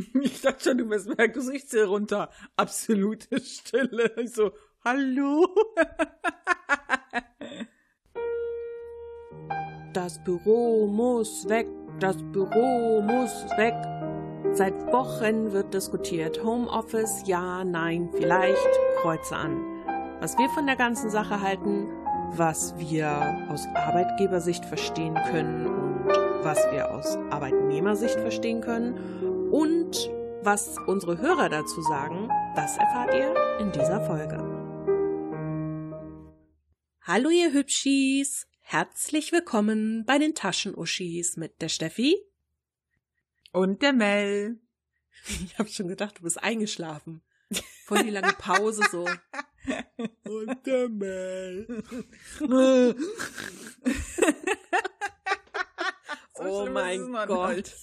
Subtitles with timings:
[0.20, 2.30] Ich dachte schon, du wirst siehst hier runter.
[2.56, 4.12] Absolute Stille.
[4.16, 4.52] Ich so,
[4.84, 5.48] hallo?
[9.92, 11.66] Das Büro muss weg,
[11.98, 13.74] das Büro muss weg.
[14.52, 16.44] Seit Wochen wird diskutiert.
[16.44, 18.68] Homeoffice, ja, nein, vielleicht,
[19.02, 19.60] Kreuze an.
[20.20, 21.88] Was wir von der ganzen Sache halten,
[22.36, 29.20] was wir aus Arbeitgebersicht verstehen können und was wir aus Arbeitnehmersicht verstehen können
[29.50, 30.10] und
[30.42, 34.38] was unsere Hörer dazu sagen, das erfahrt ihr in dieser Folge.
[37.02, 38.46] Hallo ihr Hübschis!
[38.60, 42.16] Herzlich willkommen bei den Taschenuschis mit der Steffi.
[43.52, 44.60] Und der Mel.
[45.44, 47.20] Ich habe schon gedacht, du bist eingeschlafen.
[47.84, 49.04] Voll die lange Pause so.
[50.24, 51.84] Und der Mel.
[56.38, 57.74] oh mein Gott.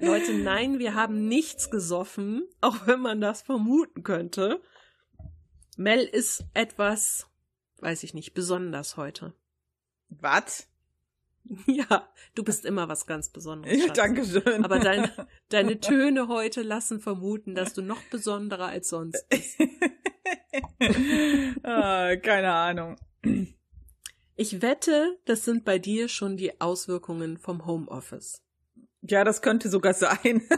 [0.00, 4.60] Leute, nein, wir haben nichts gesoffen, auch wenn man das vermuten könnte.
[5.76, 7.26] Mel ist etwas,
[7.80, 9.34] weiß ich nicht, besonders heute.
[10.08, 10.68] Was?
[11.66, 13.78] Ja, du bist immer was ganz Besonderes.
[13.78, 14.66] Ja, danke schön.
[14.66, 15.10] Aber dein,
[15.48, 19.58] deine Töne heute lassen vermuten, dass du noch besonderer als sonst bist.
[21.62, 22.96] ah, keine Ahnung.
[24.36, 28.42] Ich wette, das sind bei dir schon die Auswirkungen vom Homeoffice.
[29.08, 30.42] Ja, das könnte sogar sein.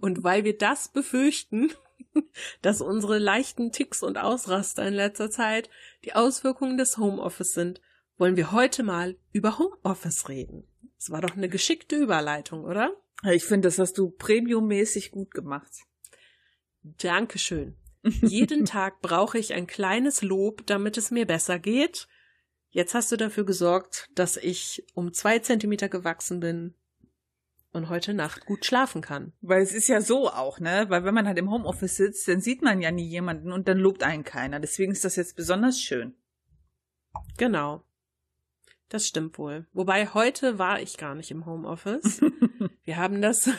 [0.00, 1.72] Und weil wir das befürchten,
[2.62, 5.70] dass unsere leichten Ticks und Ausraster in letzter Zeit
[6.04, 7.80] die Auswirkungen des Homeoffice sind,
[8.16, 10.66] wollen wir heute mal über Homeoffice reden.
[10.96, 12.92] Das war doch eine geschickte Überleitung, oder?
[13.30, 15.70] Ich finde, das hast du premiummäßig gut gemacht.
[16.82, 17.76] Dankeschön.
[18.02, 22.08] Jeden Tag brauche ich ein kleines Lob, damit es mir besser geht.
[22.70, 26.74] Jetzt hast du dafür gesorgt, dass ich um zwei Zentimeter gewachsen bin
[27.72, 29.32] und heute Nacht gut schlafen kann.
[29.40, 30.86] Weil es ist ja so auch, ne?
[30.88, 33.78] Weil wenn man halt im Homeoffice sitzt, dann sieht man ja nie jemanden und dann
[33.78, 34.60] lobt einen keiner.
[34.60, 36.14] Deswegen ist das jetzt besonders schön.
[37.36, 37.84] Genau.
[38.88, 39.66] Das stimmt wohl.
[39.72, 42.20] Wobei heute war ich gar nicht im Homeoffice.
[42.84, 43.50] wir haben das,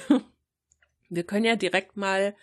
[1.10, 2.36] wir können ja direkt mal,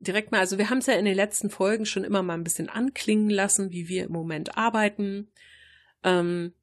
[0.00, 2.44] direkt mal, also wir haben es ja in den letzten Folgen schon immer mal ein
[2.44, 5.28] bisschen anklingen lassen, wie wir im Moment arbeiten.
[6.02, 6.54] Ähm,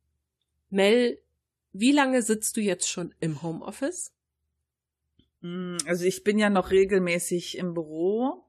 [0.70, 1.22] Mel,
[1.72, 4.14] wie lange sitzt du jetzt schon im Homeoffice?
[5.86, 8.46] Also ich bin ja noch regelmäßig im Büro.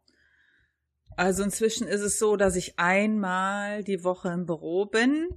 [1.16, 5.28] Also inzwischen ist es so, dass ich einmal die Woche im Büro bin.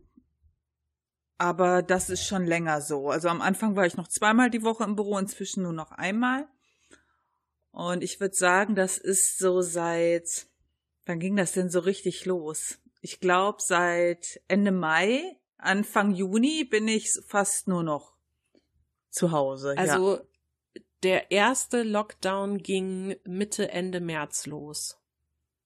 [1.39, 3.09] Aber das ist schon länger so.
[3.09, 6.47] Also am Anfang war ich noch zweimal die Woche im Büro, inzwischen nur noch einmal.
[7.71, 10.47] Und ich würde sagen, das ist so seit,
[11.05, 12.79] wann ging das denn so richtig los?
[13.01, 18.13] Ich glaube, seit Ende Mai, Anfang Juni bin ich fast nur noch
[19.09, 19.75] zu Hause.
[19.77, 20.81] Also ja.
[21.03, 24.99] der erste Lockdown ging Mitte, Ende März los.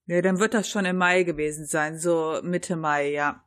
[0.08, 3.46] Ja, dann wird das schon im Mai gewesen sein, so Mitte Mai, ja.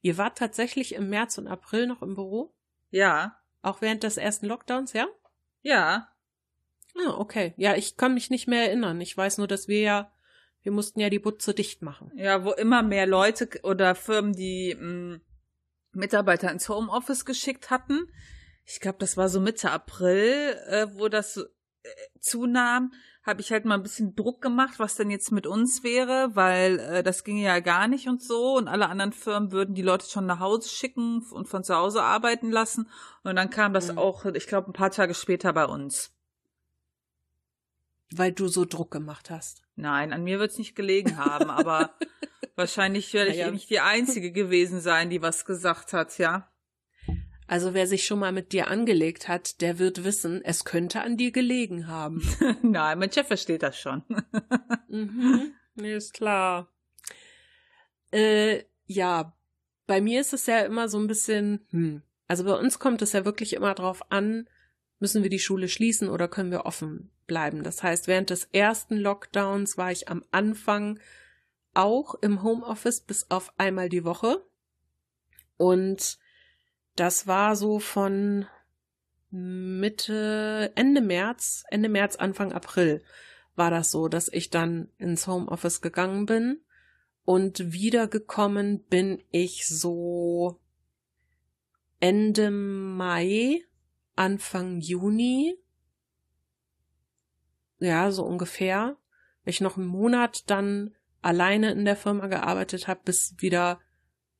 [0.00, 2.52] Ihr wart tatsächlich im März und April noch im Büro?
[2.90, 3.38] Ja.
[3.62, 5.06] Auch während des ersten Lockdowns, ja?
[5.62, 6.08] Ja.
[6.96, 7.54] Ah, okay.
[7.56, 9.00] Ja, ich kann mich nicht mehr erinnern.
[9.00, 10.11] Ich weiß nur, dass wir ja,
[10.62, 12.10] wir mussten ja die Butze dicht machen.
[12.16, 15.20] Ja, wo immer mehr Leute oder Firmen die mh,
[15.92, 18.08] Mitarbeiter ins Homeoffice geschickt hatten.
[18.64, 21.88] Ich glaube, das war so Mitte April, äh, wo das äh,
[22.20, 22.92] zunahm
[23.22, 26.78] habe ich halt mal ein bisschen Druck gemacht, was denn jetzt mit uns wäre, weil
[26.80, 30.06] äh, das ginge ja gar nicht und so und alle anderen Firmen würden die Leute
[30.06, 32.88] schon nach Hause schicken und von zu Hause arbeiten lassen
[33.22, 33.98] und dann kam das mhm.
[33.98, 36.12] auch, ich glaube, ein paar Tage später bei uns.
[38.14, 39.61] Weil du so Druck gemacht hast.
[39.74, 41.94] Nein, an mir wird's nicht gelegen haben, aber
[42.56, 43.52] wahrscheinlich werde ich ja, ja.
[43.52, 46.48] nicht die Einzige gewesen sein, die was gesagt hat, ja.
[47.46, 51.16] Also wer sich schon mal mit dir angelegt hat, der wird wissen, es könnte an
[51.16, 52.22] dir gelegen haben.
[52.62, 54.02] Nein, mein Chef versteht das schon.
[54.88, 56.72] mhm, ist klar.
[58.10, 59.36] Äh, ja,
[59.86, 62.02] bei mir ist es ja immer so ein bisschen, hm.
[62.28, 64.48] Also bei uns kommt es ja wirklich immer drauf an,
[65.02, 67.62] müssen wir die Schule schließen oder können wir offen bleiben.
[67.62, 70.98] Das heißt, während des ersten Lockdowns war ich am Anfang
[71.74, 74.42] auch im Homeoffice bis auf einmal die Woche.
[75.58, 76.18] Und
[76.96, 78.46] das war so von
[79.30, 83.02] Mitte, Ende März, Ende März, Anfang April
[83.54, 86.60] war das so, dass ich dann ins Homeoffice gegangen bin
[87.24, 90.60] und wiedergekommen bin ich so
[92.00, 93.62] Ende Mai,
[94.16, 95.56] Anfang Juni.
[97.78, 98.96] Ja, so ungefähr.
[99.44, 103.80] Ich noch einen Monat dann alleine in der Firma gearbeitet habe, bis wieder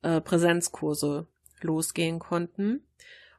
[0.01, 1.27] äh, Präsenzkurse
[1.61, 2.85] losgehen konnten.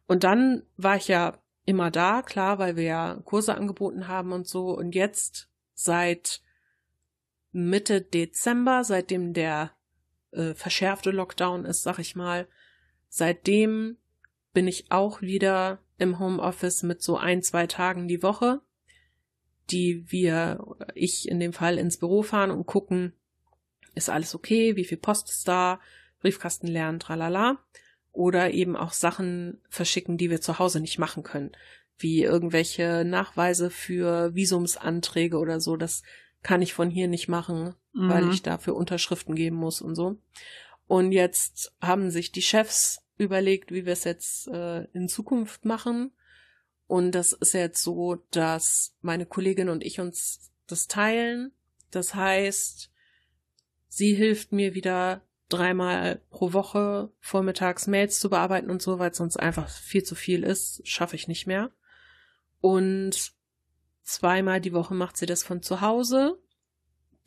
[0.06, 4.46] Und dann war ich ja immer da, klar, weil wir ja Kurse angeboten haben und
[4.46, 4.76] so.
[4.76, 6.42] Und jetzt seit
[7.52, 9.72] Mitte Dezember, seitdem der
[10.32, 12.48] äh, verschärfte Lockdown ist, sag ich mal,
[13.08, 13.96] seitdem
[14.52, 18.60] bin ich auch wieder im Homeoffice mit so ein, zwei Tagen die Woche,
[19.70, 23.12] die wir ich in dem Fall ins Büro fahren und gucken,
[23.94, 25.80] ist alles okay, wie viel Post ist da,
[26.20, 27.58] Briefkasten lernen, tralala
[28.12, 31.52] oder eben auch Sachen verschicken, die wir zu Hause nicht machen können,
[31.98, 35.76] wie irgendwelche Nachweise für Visumsanträge oder so.
[35.76, 36.02] Das
[36.42, 38.08] kann ich von hier nicht machen, mhm.
[38.08, 40.18] weil ich dafür Unterschriften geben muss und so.
[40.86, 46.12] Und jetzt haben sich die Chefs überlegt, wie wir es jetzt äh, in Zukunft machen.
[46.86, 51.52] Und das ist jetzt so, dass meine Kollegin und ich uns das teilen.
[51.90, 52.90] Das heißt,
[53.88, 59.18] sie hilft mir wieder dreimal pro Woche vormittags Mails zu bearbeiten und so, weil es
[59.18, 61.70] sonst einfach viel zu viel ist, schaffe ich nicht mehr.
[62.60, 63.32] Und
[64.02, 66.38] zweimal die Woche macht sie das von zu Hause.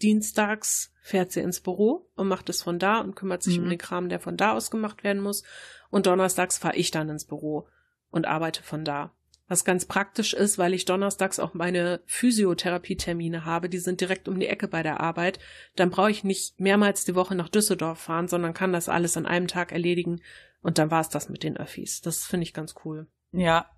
[0.01, 3.63] Dienstags fährt sie ins Büro und macht es von da und kümmert sich mhm.
[3.63, 5.43] um den Kram, der von da aus gemacht werden muss.
[5.89, 7.67] Und donnerstags fahre ich dann ins Büro
[8.11, 9.13] und arbeite von da.
[9.49, 14.39] Was ganz praktisch ist, weil ich donnerstags auch meine Physiotherapie-Termine habe, die sind direkt um
[14.39, 15.39] die Ecke bei der Arbeit.
[15.77, 19.25] Dann brauche ich nicht mehrmals die Woche nach Düsseldorf fahren, sondern kann das alles an
[19.25, 20.21] einem Tag erledigen.
[20.61, 22.01] Und dann war es das mit den Öffis.
[22.01, 23.07] Das finde ich ganz cool.
[23.31, 23.71] Ja.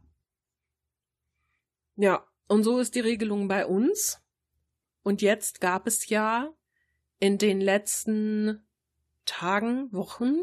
[1.96, 4.20] Ja, und so ist die Regelung bei uns.
[5.04, 6.54] Und jetzt gab es ja
[7.20, 8.66] in den letzten
[9.26, 10.40] Tagen, Wochen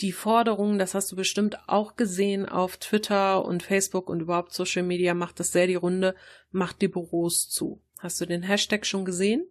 [0.00, 4.82] die Forderung, das hast du bestimmt auch gesehen auf Twitter und Facebook und überhaupt Social
[4.82, 6.14] Media, macht das sehr die Runde,
[6.50, 7.80] macht die Büros zu.
[7.98, 9.46] Hast du den Hashtag schon gesehen?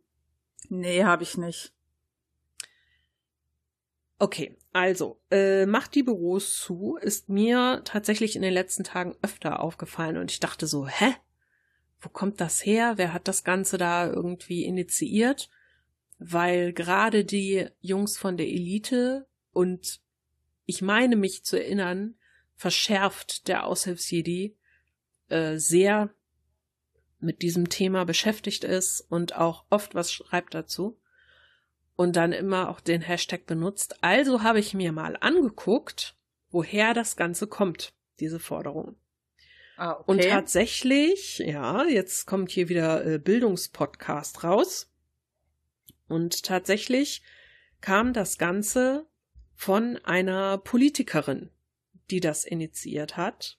[0.70, 1.74] Nee, habe ich nicht.
[4.20, 9.60] Okay, also, äh, macht die Büros zu, ist mir tatsächlich in den letzten Tagen öfter
[9.60, 11.16] aufgefallen und ich dachte so, hä?
[12.00, 12.94] Wo kommt das her?
[12.98, 15.50] Wer hat das Ganze da irgendwie initiiert?
[16.20, 20.02] Weil gerade die Jungs von der Elite und
[20.66, 22.16] ich meine mich zu erinnern,
[22.56, 24.56] verschärft der Aushilfsjedi
[25.30, 26.10] äh, sehr
[27.20, 31.00] mit diesem Thema beschäftigt ist und auch oft was schreibt dazu
[31.96, 34.04] und dann immer auch den Hashtag benutzt.
[34.04, 36.16] Also habe ich mir mal angeguckt,
[36.50, 38.96] woher das Ganze kommt, diese Forderung.
[39.78, 40.04] Ah, okay.
[40.06, 44.90] Und tatsächlich, ja, jetzt kommt hier wieder äh, Bildungspodcast raus.
[46.08, 47.24] Und tatsächlich
[47.82, 49.08] kam das Ganze
[49.54, 51.50] von einer Politikerin,
[52.10, 53.58] die das initiiert hat.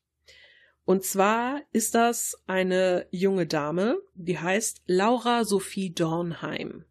[0.85, 6.85] Und zwar ist das eine junge Dame, die heißt Laura Sophie Dornheim.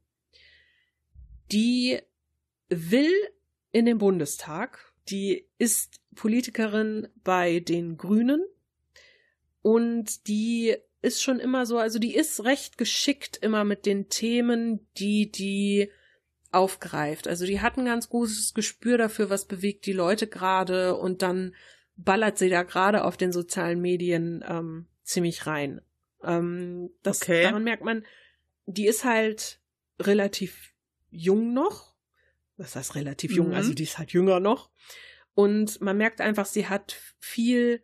[1.52, 2.00] Die
[2.68, 3.14] will
[3.72, 8.46] in den Bundestag, die ist Politikerin bei den Grünen
[9.66, 14.88] und die ist schon immer so, also die ist recht geschickt immer mit den Themen,
[14.96, 15.90] die die
[16.52, 17.28] aufgreift.
[17.28, 21.56] Also die hat ein ganz gutes Gespür dafür, was bewegt die Leute gerade und dann
[21.96, 25.82] ballert sie da gerade auf den sozialen Medien ähm, ziemlich rein.
[26.24, 27.42] Ähm, das, okay.
[27.42, 28.06] Daran merkt man,
[28.68, 29.60] die ist halt
[30.00, 30.76] relativ
[31.10, 31.96] jung noch.
[32.58, 33.48] Was heißt relativ jung?
[33.48, 33.58] Also mhm.
[33.58, 34.70] Also die ist halt jünger noch.
[35.34, 37.82] Und man merkt einfach, sie hat viel,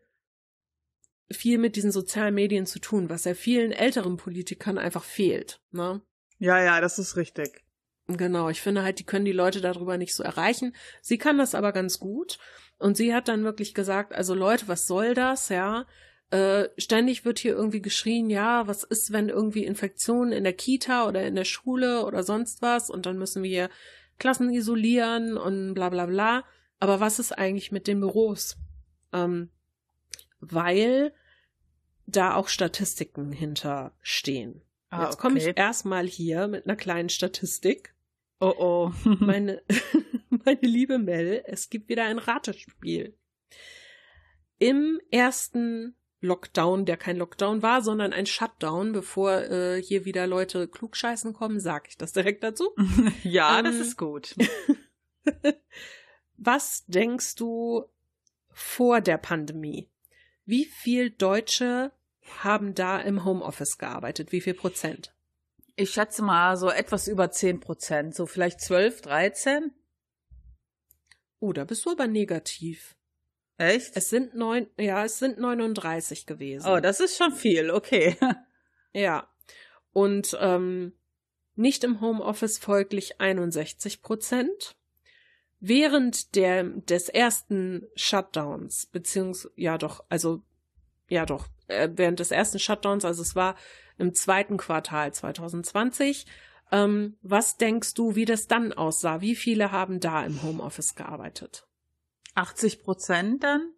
[1.34, 5.62] viel mit diesen sozialen Medien zu tun, was ja vielen älteren Politikern einfach fehlt.
[5.72, 6.02] Ne?
[6.40, 7.64] Ja, ja, das ist richtig.
[8.08, 10.76] Genau, ich finde halt, die können die Leute darüber nicht so erreichen.
[11.02, 12.40] Sie kann das aber ganz gut.
[12.78, 15.86] Und sie hat dann wirklich gesagt, also Leute, was soll das, ja?
[16.32, 21.08] Äh, ständig wird hier irgendwie geschrien, ja, was ist, wenn irgendwie Infektionen in der Kita
[21.08, 23.70] oder in der Schule oder sonst was und dann müssen wir hier
[24.18, 26.44] Klassen isolieren und bla bla bla.
[26.80, 28.58] Aber was ist eigentlich mit den Büros?
[29.14, 29.50] Ähm,
[30.40, 31.14] weil
[32.06, 34.62] da auch Statistiken hinterstehen.
[34.90, 35.52] Ah, Jetzt komme okay.
[35.52, 37.94] ich erstmal hier mit einer kleinen Statistik.
[38.40, 38.92] Oh oh.
[39.20, 39.62] meine,
[40.30, 43.16] meine liebe Mel, es gibt wieder ein Ratespiel.
[44.60, 50.68] Im ersten Lockdown, der kein Lockdown war, sondern ein Shutdown, bevor äh, hier wieder Leute
[50.68, 52.76] klugscheißen kommen, sag ich das direkt dazu.
[53.24, 54.36] ja, ähm, das ist gut.
[56.38, 57.86] was denkst du
[58.50, 59.91] vor der Pandemie?
[60.52, 61.94] Wie viel Deutsche
[62.40, 64.34] haben da im Homeoffice gearbeitet?
[64.34, 65.16] Wie viel Prozent?
[65.78, 69.72] Ich schätze mal so etwas über 10 Prozent, so vielleicht 12, 13.
[71.40, 72.98] Oh, da bist du aber negativ.
[73.56, 73.96] Echt?
[73.96, 76.68] Es sind neun, ja, es sind 39 gewesen.
[76.68, 78.18] Oh, das ist schon viel, okay.
[78.92, 79.34] ja.
[79.94, 80.92] Und ähm,
[81.56, 84.76] nicht im Homeoffice folglich 61 Prozent.
[85.64, 90.42] Während der, des ersten Shutdowns, beziehungsweise, ja doch, also
[91.08, 93.56] ja doch, äh, während des ersten Shutdowns, also es war
[94.00, 96.26] im zweiten Quartal 2020.
[96.72, 99.22] Ähm, was denkst du, wie das dann aussah?
[99.22, 101.68] Wie viele haben da im Homeoffice gearbeitet?
[102.34, 103.72] 80 Prozent dann?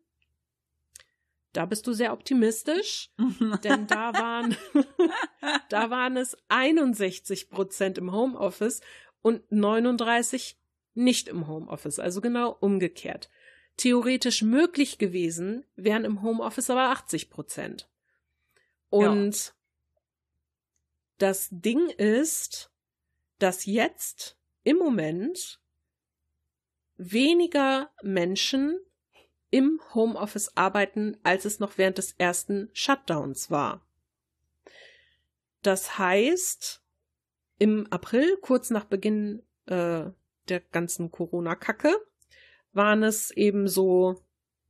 [1.52, 3.12] Da bist du sehr optimistisch,
[3.64, 4.56] denn da waren,
[5.70, 8.80] da waren es 61 Prozent im Homeoffice
[9.22, 10.58] und 39
[10.94, 13.30] nicht im Homeoffice, also genau umgekehrt.
[13.78, 17.90] Theoretisch möglich gewesen wären im Homeoffice aber 80 Prozent.
[18.90, 19.54] Und ja.
[21.18, 22.72] das Ding ist,
[23.40, 25.60] dass jetzt im Moment
[26.98, 28.80] weniger Menschen
[29.50, 33.88] im Homeoffice arbeiten, als es noch während des ersten Shutdowns war.
[35.62, 36.84] Das heißt,
[37.60, 40.06] im April, kurz nach Beginn äh,
[40.50, 41.96] der ganzen Corona-Kacke,
[42.74, 44.22] waren es eben so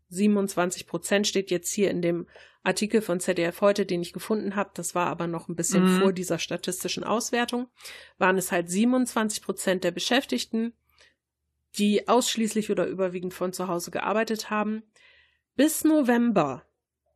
[0.10, 2.27] 27 Prozent, steht jetzt hier in dem
[2.63, 4.72] Artikel von ZDF heute, den ich gefunden habe.
[4.74, 6.00] Das war aber noch ein bisschen mhm.
[6.00, 7.68] vor dieser statistischen Auswertung.
[8.18, 10.74] Waren es halt 27 Prozent der Beschäftigten,
[11.75, 14.84] die ausschließlich oder überwiegend von zu Hause gearbeitet haben.
[15.56, 16.65] Bis November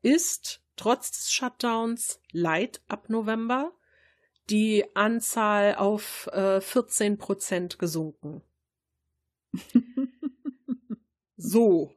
[0.02, 3.72] ist trotz des Shutdowns Light ab November
[4.50, 8.42] die Anzahl auf äh, 14 Prozent gesunken.
[11.38, 11.94] so.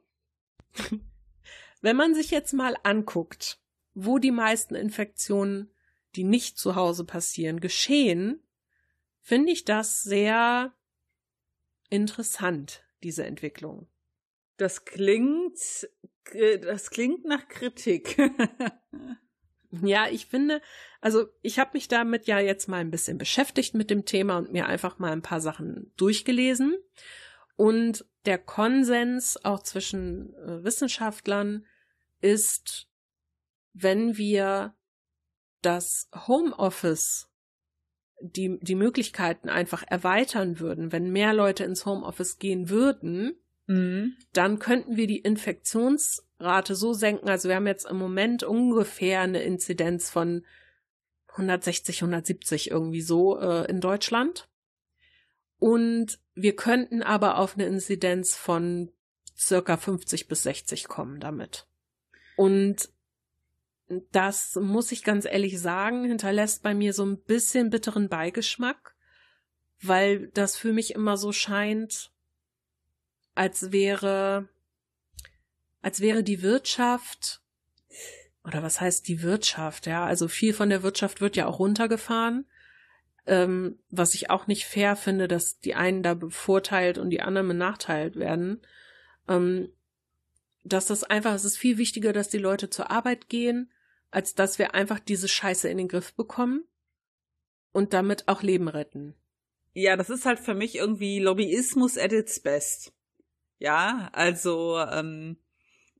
[1.81, 3.59] Wenn man sich jetzt mal anguckt,
[3.93, 5.73] wo die meisten Infektionen,
[6.15, 8.43] die nicht zu Hause passieren, geschehen,
[9.21, 10.73] finde ich das sehr
[11.89, 13.87] interessant, diese Entwicklung.
[14.57, 15.57] Das klingt,
[16.61, 18.17] das klingt nach Kritik.
[19.83, 20.61] ja, ich finde,
[20.99, 24.51] also ich habe mich damit ja jetzt mal ein bisschen beschäftigt mit dem Thema und
[24.51, 26.77] mir einfach mal ein paar Sachen durchgelesen.
[27.55, 31.65] Und der Konsens auch zwischen äh, Wissenschaftlern
[32.19, 32.87] ist,
[33.73, 34.75] wenn wir
[35.61, 37.31] das Homeoffice
[38.21, 43.35] die, die Möglichkeiten einfach erweitern würden, wenn mehr Leute ins Homeoffice gehen würden,
[43.67, 44.15] mhm.
[44.33, 45.23] dann könnten wir die
[46.41, 47.29] Infektionsrate so senken.
[47.29, 50.45] Also wir haben jetzt im Moment ungefähr eine Inzidenz von
[51.29, 54.49] 160, 170 irgendwie so äh, in Deutschland.
[55.59, 58.91] Und wir könnten aber auf eine Inzidenz von
[59.37, 61.67] circa 50 bis 60 kommen damit.
[62.35, 62.89] Und
[64.11, 68.95] das muss ich ganz ehrlich sagen, hinterlässt bei mir so ein bisschen bitteren Beigeschmack,
[69.81, 72.11] weil das für mich immer so scheint,
[73.35, 74.47] als wäre,
[75.81, 77.41] als wäre die Wirtschaft,
[78.43, 82.45] oder was heißt die Wirtschaft, ja, also viel von der Wirtschaft wird ja auch runtergefahren,
[83.25, 87.47] ähm, was ich auch nicht fair finde, dass die einen da bevorteilt und die anderen
[87.47, 88.61] benachteilt werden.
[89.27, 89.71] Ähm,
[90.63, 93.71] dass das einfach, es ist viel wichtiger, dass die Leute zur Arbeit gehen,
[94.11, 96.63] als dass wir einfach diese Scheiße in den Griff bekommen
[97.71, 99.15] und damit auch Leben retten.
[99.73, 102.93] Ja, das ist halt für mich irgendwie Lobbyismus at its best.
[103.57, 105.37] Ja, also ähm,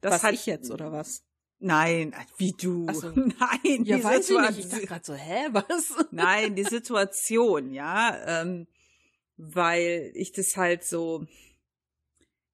[0.01, 1.23] das was hat ich jetzt oder was?
[1.59, 2.91] Nein, wie du.
[2.91, 3.11] So.
[3.15, 4.43] Nein, ja, die weiß Situation.
[4.43, 4.65] Ich, nicht.
[4.65, 5.93] ich dachte gerade so, hä, was?
[6.11, 8.67] Nein, die Situation, ja, ähm,
[9.37, 11.25] weil ich das halt so,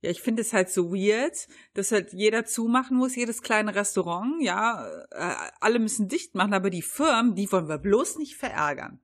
[0.01, 4.43] ja, ich finde es halt so weird, dass halt jeder zumachen muss, jedes kleine Restaurant,
[4.43, 8.99] ja, äh, alle müssen dicht machen, aber die Firmen, die wollen wir bloß nicht verärgern.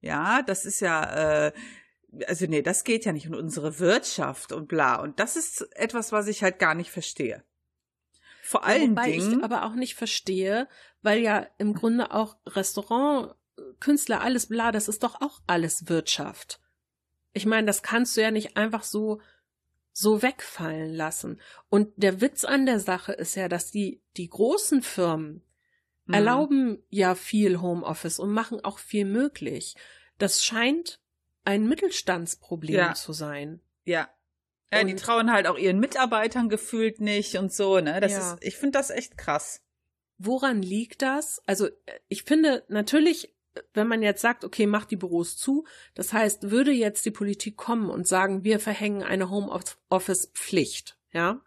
[0.00, 1.52] Ja, das ist ja, äh,
[2.26, 5.00] also nee, das geht ja nicht in unsere Wirtschaft und bla.
[5.00, 7.44] Und das ist etwas, was ich halt gar nicht verstehe.
[8.48, 9.40] Vor allen Wobei Dingen.
[9.40, 10.68] ich aber auch nicht verstehe,
[11.02, 13.34] weil ja im Grunde auch Restaurant,
[13.78, 16.58] Künstler, alles bla, das ist doch auch alles Wirtschaft.
[17.34, 19.20] Ich meine, das kannst du ja nicht einfach so
[19.92, 21.42] so wegfallen lassen.
[21.68, 25.42] Und der Witz an der Sache ist ja, dass die, die großen Firmen
[26.06, 26.14] mhm.
[26.14, 29.76] erlauben ja viel Homeoffice und machen auch viel möglich.
[30.16, 31.00] Das scheint
[31.44, 32.94] ein Mittelstandsproblem ja.
[32.94, 33.60] zu sein.
[33.84, 34.08] Ja.
[34.72, 38.00] Ja, und die trauen halt auch ihren Mitarbeitern gefühlt nicht und so, ne?
[38.00, 38.34] Das ja.
[38.34, 39.62] ist, ich finde das echt krass.
[40.18, 41.42] Woran liegt das?
[41.46, 41.68] Also,
[42.08, 43.34] ich finde natürlich
[43.74, 47.56] wenn man jetzt sagt, okay, mach die Büros zu, das heißt, würde jetzt die Politik
[47.56, 51.40] kommen und sagen, wir verhängen eine Homeoffice-Pflicht, ja,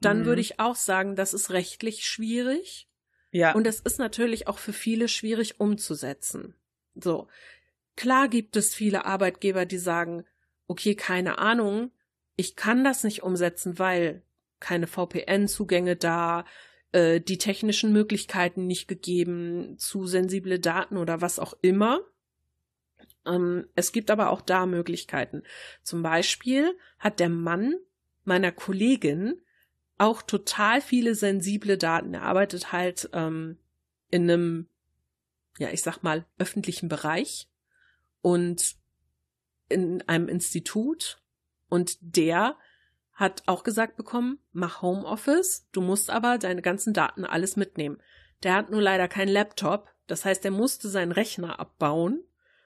[0.00, 0.24] dann mhm.
[0.26, 2.88] würde ich auch sagen, das ist rechtlich schwierig.
[3.30, 3.52] Ja.
[3.54, 6.54] Und das ist natürlich auch für viele schwierig umzusetzen.
[6.94, 7.28] So.
[7.96, 10.24] Klar gibt es viele Arbeitgeber, die sagen,
[10.66, 11.90] okay, keine Ahnung,
[12.38, 14.22] ich kann das nicht umsetzen, weil
[14.60, 16.44] keine VPN-Zugänge da,
[16.92, 22.00] äh, die technischen Möglichkeiten nicht gegeben, zu sensible Daten oder was auch immer.
[23.26, 25.42] Ähm, es gibt aber auch da Möglichkeiten.
[25.82, 27.74] Zum Beispiel hat der Mann
[28.22, 29.42] meiner Kollegin
[29.98, 32.14] auch total viele sensible Daten.
[32.14, 33.58] Er arbeitet halt ähm,
[34.10, 34.68] in einem,
[35.58, 37.48] ja, ich sag mal, öffentlichen Bereich
[38.22, 38.76] und
[39.68, 41.20] in einem Institut.
[41.68, 42.56] Und der
[43.12, 48.00] hat auch gesagt bekommen, mach Homeoffice, du musst aber deine ganzen Daten alles mitnehmen.
[48.42, 52.22] Der hat nur leider keinen Laptop, das heißt, er musste seinen Rechner abbauen,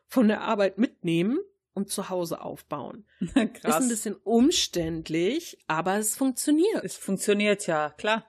[0.07, 1.39] von der Arbeit mitnehmen
[1.73, 3.07] und zu Hause aufbauen.
[3.35, 3.77] Krass.
[3.77, 6.85] Ist ein bisschen umständlich, aber es funktioniert.
[6.85, 8.27] Es funktioniert ja, klar.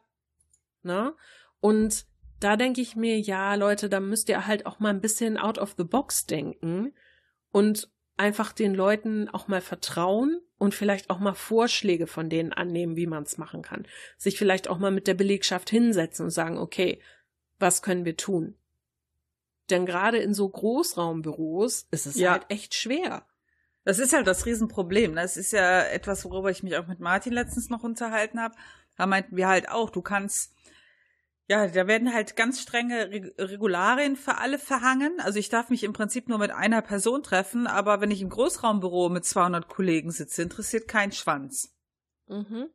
[0.82, 1.16] Na?
[1.60, 2.06] Und
[2.40, 5.58] da denke ich mir, ja, Leute, da müsst ihr halt auch mal ein bisschen out
[5.58, 6.94] of the box denken
[7.52, 12.96] und einfach den Leuten auch mal vertrauen und vielleicht auch mal Vorschläge von denen annehmen,
[12.96, 13.86] wie man es machen kann.
[14.18, 17.02] Sich vielleicht auch mal mit der Belegschaft hinsetzen und sagen, okay,
[17.60, 18.56] was können wir tun?
[19.70, 22.32] Denn gerade in so Großraumbüros ist es ja.
[22.32, 23.26] halt echt schwer.
[23.86, 25.16] Das ist halt das Riesenproblem.
[25.16, 28.56] Das ist ja etwas, worüber ich mich auch mit Martin letztens noch unterhalten habe.
[28.98, 30.54] Da meinten wir halt auch, du kannst,
[31.48, 35.20] ja, da werden halt ganz strenge Regularien für alle verhangen.
[35.20, 38.30] Also ich darf mich im Prinzip nur mit einer Person treffen, aber wenn ich im
[38.30, 41.76] Großraumbüro mit 200 Kollegen sitze, interessiert kein Schwanz.
[42.28, 42.70] Mhm.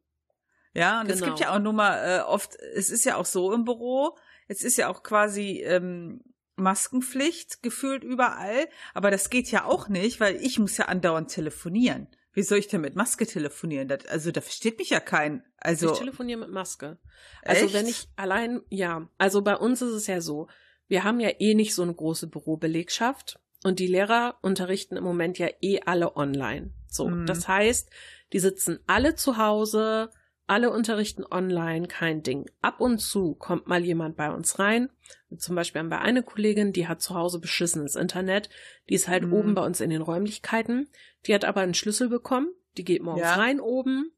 [0.74, 1.18] Ja, und genau.
[1.18, 4.16] es gibt ja auch nur mal äh, oft, es ist ja auch so im Büro,
[4.48, 6.22] es ist ja auch quasi ähm,
[6.56, 12.06] Maskenpflicht gefühlt überall, aber das geht ja auch nicht, weil ich muss ja andauernd telefonieren.
[12.38, 13.88] Wie soll ich denn mit Maske telefonieren?
[13.88, 15.42] Das, also da versteht mich ja kein.
[15.56, 16.96] Also ich telefoniere mit Maske.
[17.42, 17.74] Also echt?
[17.74, 20.46] wenn ich allein, ja, also bei uns ist es ja so,
[20.86, 25.40] wir haben ja eh nicht so eine große Bürobelegschaft und die Lehrer unterrichten im Moment
[25.40, 26.70] ja eh alle online.
[26.86, 27.26] So, mhm.
[27.26, 27.90] das heißt,
[28.32, 30.10] die sitzen alle zu Hause,
[30.48, 32.50] alle unterrichten online, kein Ding.
[32.62, 34.88] Ab und zu kommt mal jemand bei uns rein.
[35.36, 38.48] Zum Beispiel haben wir eine Kollegin, die hat zu Hause beschissenes Internet.
[38.88, 39.32] Die ist halt mhm.
[39.34, 40.88] oben bei uns in den Räumlichkeiten.
[41.26, 42.48] Die hat aber einen Schlüssel bekommen.
[42.76, 43.34] Die geht morgens ja.
[43.34, 44.12] rein oben.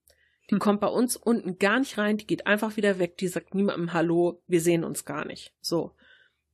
[0.50, 0.60] Die hm.
[0.60, 2.16] kommt bei uns unten gar nicht rein.
[2.16, 3.16] Die geht einfach wieder weg.
[3.18, 4.42] Die sagt niemandem Hallo.
[4.46, 5.54] Wir sehen uns gar nicht.
[5.60, 5.92] So.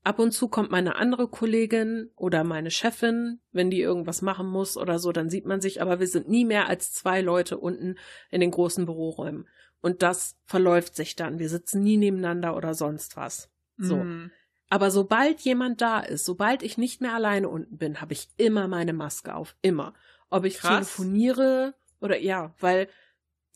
[0.05, 4.77] Ab und zu kommt meine andere Kollegin oder meine Chefin, wenn die irgendwas machen muss
[4.77, 7.97] oder so, dann sieht man sich, aber wir sind nie mehr als zwei Leute unten
[8.31, 9.49] in den großen Büroräumen.
[9.81, 11.39] Und das verläuft sich dann.
[11.39, 13.51] Wir sitzen nie nebeneinander oder sonst was.
[13.77, 13.97] So.
[13.97, 14.31] Mhm.
[14.69, 18.67] Aber sobald jemand da ist, sobald ich nicht mehr alleine unten bin, habe ich immer
[18.69, 19.57] meine Maske auf.
[19.63, 19.95] Immer.
[20.29, 20.71] Ob ich Krass.
[20.71, 22.89] telefoniere oder ja, weil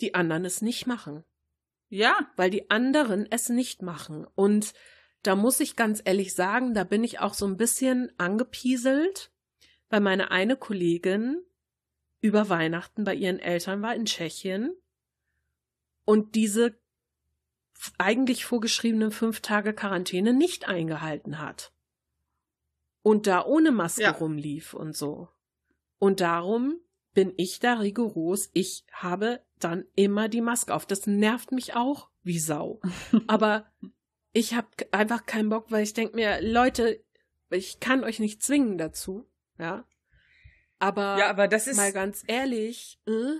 [0.01, 1.25] die anderen es nicht machen.
[1.89, 2.17] Ja.
[2.37, 4.27] Weil die anderen es nicht machen.
[4.35, 4.73] Und
[5.23, 9.33] da muss ich ganz ehrlich sagen, da bin ich auch so ein bisschen angepieselt,
[9.89, 11.43] weil meine eine Kollegin
[12.21, 14.75] über Weihnachten bei ihren Eltern war in Tschechien
[16.05, 16.79] und diese
[17.99, 21.73] eigentlich vorgeschriebenen fünf Tage Quarantäne nicht eingehalten hat.
[23.03, 24.11] Und da ohne Maske ja.
[24.11, 25.29] rumlief und so.
[25.99, 26.81] Und darum
[27.15, 28.51] bin ich da rigoros.
[28.53, 30.87] Ich habe dann immer die Maske auf.
[30.87, 32.81] Das nervt mich auch wie Sau.
[33.27, 33.67] Aber
[34.33, 37.03] ich habe einfach keinen Bock, weil ich denke mir, Leute,
[37.51, 39.85] ich kann euch nicht zwingen dazu, ja.
[40.79, 43.35] Aber, ja, aber das ist mal ganz ehrlich, äh,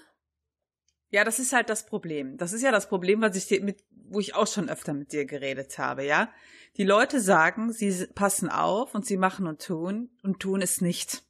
[1.11, 2.37] ja, das ist halt das Problem.
[2.37, 5.13] Das ist ja das Problem, was ich dir mit, wo ich auch schon öfter mit
[5.13, 6.33] dir geredet habe, ja.
[6.77, 11.23] Die Leute sagen, sie passen auf und sie machen und tun und tun es nicht.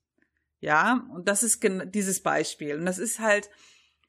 [0.60, 2.76] Ja, und das ist dieses Beispiel.
[2.76, 3.48] Und das ist halt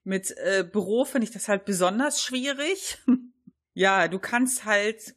[0.04, 2.98] mit äh, Büro finde ich das halt besonders schwierig.
[3.74, 5.16] ja, du kannst halt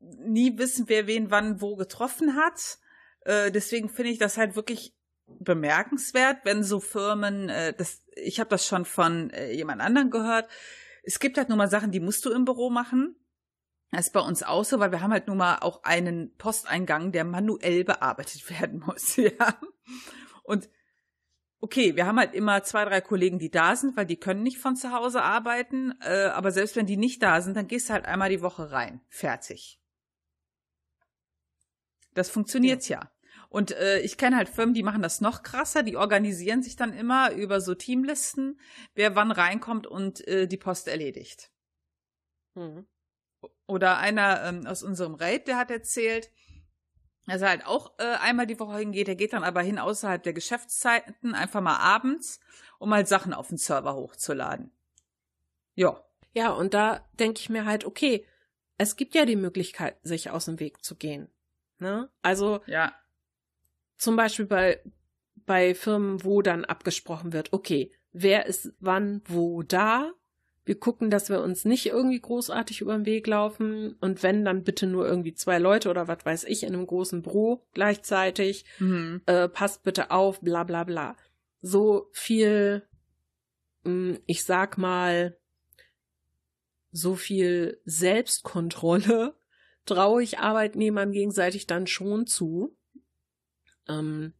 [0.00, 2.78] nie wissen, wer wen wann wo getroffen hat.
[3.22, 4.97] Äh, deswegen finde ich das halt wirklich
[5.40, 10.48] bemerkenswert, wenn so Firmen, äh, das, ich habe das schon von äh, jemand anderen gehört,
[11.02, 13.16] es gibt halt nur mal Sachen, die musst du im Büro machen.
[13.90, 17.12] Das ist bei uns auch so, weil wir haben halt nun mal auch einen Posteingang,
[17.12, 19.58] der manuell bearbeitet werden muss, ja.
[20.42, 20.68] Und
[21.60, 24.58] okay, wir haben halt immer zwei, drei Kollegen, die da sind, weil die können nicht
[24.58, 25.94] von zu Hause arbeiten.
[26.00, 28.70] Äh, aber selbst wenn die nicht da sind, dann gehst du halt einmal die Woche
[28.70, 29.00] rein.
[29.08, 29.80] Fertig.
[32.14, 33.00] Das funktioniert ja.
[33.00, 33.10] ja.
[33.48, 36.92] Und äh, ich kenne halt Firmen, die machen das noch krasser, die organisieren sich dann
[36.92, 38.60] immer über so Teamlisten,
[38.94, 41.50] wer wann reinkommt und äh, die Post erledigt.
[42.54, 42.86] Mhm.
[43.66, 46.30] Oder einer ähm, aus unserem Raid, der hat erzählt,
[47.26, 50.22] dass er halt auch äh, einmal die Woche hingeht, der geht dann aber hin außerhalb
[50.22, 52.40] der Geschäftszeiten, einfach mal abends,
[52.78, 54.72] um halt Sachen auf den Server hochzuladen.
[55.74, 56.04] Ja.
[56.34, 58.26] Ja, und da denke ich mir halt, okay,
[58.76, 61.30] es gibt ja die Möglichkeit, sich aus dem Weg zu gehen.
[61.78, 62.10] Ne?
[62.22, 62.92] Also ja
[63.98, 64.80] zum Beispiel bei,
[65.46, 70.12] bei Firmen, wo dann abgesprochen wird, okay, wer ist wann wo da?
[70.64, 74.64] Wir gucken, dass wir uns nicht irgendwie großartig über den Weg laufen und wenn, dann
[74.64, 78.66] bitte nur irgendwie zwei Leute oder was weiß ich in einem großen Büro gleichzeitig.
[78.78, 79.22] Mhm.
[79.24, 81.16] Äh, passt bitte auf, bla bla bla.
[81.62, 82.86] So viel,
[83.84, 85.38] hm, ich sag mal,
[86.92, 89.34] so viel Selbstkontrolle
[89.86, 92.76] traue ich Arbeitnehmern gegenseitig dann schon zu.
[93.88, 94.34] Ähm,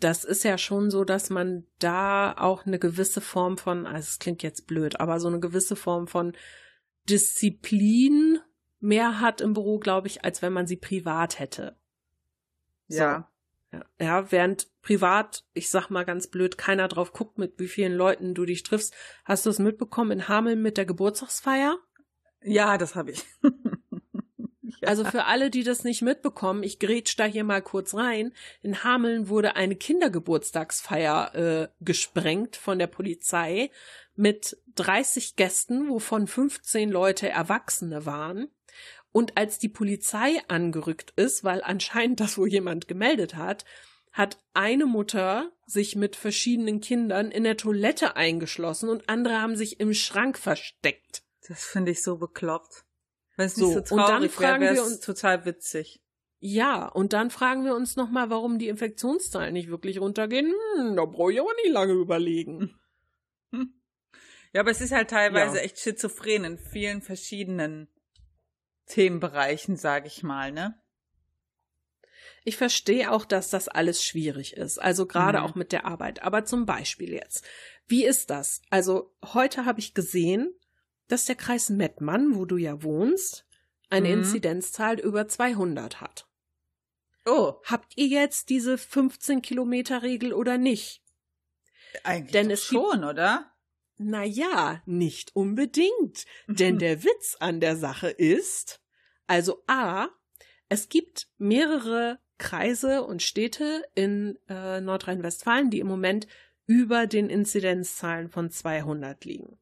[0.00, 4.18] das ist ja schon so, dass man da auch eine gewisse Form von, also es
[4.18, 6.36] klingt jetzt blöd, aber so eine gewisse Form von
[7.08, 8.38] Disziplin
[8.80, 11.76] mehr hat im Büro, glaube ich, als wenn man sie privat hätte.
[12.88, 12.98] So.
[12.98, 13.30] Ja.
[13.72, 13.84] ja.
[13.98, 18.34] Ja, während privat, ich sag mal ganz blöd, keiner drauf guckt, mit wie vielen Leuten
[18.34, 18.94] du dich triffst.
[19.24, 21.78] Hast du es mitbekommen in Hameln mit der Geburtstagsfeier?
[22.42, 23.24] Ja, das habe ich.
[24.86, 28.32] Also für alle, die das nicht mitbekommen, ich grätsch da hier mal kurz rein.
[28.62, 33.70] In Hameln wurde eine Kindergeburtstagsfeier äh, gesprengt von der Polizei
[34.16, 38.48] mit 30 Gästen, wovon 15 Leute Erwachsene waren.
[39.12, 43.64] Und als die Polizei angerückt ist, weil anscheinend das wohl jemand gemeldet hat,
[44.12, 49.80] hat eine Mutter sich mit verschiedenen Kindern in der Toilette eingeschlossen und andere haben sich
[49.80, 51.22] im Schrank versteckt.
[51.48, 52.83] Das finde ich so bekloppt.
[53.36, 56.00] Wenn es so, nicht so traurig wäre, wäre es total witzig.
[56.40, 60.52] Ja, und dann fragen wir uns nochmal, warum die Infektionszahlen nicht wirklich runtergehen.
[60.76, 62.78] Hm, da brauche ich aber nicht lange überlegen.
[64.52, 65.62] Ja, aber es ist halt teilweise ja.
[65.64, 67.88] echt schizophren in vielen verschiedenen
[68.86, 70.80] Themenbereichen, sage ich mal, ne?
[72.44, 75.44] Ich verstehe auch, dass das alles schwierig ist, also gerade mhm.
[75.44, 76.22] auch mit der Arbeit.
[76.22, 77.44] Aber zum Beispiel jetzt,
[77.88, 78.62] wie ist das?
[78.70, 80.54] Also heute habe ich gesehen,
[81.08, 83.46] dass der Kreis Mettmann, wo du ja wohnst,
[83.90, 84.20] eine mhm.
[84.20, 86.26] Inzidenzzahl über 200 hat.
[87.26, 87.54] Oh.
[87.64, 91.02] Habt ihr jetzt diese 15 Kilometer Regel oder nicht?
[92.02, 93.50] Eigentlich Denn es schon, oder?
[93.96, 96.26] Naja, nicht unbedingt.
[96.48, 98.80] Denn der Witz an der Sache ist,
[99.26, 100.08] also A,
[100.68, 106.26] es gibt mehrere Kreise und Städte in äh, Nordrhein-Westfalen, die im Moment
[106.66, 109.58] über den Inzidenzzahlen von 200 liegen.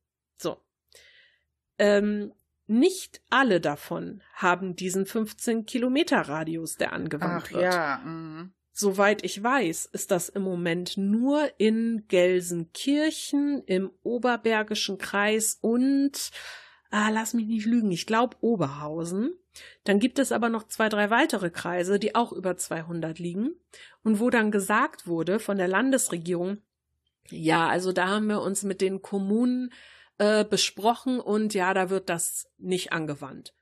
[1.79, 2.33] Ähm,
[2.67, 7.63] nicht alle davon haben diesen 15 Kilometer Radius, der angewandt Ach, wird.
[7.63, 7.99] Ja.
[8.05, 8.53] Mhm.
[8.73, 16.31] Soweit ich weiß, ist das im Moment nur in Gelsenkirchen, im Oberbergischen Kreis und,
[16.91, 19.35] ah, lass mich nicht lügen, ich glaube Oberhausen.
[19.85, 23.51] Dann gibt es aber noch zwei, drei weitere Kreise, die auch über 200 liegen
[24.03, 26.59] und wo dann gesagt wurde von der Landesregierung,
[27.29, 29.71] ja, also da haben wir uns mit den Kommunen
[30.23, 33.55] äh, besprochen und ja, da wird das nicht angewandt.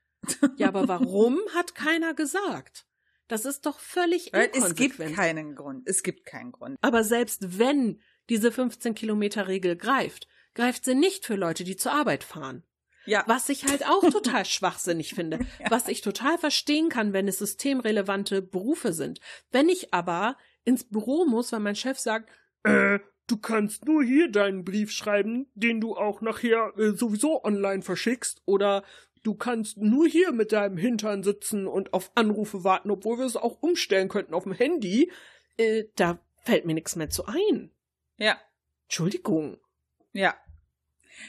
[0.57, 2.85] ja, aber warum hat keiner gesagt?
[3.27, 5.87] Das ist doch völlig Weil Es gibt keinen Grund.
[5.87, 6.77] Es gibt keinen Grund.
[6.81, 11.93] Aber selbst wenn diese 15 Kilometer Regel greift, greift sie nicht für Leute, die zur
[11.93, 12.63] Arbeit fahren.
[13.05, 13.23] Ja.
[13.25, 15.39] Was ich halt auch total schwachsinnig finde.
[15.59, 15.71] Ja.
[15.71, 19.19] Was ich total verstehen kann, wenn es systemrelevante Berufe sind.
[19.49, 22.29] Wenn ich aber ins Büro muss, weil mein Chef sagt,
[22.63, 22.99] äh,
[23.31, 28.41] du kannst nur hier deinen Brief schreiben, den du auch nachher äh, sowieso online verschickst,
[28.45, 28.83] oder
[29.23, 33.35] Du kannst nur hier mit deinem Hintern sitzen und auf Anrufe warten, obwohl wir es
[33.35, 35.11] auch umstellen könnten auf dem Handy.
[35.57, 37.71] Äh, da fällt mir nichts mehr zu ein.
[38.17, 38.41] Ja.
[38.85, 39.59] Entschuldigung.
[40.13, 40.35] Ja.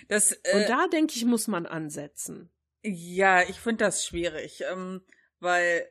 [0.09, 2.51] Das, äh, und da denke ich, muss man ansetzen.
[2.83, 5.03] Ja, ich finde das schwierig, ähm,
[5.39, 5.87] weil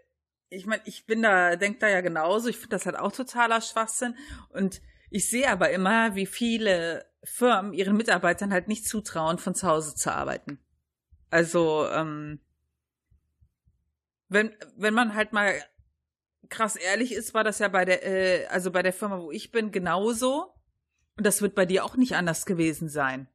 [0.49, 2.49] ich meine, ich bin da, denk da ja genauso.
[2.49, 4.17] Ich finde das halt auch totaler Schwachsinn.
[4.49, 9.67] Und ich sehe aber immer, wie viele Firmen ihren Mitarbeitern halt nicht zutrauen, von zu
[9.67, 10.57] Hause zu arbeiten.
[11.29, 12.39] Also, ähm,
[14.29, 15.53] wenn, wenn man halt mal
[16.49, 19.51] krass ehrlich ist, war das ja bei der, äh, also bei der Firma, wo ich
[19.51, 20.53] bin, genauso.
[21.17, 23.27] Und das wird bei dir auch nicht anders gewesen sein.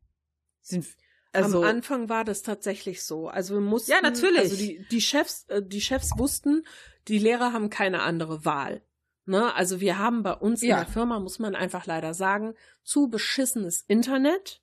[0.63, 0.87] Sind,
[1.33, 3.29] also, Am Anfang war das tatsächlich so.
[3.29, 4.41] Also wir mussten, ja natürlich.
[4.41, 6.67] Also die, die Chefs, äh, die Chefs wussten,
[7.09, 8.83] die Lehrer haben keine andere Wahl.
[9.27, 9.55] Ne?
[9.55, 10.79] Also wir haben bei uns ja.
[10.79, 14.63] in der Firma, muss man einfach leider sagen, zu beschissenes Internet.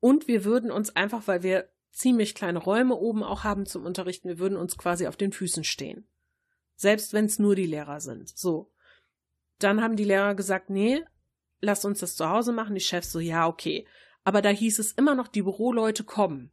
[0.00, 4.28] Und wir würden uns einfach, weil wir ziemlich kleine Räume oben auch haben zum Unterrichten.
[4.28, 6.08] Wir würden uns quasi auf den Füßen stehen.
[6.76, 8.36] Selbst wenn es nur die Lehrer sind.
[8.36, 8.72] So.
[9.58, 11.04] Dann haben die Lehrer gesagt, nee,
[11.60, 12.74] lass uns das zu Hause machen.
[12.74, 13.86] Die Chefs so, ja, okay.
[14.24, 16.50] Aber da hieß es immer noch, die Büroleute kommen.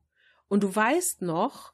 [0.47, 1.73] Und du weißt noch,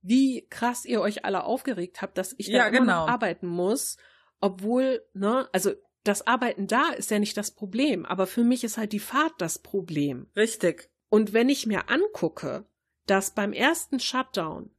[0.00, 3.06] wie krass ihr euch alle aufgeregt habt, dass ich da ja, immer genau.
[3.06, 3.96] noch arbeiten muss,
[4.40, 5.72] obwohl, ne, also
[6.04, 9.34] das Arbeiten da ist ja nicht das Problem, aber für mich ist halt die Fahrt
[9.38, 10.26] das Problem.
[10.36, 10.90] Richtig.
[11.10, 12.64] Und wenn ich mir angucke,
[13.06, 14.70] dass beim ersten Shutdown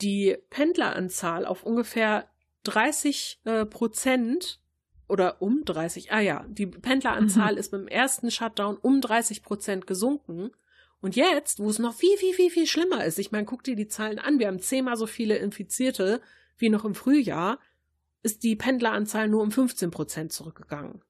[0.00, 2.28] die Pendleranzahl auf ungefähr
[2.64, 4.60] 30 äh, Prozent
[5.08, 7.58] oder um 30, ah ja, die Pendleranzahl mhm.
[7.58, 10.50] ist beim ersten Shutdown um 30 Prozent gesunken.
[11.00, 13.76] Und jetzt, wo es noch viel, viel, viel, viel schlimmer ist, ich meine, guck dir
[13.76, 16.20] die Zahlen an, wir haben zehnmal so viele Infizierte
[16.58, 17.58] wie noch im Frühjahr,
[18.26, 21.02] ist die Pendleranzahl nur um 15 Prozent zurückgegangen.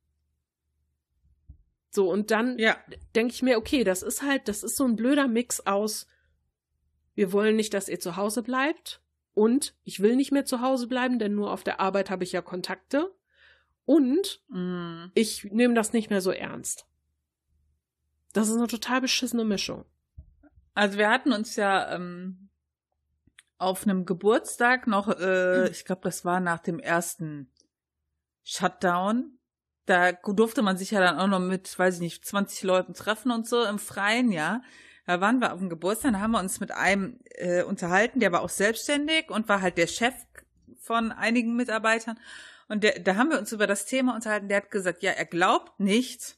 [1.90, 2.76] So, und dann ja.
[3.14, 6.06] denke ich mir, okay, das ist halt, das ist so ein blöder Mix aus
[7.16, 9.00] wir wollen nicht, dass ihr zu Hause bleibt.
[9.34, 12.32] Und ich will nicht mehr zu Hause bleiben, denn nur auf der Arbeit habe ich
[12.32, 13.12] ja Kontakte.
[13.84, 15.06] Und mm.
[15.14, 16.86] ich nehme das nicht mehr so ernst.
[18.32, 19.84] Das ist eine total beschissene Mischung.
[20.74, 22.50] Also wir hatten uns ja ähm,
[23.58, 27.50] auf einem Geburtstag noch, äh, ich glaube, das war nach dem ersten
[28.42, 29.38] Shutdown.
[29.86, 33.30] Da durfte man sich ja dann auch noch mit, weiß ich nicht, 20 Leuten treffen
[33.30, 34.62] und so im Freien, ja.
[35.06, 38.32] Da waren wir auf dem Geburtstag, da haben wir uns mit einem äh, unterhalten, der
[38.32, 40.14] war auch selbstständig und war halt der Chef
[40.80, 42.18] von einigen Mitarbeitern.
[42.68, 44.48] Und der, da haben wir uns über das Thema unterhalten.
[44.48, 46.36] Der hat gesagt, ja, er glaubt nicht,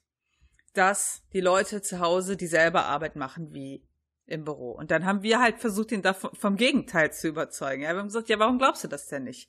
[0.74, 3.87] dass die Leute zu Hause dieselbe Arbeit machen wie
[4.28, 4.72] im Büro.
[4.72, 7.82] Und dann haben wir halt versucht, ihn da vom Gegenteil zu überzeugen.
[7.82, 9.48] Ja, wir haben gesagt, ja, warum glaubst du das denn nicht?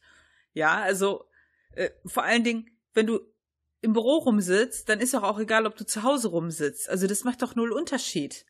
[0.54, 1.26] Ja, also
[1.76, 3.20] äh, vor allen Dingen, wenn du
[3.82, 6.90] im Büro rumsitzt, dann ist doch auch egal, ob du zu Hause rumsitzt.
[6.90, 8.46] Also das macht doch null Unterschied.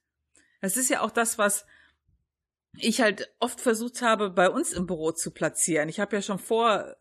[0.61, 1.65] Das ist ja auch das, was
[2.77, 5.89] ich halt oft versucht habe, bei uns im Büro zu platzieren.
[5.89, 6.95] Ich habe ja schon vor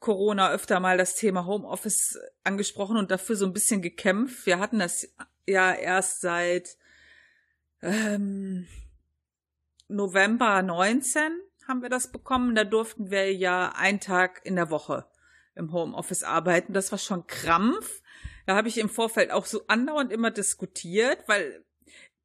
[0.00, 4.46] Corona öfter mal das Thema Homeoffice angesprochen und dafür so ein bisschen gekämpft.
[4.46, 5.08] Wir hatten das
[5.46, 6.76] ja erst seit
[7.82, 8.66] ähm,
[9.88, 11.22] November 19
[11.68, 12.54] haben wir das bekommen.
[12.54, 15.06] Da durften wir ja einen Tag in der Woche
[15.54, 16.72] im Homeoffice arbeiten.
[16.72, 18.02] Das war schon Krampf.
[18.46, 21.64] Da habe ich im Vorfeld auch so andauernd immer diskutiert, weil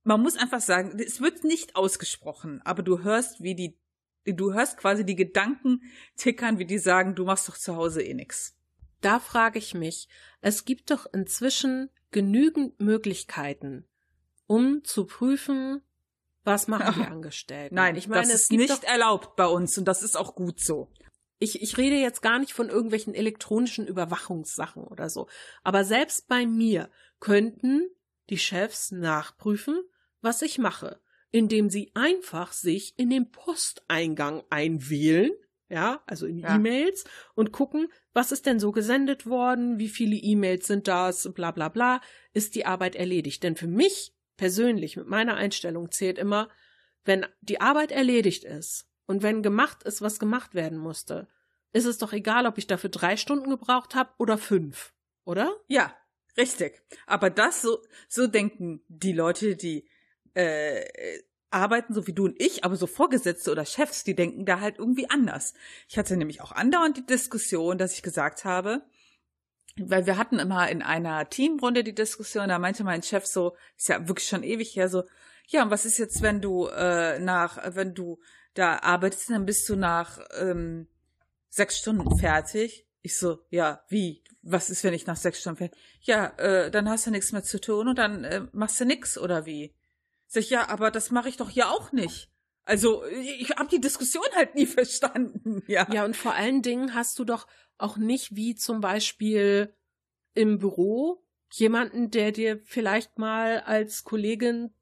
[0.03, 3.77] man muss einfach sagen, es wird nicht ausgesprochen, aber du hörst, wie die,
[4.23, 5.81] du hörst quasi die Gedanken
[6.15, 8.55] tickern, wie die sagen, du machst doch zu Hause eh nix.
[9.01, 10.07] Da frage ich mich,
[10.41, 13.85] es gibt doch inzwischen genügend Möglichkeiten,
[14.47, 15.81] um zu prüfen,
[16.43, 17.75] was machen die Angestellten.
[17.75, 20.89] Nein, ich meine, das ist nicht erlaubt bei uns und das ist auch gut so.
[21.39, 25.27] Ich, ich rede jetzt gar nicht von irgendwelchen elektronischen Überwachungssachen oder so.
[25.63, 27.87] Aber selbst bei mir könnten
[28.29, 29.79] die Chefs nachprüfen,
[30.21, 35.31] was ich mache, indem sie einfach sich in den Posteingang einwählen,
[35.69, 36.55] ja, also in ja.
[36.55, 37.03] E-Mails
[37.35, 41.69] und gucken, was ist denn so gesendet worden, wie viele E-Mails sind das, bla bla
[41.69, 42.01] bla,
[42.33, 43.43] ist die Arbeit erledigt.
[43.43, 46.49] Denn für mich persönlich mit meiner Einstellung zählt immer,
[47.03, 51.27] wenn die Arbeit erledigt ist und wenn gemacht ist, was gemacht werden musste,
[51.73, 54.93] ist es doch egal, ob ich dafür drei Stunden gebraucht habe oder fünf,
[55.25, 55.55] oder?
[55.67, 55.95] Ja,
[56.37, 56.81] richtig.
[57.05, 59.87] Aber das so, so denken die Leute, die
[60.33, 60.83] äh,
[61.49, 64.77] arbeiten, so wie du und ich, aber so Vorgesetzte oder Chefs, die denken da halt
[64.79, 65.53] irgendwie anders.
[65.87, 68.81] Ich hatte nämlich auch andauernd die Diskussion, dass ich gesagt habe,
[69.79, 73.89] weil wir hatten immer in einer Teamrunde die Diskussion, da meinte mein Chef so, ist
[73.89, 75.03] ja wirklich schon ewig her, so,
[75.47, 78.19] ja, und was ist jetzt, wenn du äh, nach, wenn du
[78.53, 80.87] da arbeitest, dann bist du nach ähm,
[81.49, 82.85] sechs Stunden fertig.
[83.01, 84.23] Ich so, ja, wie?
[84.41, 85.79] Was ist, wenn ich nach sechs Stunden fertig?
[86.01, 89.17] Ja, äh, dann hast du nichts mehr zu tun und dann äh, machst du nix
[89.17, 89.73] oder wie?
[90.27, 92.29] Sag ich, ja, aber das mache ich doch hier auch nicht.
[92.65, 95.63] Also, ich habe die Diskussion halt nie verstanden.
[95.67, 95.87] Ja.
[95.91, 99.75] ja, und vor allen Dingen hast du doch auch nicht wie zum Beispiel
[100.33, 104.73] im Büro jemanden, der dir vielleicht mal als Kollegin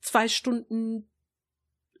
[0.00, 1.10] zwei Stunden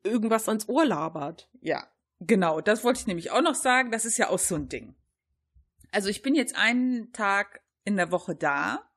[0.02, 1.50] irgendwas ans Ohr labert.
[1.60, 2.60] Ja, genau.
[2.60, 3.90] Das wollte ich nämlich auch noch sagen.
[3.90, 4.96] Das ist ja auch so ein Ding.
[5.92, 8.90] Also ich bin jetzt einen Tag in der Woche da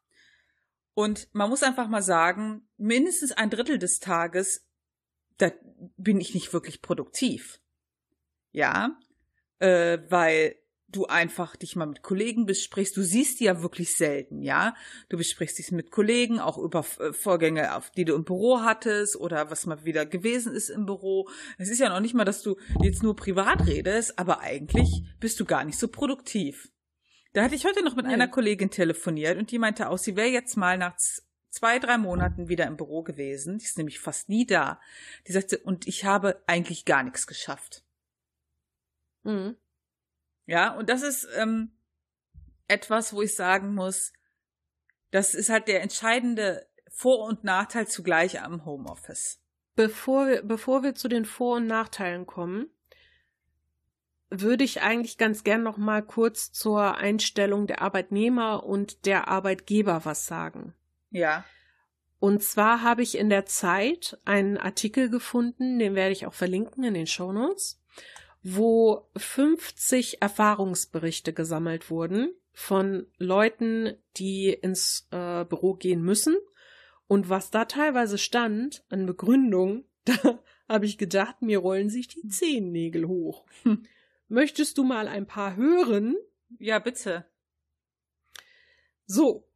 [0.94, 4.68] und man muss einfach mal sagen, mindestens ein Drittel des Tages,
[5.38, 5.52] da
[5.98, 7.60] bin ich nicht wirklich produktiv.
[8.52, 9.00] Ja,
[9.60, 10.56] äh, weil
[10.96, 12.96] du einfach dich mal mit Kollegen besprichst.
[12.96, 14.76] Du siehst die ja wirklich selten, ja.
[15.10, 19.16] Du besprichst dich mit Kollegen auch über äh, Vorgänge, auf die du im Büro hattest
[19.16, 21.30] oder was mal wieder gewesen ist im Büro.
[21.58, 25.40] Es ist ja noch nicht mal, dass du jetzt nur privat redest, aber eigentlich bist
[25.40, 26.70] du gar nicht so produktiv.
[27.34, 30.28] Da hatte ich heute noch mit einer Kollegin telefoniert und die meinte auch, sie wäre
[30.28, 30.96] jetzt mal nach
[31.50, 33.58] zwei, drei Monaten wieder im Büro gewesen.
[33.58, 34.80] Die ist nämlich fast nie da.
[35.28, 37.84] Die sagte, und ich habe eigentlich gar nichts geschafft.
[39.24, 39.56] Mhm.
[40.46, 41.72] Ja, und das ist ähm,
[42.68, 44.14] etwas, wo ich sagen muss,
[45.12, 49.40] das ist halt der entscheidende Vor- und Nachteil zugleich am Homeoffice.
[49.76, 52.70] Bevor wir, bevor wir zu den Vor- und Nachteilen kommen,
[54.30, 60.06] würde ich eigentlich ganz gern noch mal kurz zur Einstellung der Arbeitnehmer und der Arbeitgeber
[60.06, 60.74] was sagen.
[61.12, 61.46] Ja.
[62.20, 66.84] Und zwar habe ich in der Zeit einen Artikel gefunden, den werde ich auch verlinken
[66.84, 67.82] in den Shownotes,
[68.44, 76.36] wo 50 Erfahrungsberichte gesammelt wurden von Leuten, die ins äh, Büro gehen müssen.
[77.08, 82.28] Und was da teilweise stand an Begründung, da habe ich gedacht, mir rollen sich die
[82.28, 83.46] Zehennägel hoch.
[83.64, 83.86] Hm.
[84.28, 86.16] Möchtest du mal ein paar hören?
[86.60, 87.26] Ja, bitte.
[89.06, 89.48] So.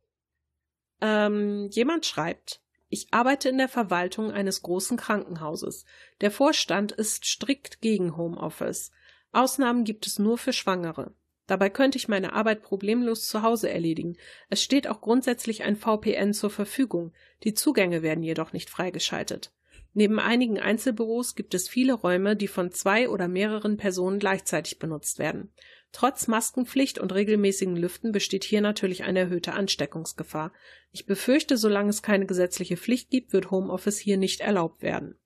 [1.02, 5.86] Ähm, jemand schreibt, Ich arbeite in der Verwaltung eines großen Krankenhauses.
[6.22, 8.92] Der Vorstand ist strikt gegen Homeoffice.
[9.32, 11.14] Ausnahmen gibt es nur für Schwangere.
[11.48, 14.18] Dabei könnte ich meine Arbeit problemlos zu Hause erledigen.
[14.50, 17.14] Es steht auch grundsätzlich ein VPN zur Verfügung.
[17.44, 19.52] Die Zugänge werden jedoch nicht freigeschaltet.
[19.94, 25.18] Neben einigen Einzelbüros gibt es viele Räume, die von zwei oder mehreren Personen gleichzeitig benutzt
[25.18, 25.52] werden.
[25.92, 30.52] Trotz Maskenpflicht und regelmäßigen Lüften besteht hier natürlich eine erhöhte Ansteckungsgefahr.
[30.92, 35.18] Ich befürchte, solange es keine gesetzliche Pflicht gibt, wird Homeoffice hier nicht erlaubt werden.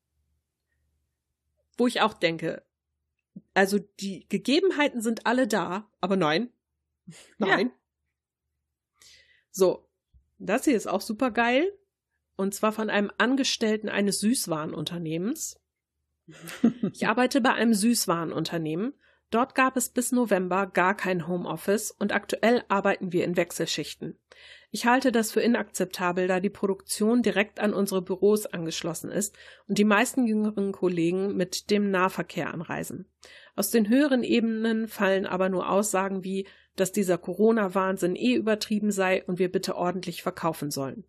[1.78, 2.64] Wo ich auch denke,
[3.54, 6.52] also die Gegebenheiten sind alle da, aber nein.
[7.38, 7.68] Nein.
[7.68, 7.74] Ja.
[9.52, 9.90] So,
[10.38, 11.78] das hier ist auch super geil.
[12.36, 15.60] Und zwar von einem Angestellten eines Süßwarenunternehmens.
[16.94, 18.94] Ich arbeite bei einem Süßwarenunternehmen
[19.32, 24.20] Dort gab es bis November gar kein Homeoffice und aktuell arbeiten wir in Wechselschichten.
[24.72, 29.36] Ich halte das für inakzeptabel, da die Produktion direkt an unsere Büros angeschlossen ist
[29.68, 33.06] und die meisten jüngeren Kollegen mit dem Nahverkehr anreisen.
[33.56, 39.24] Aus den höheren Ebenen fallen aber nur Aussagen wie, dass dieser Corona-Wahnsinn eh übertrieben sei
[39.26, 41.06] und wir bitte ordentlich verkaufen sollen.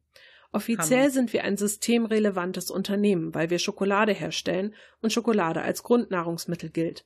[0.52, 1.10] Offiziell Hammer.
[1.10, 7.04] sind wir ein systemrelevantes Unternehmen, weil wir Schokolade herstellen und Schokolade als Grundnahrungsmittel gilt.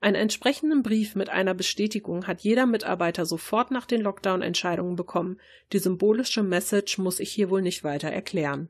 [0.00, 5.40] Einen entsprechenden Brief mit einer Bestätigung hat jeder Mitarbeiter sofort nach den Lockdown-Entscheidungen bekommen.
[5.72, 8.68] Die symbolische Message muss ich hier wohl nicht weiter erklären.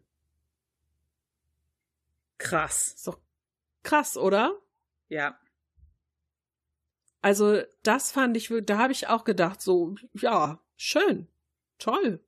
[2.38, 2.95] Krass.
[2.97, 3.17] So
[3.83, 4.59] krass, oder?
[5.09, 5.38] Ja.
[7.21, 11.27] Also, das fand ich, da habe ich auch gedacht, so, ja, schön,
[11.79, 12.25] toll.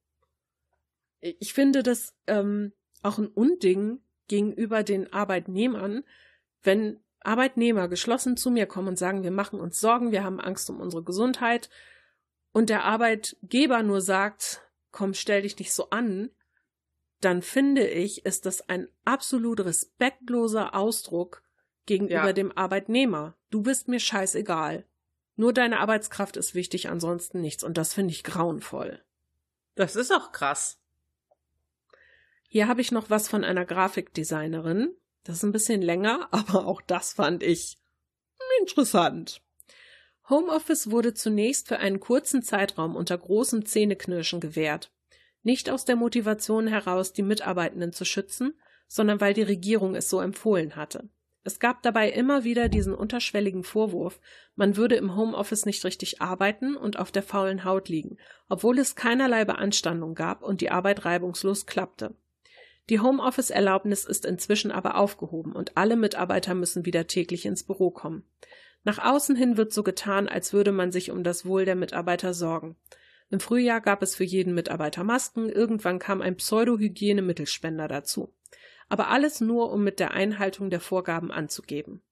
[1.20, 6.04] Ich finde das ähm, auch ein Unding gegenüber den Arbeitnehmern,
[6.62, 10.70] wenn Arbeitnehmer geschlossen zu mir kommen und sagen, wir machen uns Sorgen, wir haben Angst
[10.70, 11.68] um unsere Gesundheit
[12.52, 16.30] und der Arbeitgeber nur sagt, komm, stell dich nicht so an,
[17.20, 21.42] dann finde ich, ist das ein absolut respektloser Ausdruck
[21.86, 22.32] gegenüber ja.
[22.32, 23.36] dem Arbeitnehmer.
[23.50, 24.84] Du bist mir scheißegal.
[25.36, 27.62] Nur deine Arbeitskraft ist wichtig, ansonsten nichts.
[27.62, 29.02] Und das finde ich grauenvoll.
[29.74, 30.78] Das ist auch krass.
[32.48, 34.94] Hier habe ich noch was von einer Grafikdesignerin.
[35.24, 37.78] Das ist ein bisschen länger, aber auch das fand ich
[38.60, 39.42] interessant.
[40.28, 44.92] Homeoffice wurde zunächst für einen kurzen Zeitraum unter großem Zähneknirschen gewährt.
[45.42, 48.54] Nicht aus der Motivation heraus, die Mitarbeitenden zu schützen,
[48.86, 51.08] sondern weil die Regierung es so empfohlen hatte.
[51.42, 54.20] Es gab dabei immer wieder diesen unterschwelligen Vorwurf,
[54.56, 58.94] man würde im Homeoffice nicht richtig arbeiten und auf der faulen Haut liegen, obwohl es
[58.94, 62.14] keinerlei Beanstandung gab und die Arbeit reibungslos klappte.
[62.90, 68.24] Die Homeoffice-Erlaubnis ist inzwischen aber aufgehoben und alle Mitarbeiter müssen wieder täglich ins Büro kommen.
[68.82, 72.34] Nach außen hin wird so getan, als würde man sich um das Wohl der Mitarbeiter
[72.34, 72.76] sorgen.
[73.30, 78.34] Im Frühjahr gab es für jeden Mitarbeiter Masken, irgendwann kam ein Pseudo-Hygiene-Mittelspender dazu.
[78.88, 82.02] Aber alles nur, um mit der Einhaltung der Vorgaben anzugeben.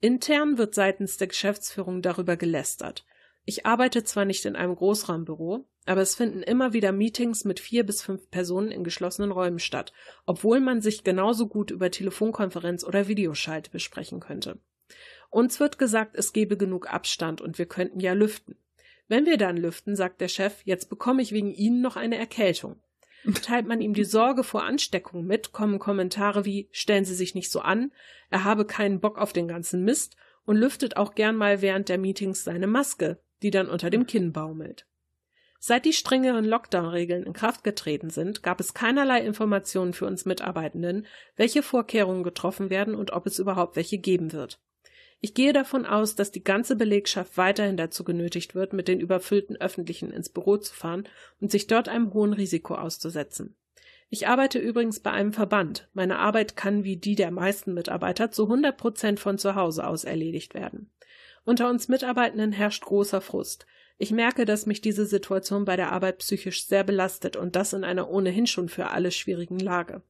[0.00, 3.06] Intern wird seitens der Geschäftsführung darüber gelästert.
[3.46, 7.84] Ich arbeite zwar nicht in einem Großraumbüro, aber es finden immer wieder Meetings mit vier
[7.84, 9.92] bis fünf Personen in geschlossenen Räumen statt,
[10.24, 14.58] obwohl man sich genauso gut über Telefonkonferenz oder Videoschalte besprechen könnte.
[15.30, 18.56] Uns wird gesagt, es gebe genug Abstand und wir könnten ja lüften.
[19.08, 22.80] Wenn wir dann lüften, sagt der Chef, jetzt bekomme ich wegen Ihnen noch eine Erkältung.
[23.42, 27.50] Teilt man ihm die Sorge vor Ansteckung mit, kommen Kommentare wie stellen Sie sich nicht
[27.50, 27.92] so an,
[28.30, 31.98] er habe keinen Bock auf den ganzen Mist und lüftet auch gern mal während der
[31.98, 34.86] Meetings seine Maske, die dann unter dem Kinn baumelt.
[35.66, 41.06] Seit die strengeren Lockdown-Regeln in Kraft getreten sind, gab es keinerlei Informationen für uns Mitarbeitenden,
[41.36, 44.60] welche Vorkehrungen getroffen werden und ob es überhaupt welche geben wird.
[45.20, 49.56] Ich gehe davon aus, dass die ganze Belegschaft weiterhin dazu genötigt wird, mit den überfüllten
[49.56, 51.08] Öffentlichen ins Büro zu fahren
[51.40, 53.56] und sich dort einem hohen Risiko auszusetzen.
[54.10, 55.88] Ich arbeite übrigens bei einem Verband.
[55.94, 60.04] Meine Arbeit kann wie die der meisten Mitarbeiter zu 100 Prozent von zu Hause aus
[60.04, 60.90] erledigt werden.
[61.44, 63.66] Unter uns Mitarbeitenden herrscht großer Frust.
[63.96, 67.84] Ich merke, dass mich diese Situation bei der Arbeit psychisch sehr belastet und das in
[67.84, 70.02] einer ohnehin schon für alle schwierigen Lage.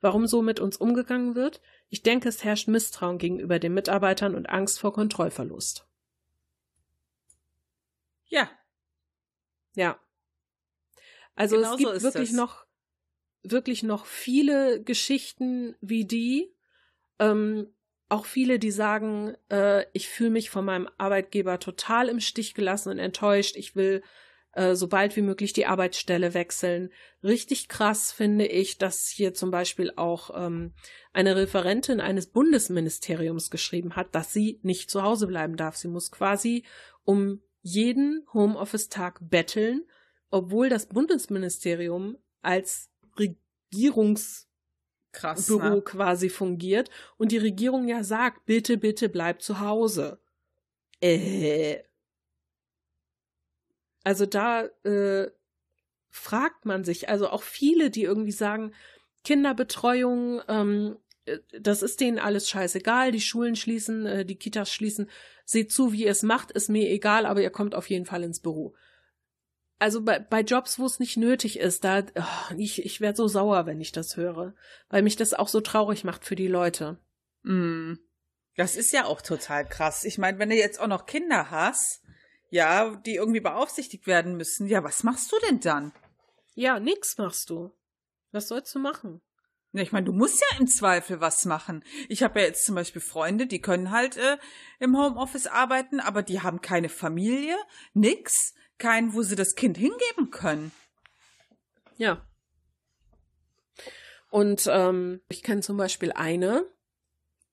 [0.00, 1.60] Warum so mit uns umgegangen wird?
[1.88, 5.86] Ich denke, es herrscht Misstrauen gegenüber den Mitarbeitern und Angst vor Kontrollverlust.
[8.26, 8.50] Ja.
[9.74, 10.00] Ja.
[11.34, 12.36] Also genau es gibt so wirklich das.
[12.36, 12.66] noch
[13.42, 16.54] wirklich noch viele Geschichten wie die.
[17.18, 17.68] Ähm,
[18.08, 22.90] auch viele, die sagen, äh, ich fühle mich von meinem Arbeitgeber total im Stich gelassen
[22.90, 23.56] und enttäuscht.
[23.56, 24.02] Ich will
[24.52, 26.90] äh, so bald wie möglich die Arbeitsstelle wechseln.
[27.22, 30.72] Richtig krass finde ich, dass hier zum Beispiel auch ähm,
[31.12, 35.76] eine Referentin eines Bundesministeriums geschrieben hat, dass sie nicht zu Hause bleiben darf.
[35.76, 36.64] Sie muss quasi
[37.04, 39.84] um jeden Homeoffice-Tag betteln,
[40.30, 42.88] obwohl das Bundesministerium als
[43.18, 44.45] Regierungs
[45.12, 45.82] Krass, Büro ne?
[45.82, 50.18] quasi fungiert und die Regierung ja sagt, bitte, bitte bleib zu Hause.
[51.00, 51.78] Äh.
[54.04, 55.30] Also da äh,
[56.10, 58.72] fragt man sich, also auch viele, die irgendwie sagen,
[59.24, 65.10] Kinderbetreuung, ähm, äh, das ist denen alles scheißegal, die Schulen schließen, äh, die Kitas schließen,
[65.44, 68.22] seht zu, wie ihr es macht, ist mir egal, aber ihr kommt auf jeden Fall
[68.22, 68.74] ins Büro.
[69.78, 73.28] Also bei, bei Jobs, wo es nicht nötig ist, da oh, ich, ich werde so
[73.28, 74.54] sauer, wenn ich das höre,
[74.88, 76.98] weil mich das auch so traurig macht für die Leute.
[77.42, 77.94] Mm.
[78.56, 80.04] Das ist ja auch total krass.
[80.04, 82.02] Ich meine, wenn du jetzt auch noch Kinder hast,
[82.48, 85.92] ja, die irgendwie beaufsichtigt werden müssen, ja, was machst du denn dann?
[86.54, 87.74] Ja, nix machst du.
[88.32, 89.20] Was sollst du machen?
[89.72, 91.84] Ja, Ich meine, du musst ja im Zweifel was machen.
[92.08, 94.38] Ich habe ja jetzt zum Beispiel Freunde, die können halt äh,
[94.78, 97.56] im Homeoffice arbeiten, aber die haben keine Familie,
[97.92, 100.72] nix, kein, wo sie das Kind hingeben können.
[101.96, 102.26] Ja.
[104.30, 106.64] Und ähm, ich kenne zum Beispiel eine,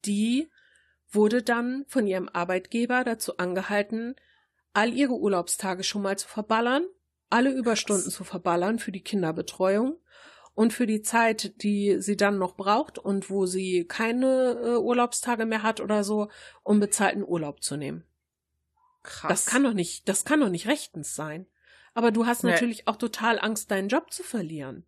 [0.06, 0.50] die
[1.10, 4.16] wurde dann von ihrem Arbeitgeber dazu angehalten,
[4.74, 6.86] all ihre Urlaubstage schon mal zu verballern,
[7.30, 10.00] alle Überstunden zu verballern für die Kinderbetreuung
[10.56, 15.46] und für die Zeit, die sie dann noch braucht und wo sie keine äh, Urlaubstage
[15.46, 16.30] mehr hat oder so,
[16.64, 18.04] um bezahlten Urlaub zu nehmen.
[19.04, 19.30] Krass.
[19.30, 21.46] Das kann doch nicht, das kann doch nicht rechtens sein.
[21.94, 22.52] Aber du hast Nee.
[22.52, 24.86] natürlich auch total Angst, deinen Job zu verlieren.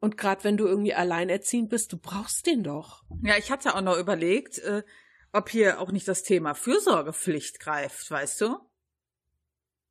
[0.00, 3.04] Und gerade wenn du irgendwie alleinerziehend bist, du brauchst den doch.
[3.22, 4.82] Ja, ich hatte auch noch überlegt, äh,
[5.32, 8.58] ob hier auch nicht das Thema Fürsorgepflicht greift, weißt du?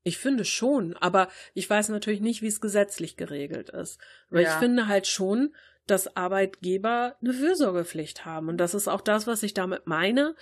[0.03, 3.99] Ich finde schon, aber ich weiß natürlich nicht, wie es gesetzlich geregelt ist.
[4.31, 4.53] Aber Ja.
[4.53, 8.47] ich finde halt schon, dass Arbeitgeber eine Fürsorgepflicht haben.
[8.49, 10.35] Und das ist auch das, was ich damit meine,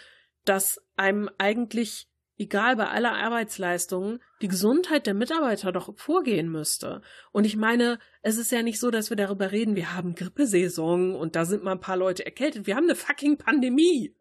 [0.46, 2.07] dass einem eigentlich,
[2.38, 7.02] egal bei aller Arbeitsleistung, die Gesundheit der Mitarbeiter doch vorgehen müsste.
[7.32, 11.16] Und ich meine, es ist ja nicht so, dass wir darüber reden, wir haben Grippesaison
[11.16, 12.68] und da sind mal ein paar Leute erkältet.
[12.68, 14.16] Wir haben eine fucking Pandemie.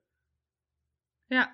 [1.28, 1.48] Ja.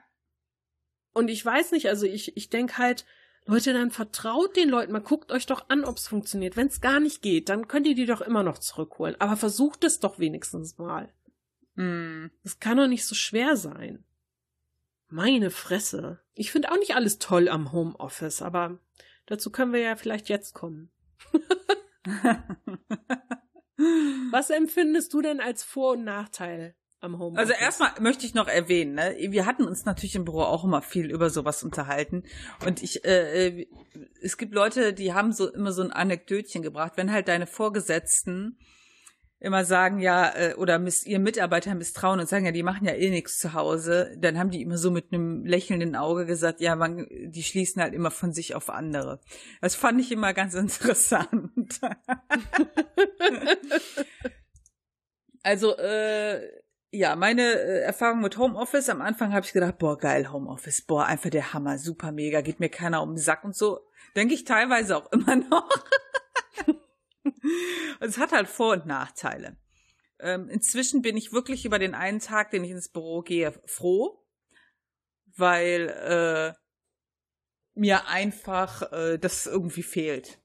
[1.13, 3.05] Und ich weiß nicht, also ich, ich denke halt,
[3.45, 6.57] Leute, dann vertraut den Leuten, mal guckt euch doch an, ob es funktioniert.
[6.57, 9.17] Wenn es gar nicht geht, dann könnt ihr die doch immer noch zurückholen.
[9.19, 11.13] Aber versucht es doch wenigstens mal.
[11.75, 12.27] Mm.
[12.45, 14.05] Das kann doch nicht so schwer sein.
[15.13, 16.21] Meine Fresse.
[16.33, 18.79] Ich finde auch nicht alles toll am Homeoffice, aber
[19.27, 20.91] dazu können wir ja vielleicht jetzt kommen.
[24.31, 27.51] Was empfindest du denn als Vor- und Nachteil am Homeoffice?
[27.51, 30.81] Also erstmal möchte ich noch erwähnen, ne, wir hatten uns natürlich im Büro auch immer
[30.81, 32.23] viel über sowas unterhalten.
[32.65, 33.69] Und ich, äh, äh,
[34.23, 38.57] es gibt Leute, die haben so immer so ein Anekdötchen gebracht, wenn halt deine Vorgesetzten
[39.43, 42.95] immer sagen, ja, äh, oder miss, ihr Mitarbeiter misstrauen und sagen, ja, die machen ja
[42.95, 46.77] eh nichts zu Hause, dann haben die immer so mit einem lächelnden Auge gesagt, ja,
[46.77, 49.21] man, die schließen halt immer von sich auf andere.
[49.61, 51.81] Das fand ich immer ganz interessant.
[55.43, 56.49] also, äh,
[56.93, 61.07] ja, meine äh, Erfahrung mit Homeoffice, am Anfang habe ich gedacht, boah, geil, Homeoffice, boah,
[61.07, 63.81] einfach der Hammer, super mega, geht mir keiner um den Sack und so.
[64.15, 65.69] Denke ich teilweise auch immer noch.
[68.01, 69.57] Und es hat halt Vor- und Nachteile.
[70.19, 74.25] Ähm, inzwischen bin ich wirklich über den einen Tag, den ich ins Büro gehe, froh,
[75.37, 76.53] weil äh,
[77.75, 80.39] mir einfach äh, das irgendwie fehlt.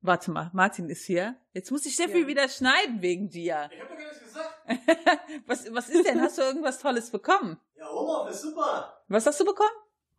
[0.00, 1.36] Warte mal, Martin ist hier.
[1.52, 2.26] Jetzt muss ich Steffi Ja.
[2.26, 3.70] wieder schneiden wegen dir.
[3.72, 4.54] Ich hab ja gar nichts gesagt.
[5.46, 6.20] was, was ist denn?
[6.20, 7.58] Hast du irgendwas Tolles bekommen?
[7.76, 9.02] Ja, Homeoffice, super.
[9.08, 9.70] Was hast du bekommen?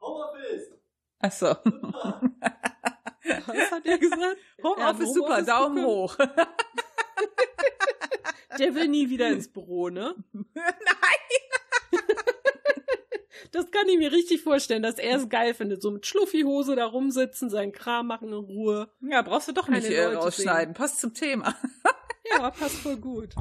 [0.02, 0.72] Homeoffice.
[1.20, 1.56] Ach so.
[3.48, 4.38] Was hat er gesagt?
[4.64, 5.88] Homeoffice Ja, super, Homeoffice Daumen bekommen.
[5.88, 6.18] hoch.
[8.60, 10.16] Der will nie wieder ins Büro, ne?
[10.54, 10.66] Nein.
[13.52, 15.82] Das kann ich mir richtig vorstellen, dass er es geil findet.
[15.82, 18.90] So mit Schluffihose da rumsitzen, seinen Kram machen in Ruhe.
[19.02, 20.74] Ja, brauchst du doch Keine nicht äh, Leute rausschneiden.
[20.74, 21.56] Passt zum Thema.
[22.32, 23.36] Ja, passt voll gut.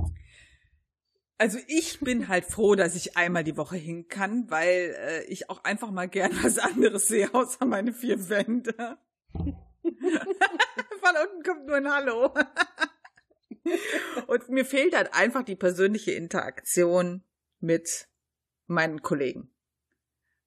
[1.38, 5.50] Also ich bin halt froh, dass ich einmal die Woche hin kann, weil äh, ich
[5.50, 8.98] auch einfach mal gern was anderes sehe, außer meine vier Wände.
[11.00, 12.34] Von unten kommt nur ein Hallo.
[14.26, 17.22] Und mir fehlt halt einfach die persönliche Interaktion
[17.60, 18.08] mit
[18.66, 19.54] meinen Kollegen.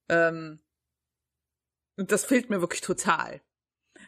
[0.08, 0.60] Ähm,
[1.96, 3.40] und das fehlt mir wirklich total.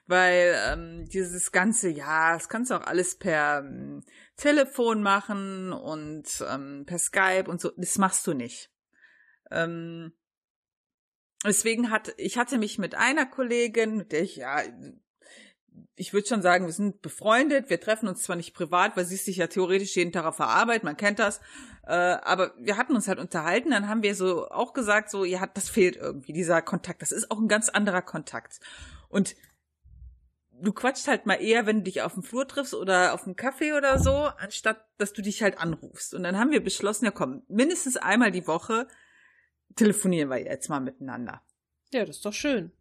[0.07, 4.05] Weil ähm, dieses ganze, ja, das kannst du auch alles per ähm,
[4.37, 8.73] Telefon machen und ähm, per Skype und so, das machst du nicht.
[9.51, 10.13] Ähm,
[11.45, 14.63] deswegen hat, ich hatte mich mit einer Kollegin, mit der ich, ja,
[15.97, 19.15] ich würde schon sagen, wir sind befreundet, wir treffen uns zwar nicht privat, weil sie
[19.15, 21.41] ist sich ja theoretisch jeden Tag auf der Arbeit, man kennt das,
[21.87, 25.47] äh, aber wir hatten uns halt unterhalten, dann haben wir so auch gesagt, so, ja,
[25.47, 28.61] das fehlt irgendwie, dieser Kontakt, das ist auch ein ganz anderer Kontakt.
[29.09, 29.35] Und
[30.63, 33.37] du quatscht halt mal eher, wenn du dich auf dem Flur triffst oder auf dem
[33.37, 36.15] Kaffee oder so, anstatt dass du dich halt anrufst.
[36.15, 38.87] Und dann haben wir beschlossen, ja komm, mindestens einmal die Woche
[39.77, 41.43] telefonieren wir jetzt mal miteinander.
[41.93, 42.73] Ja, das ist doch schön.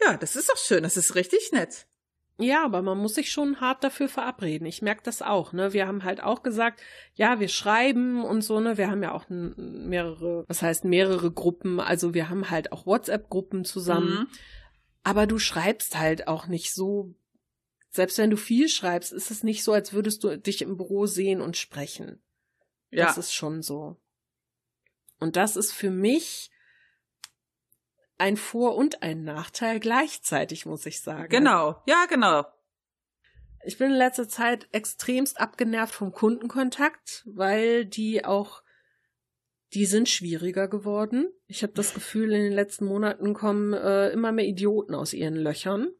[0.00, 1.86] Ja, das ist doch schön, das ist richtig nett.
[2.38, 4.66] Ja, aber man muss sich schon hart dafür verabreden.
[4.66, 5.72] Ich merke das auch, ne?
[5.72, 6.82] Wir haben halt auch gesagt,
[7.14, 8.76] ja, wir schreiben und so, ne?
[8.76, 13.64] Wir haben ja auch mehrere, was heißt mehrere Gruppen, also wir haben halt auch WhatsApp-Gruppen
[13.64, 14.20] zusammen.
[14.20, 14.26] Mhm.
[15.02, 17.14] Aber du schreibst halt auch nicht so,
[17.90, 21.06] selbst wenn du viel schreibst, ist es nicht so, als würdest du dich im Büro
[21.06, 22.20] sehen und sprechen.
[22.90, 23.06] Ja.
[23.06, 23.96] Das ist schon so.
[25.18, 26.50] Und das ist für mich
[28.18, 31.28] ein Vor- und ein Nachteil gleichzeitig, muss ich sagen.
[31.28, 32.46] Genau, ja, genau.
[33.64, 38.62] Ich bin in letzter Zeit extremst abgenervt vom Kundenkontakt, weil die auch,
[39.74, 41.28] die sind schwieriger geworden.
[41.46, 45.34] Ich habe das Gefühl, in den letzten Monaten kommen äh, immer mehr Idioten aus ihren
[45.34, 45.90] Löchern.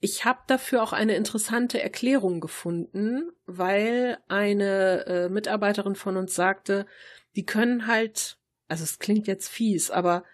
[0.00, 6.86] Ich habe dafür auch eine interessante Erklärung gefunden, weil eine äh, Mitarbeiterin von uns sagte,
[7.34, 8.38] die können halt,
[8.68, 10.24] also es klingt jetzt fies, aber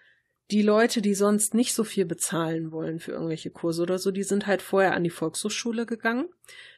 [0.51, 4.23] die Leute, die sonst nicht so viel bezahlen wollen für irgendwelche Kurse oder so, die
[4.23, 6.29] sind halt vorher an die Volkshochschule gegangen.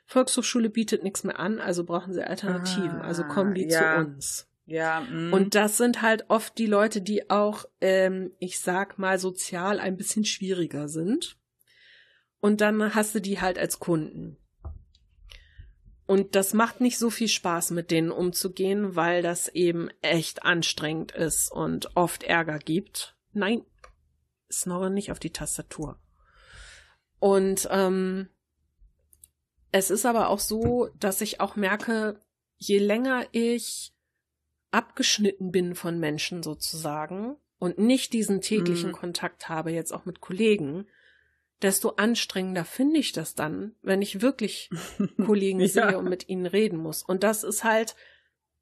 [0.06, 3.02] Volkshochschule bietet nichts mehr an, also brauchen sie Alternativen.
[3.02, 3.96] Also ah, also kommen die ja.
[3.96, 4.48] zu uns.
[4.66, 5.02] Ja.
[5.02, 5.36] Mh.
[5.36, 9.98] Und das sind halt oft die Leute, die auch, ähm, ich sag mal, sozial ein
[9.98, 11.38] bisschen schwieriger sind.
[12.40, 14.38] Und dann hast du die halt als Kunden.
[16.06, 21.12] Und das macht nicht so viel Spaß, mit denen umzugehen, weil das eben echt anstrengend
[21.12, 23.17] ist und oft Ärger gibt.
[23.38, 23.64] Nein,
[24.50, 26.00] snorre nicht auf die Tastatur.
[27.20, 28.30] Und ähm,
[29.72, 32.20] es ist aber auch so, dass ich auch merke,
[32.58, 33.94] je länger ich
[34.72, 38.96] abgeschnitten bin von Menschen sozusagen und nicht diesen täglichen mhm.
[38.96, 40.88] Kontakt habe, jetzt auch mit Kollegen,
[41.62, 44.70] desto anstrengender finde ich das dann, wenn ich wirklich
[45.26, 45.68] Kollegen ja.
[45.68, 47.04] sehe und mit ihnen reden muss.
[47.04, 47.96] Und das ist halt,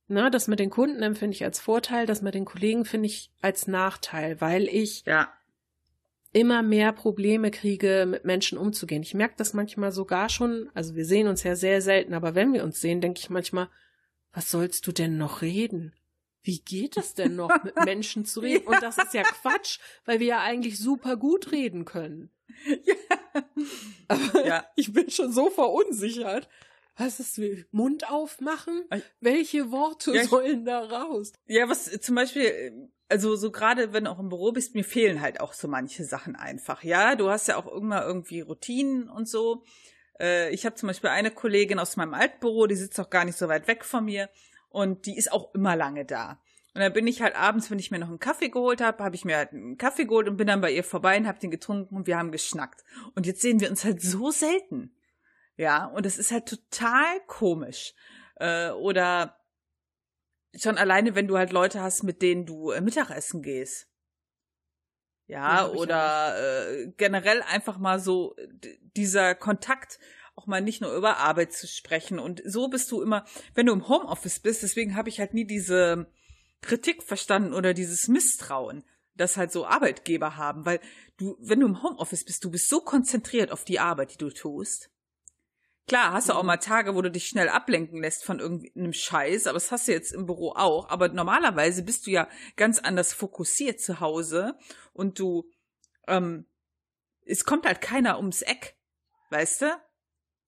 [0.08, 3.32] Ne, das mit den Kunden empfinde ich als Vorteil, das mit den Kollegen finde ich
[3.42, 5.34] als Nachteil, weil ich ja.
[6.32, 9.02] immer mehr Probleme kriege, mit Menschen umzugehen.
[9.02, 12.54] Ich merke das manchmal sogar schon, also wir sehen uns ja sehr selten, aber wenn
[12.54, 13.68] wir uns sehen, denke ich manchmal,
[14.32, 15.96] was sollst du denn noch reden?
[16.44, 18.68] Wie geht es denn noch, mit Menschen zu reden?
[18.68, 22.30] Und das ist ja Quatsch, weil wir ja eigentlich super gut reden können.
[22.84, 23.44] Ja.
[24.08, 24.66] Aber ja.
[24.76, 26.48] ich bin schon so verunsichert
[26.98, 27.40] was ist
[27.72, 28.84] Mund aufmachen?
[29.20, 31.34] Welche Worte ja, sollen da raus?
[31.46, 35.22] Ja, was zum Beispiel, also so gerade wenn du auch im Büro bist, mir fehlen
[35.22, 36.84] halt auch so manche Sachen einfach.
[36.84, 39.64] Ja, du hast ja auch irgendwann irgendwie Routinen und so.
[40.20, 43.38] Äh, ich habe zum Beispiel eine Kollegin aus meinem Altbüro, die sitzt auch gar nicht
[43.38, 44.30] so weit weg von mir
[44.70, 46.42] und die ist auch immer lange da.
[46.74, 49.16] Und dann bin ich halt abends, wenn ich mir noch einen Kaffee geholt habe, habe
[49.16, 51.52] ich mir halt einen Kaffee geholt und bin dann bei ihr vorbei und habe den
[51.52, 52.84] getrunken und wir haben geschnackt.
[53.16, 54.95] Und jetzt sehen wir uns halt so selten.
[55.58, 57.94] Ja, und das ist halt total komisch.
[58.36, 59.38] Äh, oder
[60.56, 63.88] schon alleine, wenn du halt Leute hast, mit denen du äh, Mittagessen gehst.
[65.28, 68.36] Ja, ja oder äh, generell einfach mal so
[68.96, 70.00] dieser Kontakt,
[70.36, 72.20] auch mal nicht nur über Arbeit zu sprechen.
[72.20, 75.46] Und so bist du immer, wenn du im Homeoffice bist, deswegen habe ich halt nie
[75.46, 76.08] diese
[76.62, 78.84] Kritik verstanden oder dieses Misstrauen,
[79.16, 80.80] das halt so Arbeitgeber haben, weil
[81.18, 84.30] du, wenn du im Homeoffice bist, du bist so konzentriert auf die Arbeit, die du
[84.30, 84.90] tust.
[85.88, 86.48] Klar, hast du auch mhm.
[86.48, 89.92] mal Tage, wo du dich schnell ablenken lässt von irgendeinem Scheiß, aber das hast du
[89.92, 90.90] jetzt im Büro auch.
[90.90, 94.58] Aber normalerweise bist du ja ganz anders fokussiert zu Hause
[94.94, 95.50] und du,
[96.08, 96.48] ähm,
[97.26, 98.78] es kommt halt keiner ums Eck,
[99.30, 99.82] weißt du?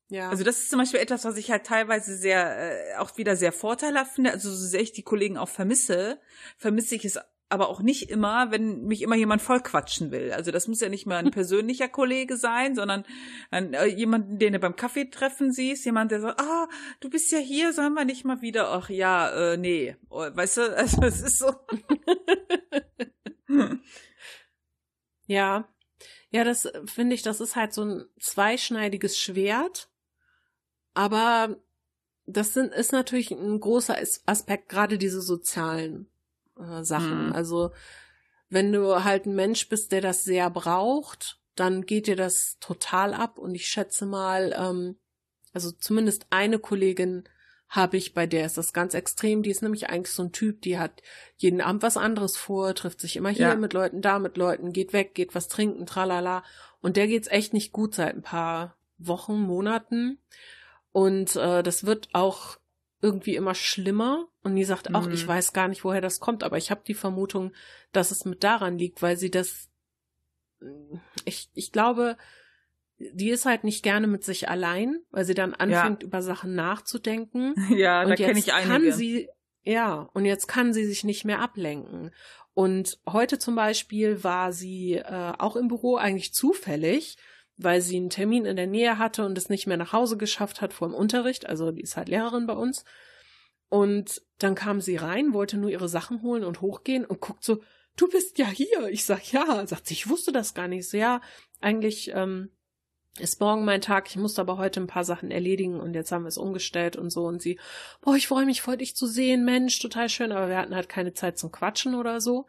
[0.09, 0.29] Ja.
[0.29, 3.51] Also das ist zum Beispiel etwas, was ich halt teilweise sehr, äh, auch wieder sehr
[3.51, 4.31] vorteilhaft finde.
[4.31, 6.19] Also so sehr ich die Kollegen auch vermisse,
[6.57, 7.19] vermisse ich es
[7.49, 10.31] aber auch nicht immer, wenn mich immer jemand vollquatschen will.
[10.33, 13.05] Also das muss ja nicht mal ein persönlicher Kollege sein, sondern
[13.51, 16.67] ein, äh, jemanden, den du beim Kaffeetreffen siehst, jemand, der sagt, ah,
[16.99, 18.69] du bist ja hier, sollen wir nicht mal wieder?
[18.71, 21.53] Ach ja, äh, nee, oh, weißt du, also es ist so.
[25.27, 25.67] ja,
[26.29, 29.89] ja, das finde ich, das ist halt so ein zweischneidiges Schwert,
[30.93, 31.57] aber
[32.25, 36.09] das sind, ist natürlich ein großer Aspekt, gerade diese sozialen
[36.59, 37.27] äh, Sachen.
[37.27, 37.33] Mhm.
[37.33, 37.71] Also
[38.49, 43.13] wenn du halt ein Mensch bist, der das sehr braucht, dann geht dir das total
[43.13, 43.39] ab.
[43.39, 44.97] Und ich schätze mal, ähm,
[45.53, 47.23] also zumindest eine Kollegin
[47.69, 49.43] habe ich, bei der ist das ganz extrem.
[49.43, 51.01] Die ist nämlich eigentlich so ein Typ, die hat
[51.35, 53.55] jeden Abend was anderes vor, trifft sich immer hier ja.
[53.55, 56.43] mit Leuten, da mit Leuten, geht weg, geht was trinken, tralala.
[56.79, 60.19] Und der geht's echt nicht gut seit ein paar Wochen, Monaten.
[60.93, 62.57] Und äh, das wird auch
[63.01, 64.27] irgendwie immer schlimmer.
[64.43, 65.13] Und die sagt auch, mhm.
[65.13, 67.53] ich weiß gar nicht, woher das kommt, aber ich habe die Vermutung,
[67.91, 69.69] dass es mit daran liegt, weil sie das.
[71.25, 72.17] Ich, ich glaube,
[72.97, 77.53] die ist halt nicht gerne mit sich allein, weil sie dann anfängt, über Sachen nachzudenken.
[77.69, 78.71] Ja, da und kenne jetzt ich einige.
[78.71, 79.29] kann sie,
[79.63, 82.11] ja, und jetzt kann sie sich nicht mehr ablenken.
[82.53, 87.17] Und heute zum Beispiel war sie äh, auch im Büro eigentlich zufällig,
[87.57, 90.61] weil sie einen Termin in der Nähe hatte und es nicht mehr nach Hause geschafft
[90.61, 91.47] hat vor dem Unterricht.
[91.47, 92.85] Also die ist halt Lehrerin bei uns.
[93.69, 97.61] Und dann kam sie rein, wollte nur ihre Sachen holen und hochgehen und guckt so,
[97.95, 98.87] du bist ja hier.
[98.89, 99.65] Ich sag ja.
[99.65, 100.87] Sagt sie, ich wusste das gar nicht.
[100.87, 101.21] So, ja,
[101.59, 102.51] eigentlich ähm,
[103.19, 104.07] ist morgen mein Tag.
[104.09, 107.09] Ich musste aber heute ein paar Sachen erledigen und jetzt haben wir es umgestellt und
[107.09, 107.25] so.
[107.25, 107.59] Und sie,
[108.01, 109.43] boah, ich freue mich voll, dich zu sehen.
[109.43, 110.31] Mensch, total schön.
[110.31, 112.45] Aber wir hatten halt keine Zeit zum Quatschen oder so.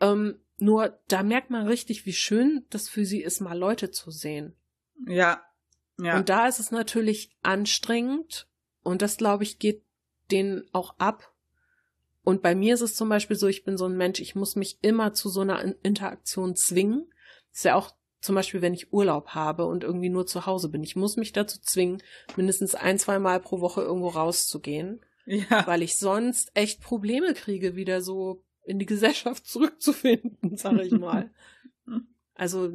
[0.00, 4.10] Ähm, nur da merkt man richtig, wie schön das für sie ist, mal Leute zu
[4.10, 4.56] sehen.
[5.06, 5.42] Ja.
[6.00, 6.16] Ja.
[6.16, 8.48] Und da ist es natürlich anstrengend
[8.82, 9.82] und das, glaube ich, geht
[10.30, 11.32] denen auch ab.
[12.22, 14.54] Und bei mir ist es zum Beispiel so, ich bin so ein Mensch, ich muss
[14.54, 17.10] mich immer zu so einer In- Interaktion zwingen.
[17.50, 20.68] Das ist ja auch zum Beispiel, wenn ich Urlaub habe und irgendwie nur zu Hause
[20.68, 20.82] bin.
[20.82, 22.02] Ich muss mich dazu zwingen,
[22.36, 25.66] mindestens ein, zwei Mal pro Woche irgendwo rauszugehen, ja.
[25.66, 31.30] weil ich sonst echt Probleme kriege, wieder so in die Gesellschaft zurückzufinden, sage ich mal.
[32.34, 32.72] Also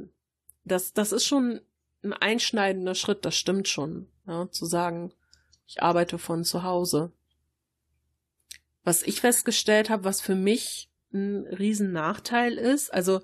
[0.65, 1.61] das, das ist schon
[2.03, 5.13] ein einschneidender Schritt, das stimmt schon, ja, zu sagen,
[5.65, 7.13] ich arbeite von zu Hause.
[8.83, 13.21] Was ich festgestellt habe, was für mich ein riesen Nachteil ist, also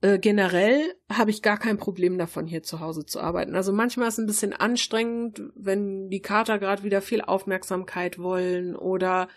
[0.00, 3.54] äh, generell habe ich gar kein Problem davon, hier zu Hause zu arbeiten.
[3.54, 8.74] Also manchmal ist es ein bisschen anstrengend, wenn die Kater gerade wieder viel Aufmerksamkeit wollen
[8.76, 9.28] oder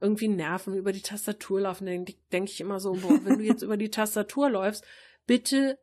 [0.00, 3.62] irgendwie Nerven über die Tastatur laufen, dann denke ich immer so, boah, wenn du jetzt
[3.64, 4.84] über die Tastatur läufst,
[5.26, 5.78] bitte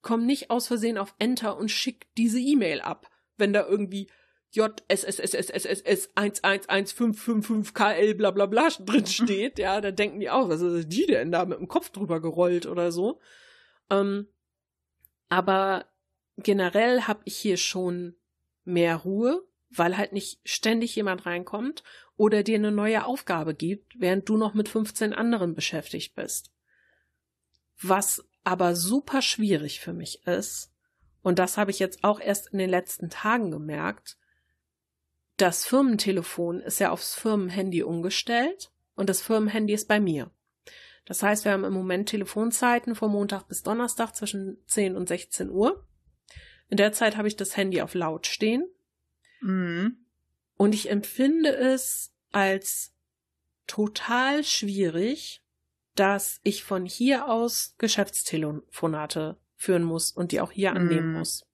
[0.00, 4.08] komm nicht aus Versehen auf Enter und schick diese E-Mail ab, wenn da irgendwie
[4.52, 11.06] JSSSSSSS 111555KL bla bla bla drin steht, ja, da denken die auch, was ist die
[11.06, 13.20] denn da mit dem Kopf drüber gerollt oder so.
[13.90, 14.28] Ähm,
[15.28, 15.84] aber
[16.38, 18.16] generell habe ich hier schon
[18.64, 21.82] mehr Ruhe, weil halt nicht ständig jemand reinkommt
[22.16, 26.52] oder dir eine neue Aufgabe gibt, während du noch mit 15 anderen beschäftigt bist.
[27.80, 30.72] Was aber super schwierig für mich ist,
[31.22, 34.16] und das habe ich jetzt auch erst in den letzten Tagen gemerkt,
[35.36, 40.30] das Firmentelefon ist ja aufs Firmenhandy umgestellt und das Firmenhandy ist bei mir.
[41.04, 45.50] Das heißt, wir haben im Moment Telefonzeiten von Montag bis Donnerstag zwischen 10 und 16
[45.50, 45.86] Uhr.
[46.68, 48.68] In der Zeit habe ich das Handy auf laut stehen
[49.40, 49.96] Mhm.
[50.56, 52.94] und ich empfinde es als
[53.66, 55.42] total schwierig,
[55.94, 61.18] dass ich von hier aus Geschäftstelefonate führen muss und die auch hier annehmen Mhm.
[61.18, 61.46] muss.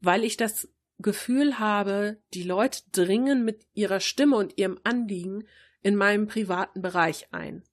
[0.00, 0.68] Weil ich das
[0.98, 5.46] Gefühl habe, die Leute dringen mit ihrer Stimme und ihrem Anliegen
[5.82, 7.64] in meinem privaten Bereich ein.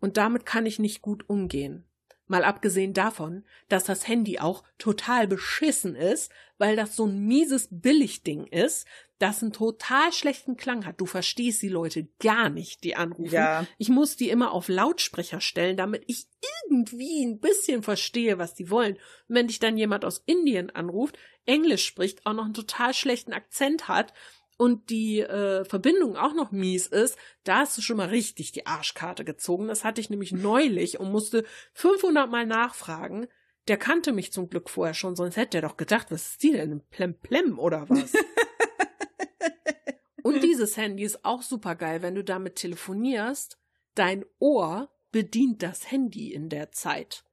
[0.00, 1.84] Und damit kann ich nicht gut umgehen.
[2.28, 7.68] Mal abgesehen davon, dass das Handy auch total beschissen ist, weil das so ein mieses
[7.70, 8.86] Billigding ist,
[9.18, 11.00] das einen total schlechten Klang hat.
[11.00, 13.34] Du verstehst die Leute gar nicht, die anrufen.
[13.34, 13.66] Ja.
[13.78, 16.26] Ich muss die immer auf Lautsprecher stellen, damit ich
[16.68, 18.94] irgendwie ein bisschen verstehe, was die wollen.
[19.28, 23.32] Und wenn dich dann jemand aus Indien anruft, Englisch spricht, auch noch einen total schlechten
[23.32, 24.12] Akzent hat
[24.58, 28.66] und die äh, Verbindung auch noch mies ist, da hast du schon mal richtig die
[28.66, 29.68] Arschkarte gezogen.
[29.68, 31.44] Das hatte ich nämlich neulich und musste
[31.74, 33.28] 500 Mal nachfragen.
[33.68, 36.52] Der kannte mich zum Glück vorher schon, sonst hätte er doch gedacht, was ist die
[36.52, 38.12] denn, ein Plemplem oder was?
[40.22, 43.58] und dieses Handy ist auch super geil, wenn du damit telefonierst.
[43.94, 47.24] Dein Ohr bedient das Handy in der Zeit.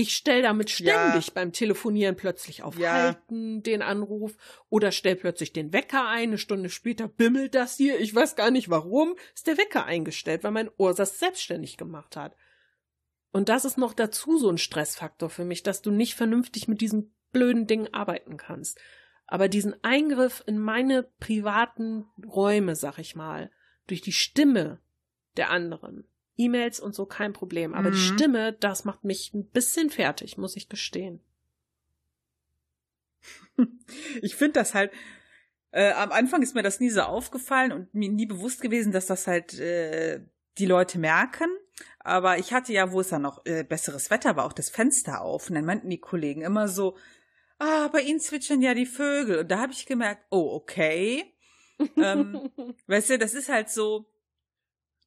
[0.00, 2.92] Ich stelle damit ständig beim Telefonieren plötzlich auf Ja.
[2.92, 4.36] Halten den Anruf
[4.68, 6.28] oder stell plötzlich den Wecker ein.
[6.28, 7.98] Eine Stunde später bimmelt das hier.
[7.98, 9.16] Ich weiß gar nicht warum.
[9.34, 12.36] Ist der Wecker eingestellt, weil mein Ohr das selbstständig gemacht hat.
[13.32, 16.80] Und das ist noch dazu so ein Stressfaktor für mich, dass du nicht vernünftig mit
[16.80, 18.78] diesen blöden Dingen arbeiten kannst.
[19.26, 23.50] Aber diesen Eingriff in meine privaten Räume, sag ich mal,
[23.88, 24.78] durch die Stimme
[25.36, 26.06] der anderen,
[26.38, 27.74] E-Mails und so kein Problem.
[27.74, 28.14] Aber die Mhm.
[28.14, 31.20] Stimme, das macht mich ein bisschen fertig, muss ich gestehen.
[34.22, 34.92] Ich finde das halt,
[35.72, 39.06] äh, am Anfang ist mir das nie so aufgefallen und mir nie bewusst gewesen, dass
[39.06, 40.20] das halt äh,
[40.58, 41.48] die Leute merken.
[42.00, 45.20] Aber ich hatte ja, wo es dann noch äh, besseres Wetter war, auch das Fenster
[45.22, 45.48] auf.
[45.48, 46.96] Und dann meinten die Kollegen immer so,
[47.58, 49.40] ah, bei ihnen zwitschern ja die Vögel.
[49.40, 51.34] Und da habe ich gemerkt, oh, okay.
[51.96, 52.50] ähm,
[52.86, 54.06] weißt du, das ist halt so,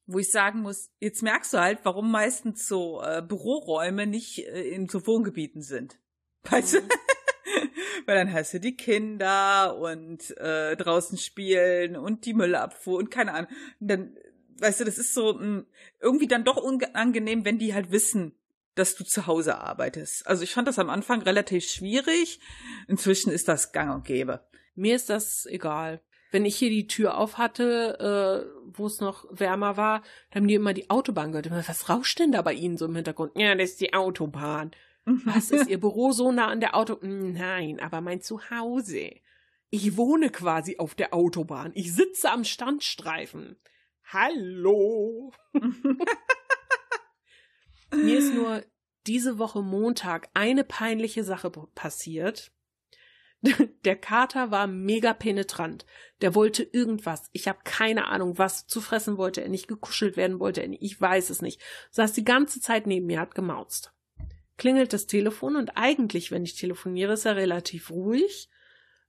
[0.06, 4.68] wo ich sagen muss, jetzt merkst du halt, warum meistens so äh, Büroräume nicht äh,
[4.70, 5.98] in so Wohngebieten sind.
[6.44, 6.78] Weißt du?
[8.06, 13.32] Weil dann hast du die Kinder und äh, draußen spielen und die Müllabfuhr und keine
[13.32, 13.50] Ahnung.
[13.78, 14.16] Und dann,
[14.58, 15.64] weißt du, das ist so mh,
[16.00, 18.34] irgendwie dann doch unangenehm, wenn die halt wissen,
[18.74, 20.26] dass du zu Hause arbeitest.
[20.26, 22.40] Also ich fand das am Anfang relativ schwierig.
[22.88, 24.40] Inzwischen ist das gang und gäbe.
[24.74, 26.02] Mir ist das egal.
[26.32, 30.02] Wenn ich hier die Tür auf hatte, äh, wo es noch wärmer war,
[30.34, 31.46] haben die immer die Autobahn gehört.
[31.46, 33.32] Immer, was rauscht denn da bei Ihnen so im Hintergrund?
[33.36, 34.70] Ja, das ist die Autobahn.
[35.04, 36.98] Was ist Ihr Büro so nah an der Auto?
[37.02, 39.10] Nein, aber mein Zuhause.
[39.68, 41.72] Ich wohne quasi auf der Autobahn.
[41.74, 43.56] Ich sitze am Standstreifen.
[44.04, 45.32] Hallo.
[47.92, 48.64] Mir ist nur
[49.06, 52.52] diese Woche Montag eine peinliche Sache passiert.
[53.84, 55.84] Der Kater war mega penetrant.
[56.20, 57.28] Der wollte irgendwas.
[57.32, 60.82] Ich habe keine Ahnung, was zu fressen wollte er nicht, gekuschelt werden wollte er nicht.
[60.82, 61.60] Ich weiß es nicht.
[61.90, 63.92] Saß die ganze Zeit neben mir, hat gemauzt.
[64.58, 68.48] Klingelt das Telefon und eigentlich, wenn ich telefoniere, ist er relativ ruhig,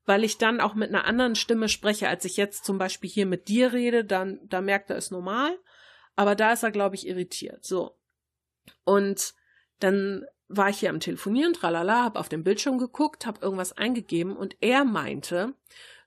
[0.06, 3.28] weil ich dann auch mit einer anderen Stimme spreche, als ich jetzt zum Beispiel hier
[3.28, 5.56] mit dir rede, dann, da merkt er es normal.
[6.16, 7.66] Aber da ist er, glaube ich, irritiert.
[7.66, 7.96] So.
[8.84, 9.34] Und
[9.80, 10.26] dann
[10.56, 14.58] war ich hier am Telefonieren, tralala, hab auf dem Bildschirm geguckt, hab irgendwas eingegeben und
[14.62, 15.54] er meinte,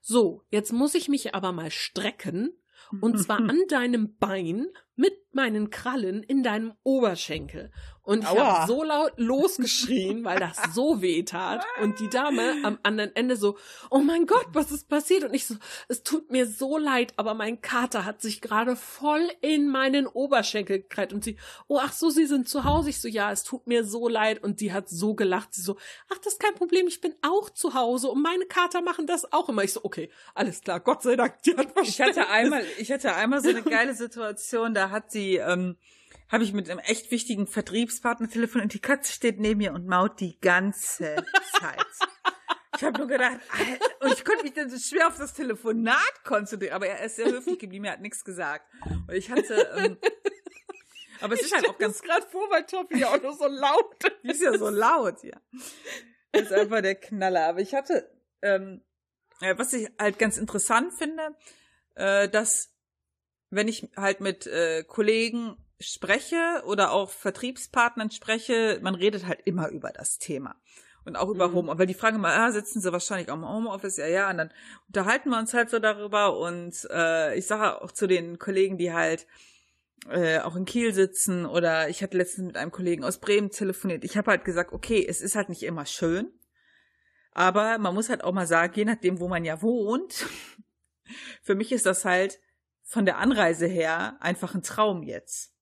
[0.01, 2.57] so, jetzt muss ich mich aber mal strecken
[3.01, 4.67] und zwar an deinem Bein
[4.97, 7.71] mit meinen Krallen in deinem Oberschenkel.
[8.01, 11.65] Und ich habe so laut losgeschrien, weil das so weh tat.
[11.81, 13.57] Und die Dame am anderen Ende so,
[13.89, 15.25] oh mein Gott, was ist passiert?
[15.25, 15.55] Und ich so,
[15.89, 20.79] es tut mir so leid, aber mein Kater hat sich gerade voll in meinen Oberschenkel
[20.79, 21.11] gekrallt.
[21.11, 21.37] Und sie,
[21.67, 22.91] oh ach so, Sie sind zu Hause.
[22.91, 24.41] Ich so, ja, es tut mir so leid.
[24.41, 25.53] Und die hat so gelacht.
[25.53, 25.75] Sie so,
[26.09, 28.07] ach, das ist kein Problem, ich bin auch zu Hause.
[28.07, 29.65] Und meine Kater machen das auch immer.
[29.65, 33.13] Ich so, okay, alles klar, Gott sei Dank, die hat Ich hatte einmal, ich hatte
[33.15, 35.77] einmal so eine geile Situation, da hat sie, ähm,
[36.29, 39.87] habe ich mit einem echt wichtigen Vertriebspartner telefoniert und die Katze steht neben mir und
[39.87, 41.15] maut die ganze
[41.59, 41.85] Zeit.
[42.75, 46.23] Ich habe nur gedacht, Alter, und ich konnte mich dann so schwer auf das Telefonat
[46.23, 48.65] konzentrieren, aber er ist sehr höflich geblieben, er hat nichts gesagt.
[48.85, 49.97] Und ich hatte, ähm,
[51.21, 53.47] aber es ich ist halt auch ganz gerade vor, weil Toppi ja auch nur so
[53.47, 55.39] laut Die ist ja so laut, ja.
[56.31, 57.47] Das ist einfach der Knaller.
[57.47, 58.09] Aber ich hatte,
[58.41, 58.83] ähm,
[59.39, 61.35] was ich halt ganz interessant finde,
[61.95, 62.73] äh, dass
[63.49, 69.69] wenn ich halt mit äh, Kollegen spreche oder auch Vertriebspartnern spreche, man redet halt immer
[69.69, 70.55] über das Thema.
[71.05, 71.53] Und auch über Mhm.
[71.53, 73.95] Home, weil die fragen immer, ah, sitzen sie wahrscheinlich auch im Homeoffice?
[73.95, 74.51] Ja, ja, und dann
[74.87, 78.91] unterhalten wir uns halt so darüber und äh, ich sage auch zu den Kollegen, die
[78.91, 79.25] halt
[80.09, 84.03] äh, auch in Kiel sitzen oder ich hatte letztens mit einem Kollegen aus Bremen telefoniert.
[84.03, 86.29] Ich habe halt gesagt, okay, es ist halt nicht immer schön,
[87.31, 90.25] aber man muss halt auch mal sagen, je nachdem, wo man ja wohnt,
[91.41, 92.41] für mich ist das halt
[92.87, 95.53] von der Anreise her einfach ein Traum jetzt.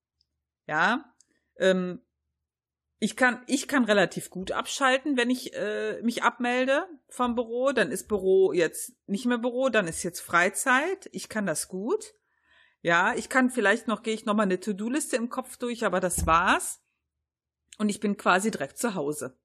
[0.67, 1.13] Ja,
[1.57, 2.01] ähm,
[2.99, 7.71] ich kann, ich kann relativ gut abschalten, wenn ich äh, mich abmelde vom Büro.
[7.71, 11.09] Dann ist Büro jetzt nicht mehr Büro, dann ist jetzt Freizeit.
[11.11, 12.13] Ich kann das gut.
[12.81, 15.99] Ja, ich kann vielleicht noch, gehe ich noch mal eine To-Do-Liste im Kopf durch, aber
[15.99, 16.81] das war's.
[17.79, 19.37] Und ich bin quasi direkt zu Hause.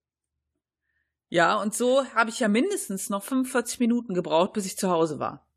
[1.28, 5.18] Ja, und so habe ich ja mindestens noch 45 Minuten gebraucht, bis ich zu Hause
[5.18, 5.49] war.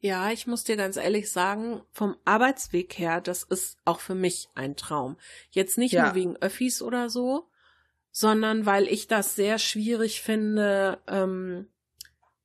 [0.00, 4.48] Ja, ich muss dir ganz ehrlich sagen, vom Arbeitsweg her, das ist auch für mich
[4.54, 5.16] ein Traum.
[5.50, 6.04] Jetzt nicht Ja.
[6.06, 7.48] nur wegen Öffis oder so,
[8.10, 11.68] sondern weil ich das sehr schwierig finde, ähm,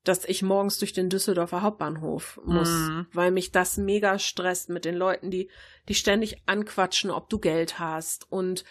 [0.03, 3.07] dass ich morgens durch den Düsseldorfer Hauptbahnhof muss, Mhm.
[3.13, 5.49] weil mich das mega stresst mit den Leuten, die,
[5.87, 8.63] die ständig anquatschen, ob du Geld hast und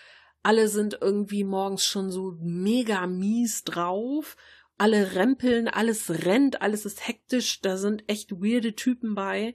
[0.42, 4.36] alle sind irgendwie morgens schon so mega mies drauf.
[4.80, 9.54] Alle rempeln, alles rennt, alles ist hektisch, da sind echt weirde Typen bei.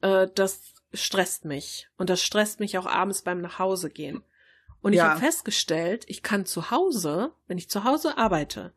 [0.00, 1.90] Äh, das stresst mich.
[1.98, 4.22] Und das stresst mich auch abends beim Nachhausegehen.
[4.80, 5.10] Und ich Ja.
[5.10, 8.72] habe festgestellt, ich kann zu Hause, wenn ich zu Hause arbeite,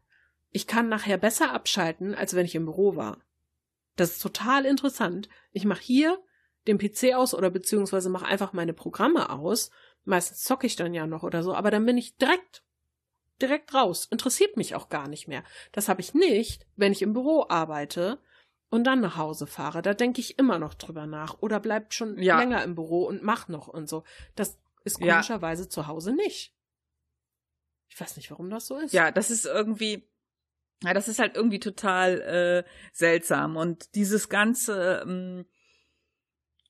[0.49, 3.19] ich kann nachher besser abschalten, als wenn ich im Büro war.
[3.95, 5.29] Das ist total interessant.
[5.53, 6.21] Ich mache hier
[6.67, 9.71] den PC aus oder beziehungsweise mache einfach meine Programme aus.
[10.03, 12.61] Meistens zocke ich dann ja noch oder so, aber dann bin ich direkt
[13.41, 14.07] direkt raus.
[14.11, 15.43] Interessiert mich auch gar nicht mehr.
[15.71, 18.19] Das habe ich nicht, wenn ich im Büro arbeite
[18.69, 19.81] und dann nach Hause fahre.
[19.81, 22.37] Da denke ich immer noch drüber nach oder bleibt schon Ja.
[22.39, 24.03] länger im Büro und mach noch und so.
[24.35, 25.13] Das ist Ja.
[25.13, 26.55] komischerweise zu Hause nicht.
[27.89, 28.93] Ich weiß nicht, warum das so ist.
[28.93, 30.07] Ja, das ist irgendwie,
[30.81, 32.21] ja, das ist halt irgendwie total
[32.65, 33.57] äh, seltsam.
[33.57, 35.45] Und dieses ganze, ähm,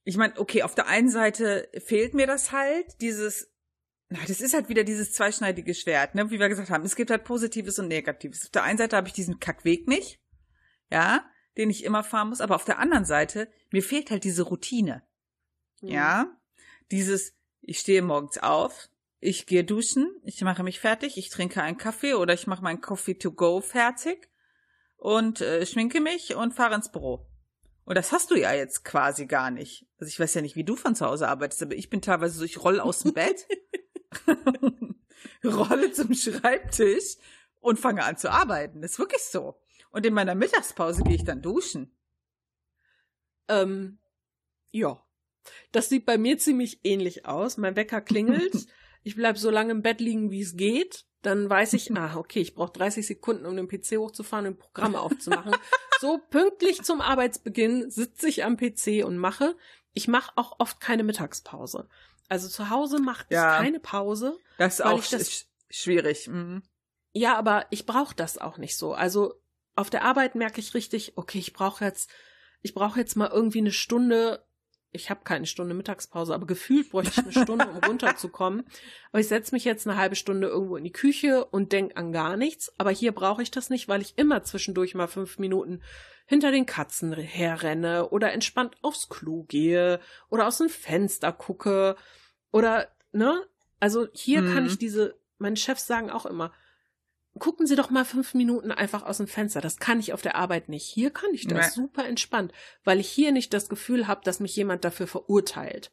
[0.04, 3.51] ich meine, okay, auf der einen Seite fehlt mir das halt, dieses,
[4.12, 6.84] na, das ist halt wieder dieses zweischneidige Schwert, ne, wie wir gesagt haben.
[6.84, 8.44] Es gibt halt Positives und Negatives.
[8.44, 10.20] Auf der einen Seite habe ich diesen Kackweg nicht,
[10.92, 14.44] ja, den ich immer fahren muss, aber auf der anderen Seite, mir fehlt halt diese
[14.44, 15.02] Routine.
[15.80, 15.88] Mhm.
[15.88, 16.38] Ja,
[16.92, 18.90] dieses, ich stehe morgens auf,
[19.22, 22.82] ich gehe duschen, ich mache mich fertig, ich trinke einen Kaffee oder ich mache meinen
[22.82, 24.30] Coffee to go fertig
[24.98, 27.26] und äh, schminke mich und fahre ins Büro.
[27.86, 29.86] Und das hast du ja jetzt quasi gar nicht.
[30.00, 32.38] Also ich weiß ja nicht, wie du von zu Hause arbeitest, aber ich bin teilweise
[32.38, 33.48] so, ich roll aus dem Bett,
[35.44, 37.18] rolle zum Schreibtisch
[37.60, 38.82] und fange an zu arbeiten.
[38.82, 39.60] Das ist wirklich so.
[39.92, 41.96] Und in meiner Mittagspause gehe ich dann duschen.
[43.48, 44.00] Ähm,
[44.72, 45.04] ja.
[45.72, 47.58] Das sieht bei mir ziemlich ähnlich aus.
[47.58, 48.68] Mein Wecker klingelt.
[49.04, 51.06] ich bleib so lange im Bett liegen, wie es geht.
[51.22, 55.00] Dann weiß ich, ah, okay, ich brauche 30 Sekunden, um den PC hochzufahren und Programme
[55.00, 55.56] aufzumachen.
[56.00, 59.56] so pünktlich zum Arbeitsbeginn sitze ich am PC und mache.
[59.94, 61.88] Ich mache auch oft keine Mittagspause.
[62.32, 62.98] Also zu Hause
[63.30, 63.58] ich Ja.
[63.58, 64.38] keine Pause.
[64.58, 66.28] Das ist auch das- sch- schwierig.
[66.28, 66.64] Mhm.
[67.14, 68.94] Ja, aber ich brauche das auch nicht so.
[68.94, 69.34] Also
[69.76, 72.10] auf der Arbeit merke ich richtig, okay, ich brauche jetzt,
[72.62, 74.46] ich brauche jetzt mal irgendwie eine Stunde.
[74.94, 78.66] Ich habe keine Stunde Mittagspause, aber gefühlt bräuchte ich eine Stunde, um runterzukommen.
[79.12, 82.12] Aber ich setze mich jetzt eine halbe Stunde irgendwo in die Küche und denk an
[82.14, 82.74] gar nichts.
[82.78, 85.82] Aber hier brauche ich das nicht, weil ich immer zwischendurch mal fünf Minuten
[86.28, 91.98] hinter den Katzen herrenne oder entspannt aufs Klo gehe oder aus dem Fenster gucke
[92.52, 93.46] oder, ne?
[93.80, 94.70] Also hier kann Mhm.
[94.70, 96.52] ich diese, meine Chefs sagen auch immer,
[97.40, 99.62] gucken Sie doch mal fünf Minuten einfach aus dem Fenster.
[99.62, 100.86] Das kann ich auf der Arbeit nicht.
[100.86, 101.84] Hier kann ich das Nee.
[101.84, 102.52] super entspannt,
[102.84, 105.92] weil ich hier nicht das Gefühl habe, dass mich jemand dafür verurteilt.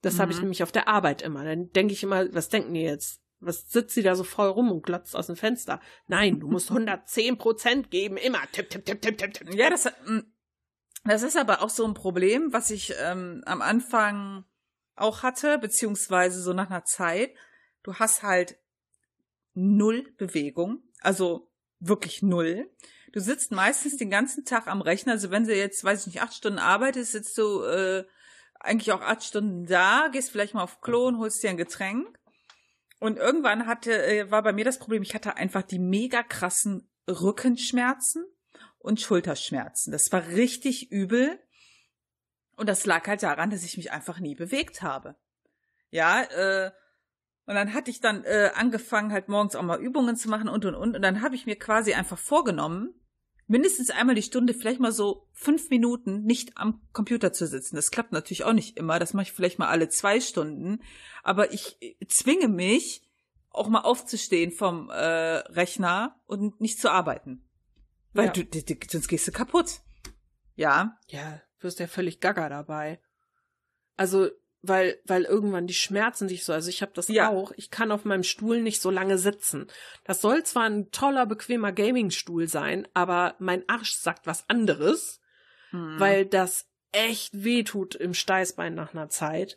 [0.00, 0.44] Das habe ich Mhm.
[0.44, 1.44] nämlich auf der Arbeit immer.
[1.44, 3.20] Dann denke ich immer, was denken die jetzt?
[3.38, 5.80] Was sitzt sie da so voll rum und glotzt aus dem Fenster?
[6.06, 8.38] Nein, du musst 110 Prozent geben, immer.
[8.52, 9.54] Tipp, tipp, tipp, tipp, tipp, tipp.
[9.54, 10.20] Ja, das, mm,
[11.04, 14.44] das ist aber auch so ein Problem, was ich ähm, am Anfang
[14.96, 17.34] auch hatte, beziehungsweise so nach einer Zeit.
[17.82, 18.58] Du hast halt
[19.54, 22.70] null Bewegung, also wirklich null.
[23.12, 25.12] Du sitzt meistens den ganzen Tag am Rechner.
[25.12, 28.04] Also wenn du jetzt, weiß ich nicht, acht Stunden arbeitest, sitzt du äh,
[28.58, 32.18] eigentlich auch acht Stunden da, gehst vielleicht mal auf Klo und holst dir ein Getränk.
[33.00, 36.88] Und irgendwann hatte, äh, war bei mir das Problem, ich hatte einfach die mega krassen
[37.08, 38.24] Rückenschmerzen
[38.78, 39.92] und Schulterschmerzen.
[39.92, 41.38] Das war richtig übel.
[42.56, 45.16] Und das lag halt daran, dass ich mich einfach nie bewegt habe.
[45.90, 46.70] Ja, äh,
[47.46, 50.64] und dann hatte ich dann äh, angefangen, halt morgens auch mal Übungen zu machen und
[50.64, 50.96] und und.
[50.96, 52.94] Und dann habe ich mir quasi einfach vorgenommen,
[53.46, 57.76] mindestens einmal die Stunde, vielleicht mal so fünf Minuten nicht am Computer zu sitzen.
[57.76, 58.98] Das klappt natürlich auch nicht immer.
[58.98, 60.82] Das mache ich vielleicht mal alle zwei Stunden.
[61.22, 63.02] Aber ich äh, zwinge mich,
[63.50, 67.44] auch mal aufzustehen vom äh, Rechner und nicht zu arbeiten.
[68.14, 68.32] Weil Ja.
[68.32, 69.80] du, du, du, sonst gehst du kaputt.
[70.54, 70.98] Ja.
[71.08, 73.00] Ja, wirst ja völlig gaga dabei.
[73.96, 74.30] Also,
[74.62, 77.30] weil, weil irgendwann die Schmerzen dich so, also ich habe das Ja.
[77.30, 79.66] auch, ich kann auf meinem Stuhl nicht so lange sitzen.
[80.04, 85.20] Das soll zwar ein toller, bequemer Gaming-Stuhl sein, aber mein Arsch sagt was anderes,
[85.70, 85.98] Hm.
[85.98, 89.56] weil das echt weh tut im Steißbein nach einer Zeit.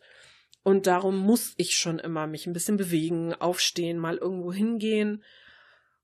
[0.63, 5.23] Und darum muss ich schon immer mich ein bisschen bewegen, aufstehen, mal irgendwo hingehen.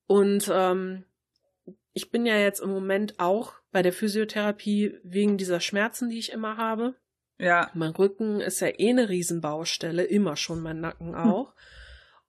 [0.05, 1.05] Und ähm,
[1.93, 6.31] ich bin ja jetzt im Moment auch bei der Physiotherapie wegen dieser Schmerzen, die ich
[6.31, 6.95] immer habe.
[7.39, 7.71] ja.
[7.73, 11.53] Mein Rücken ist ja eh eine Riesenbaustelle, immer schon mein Nacken auch.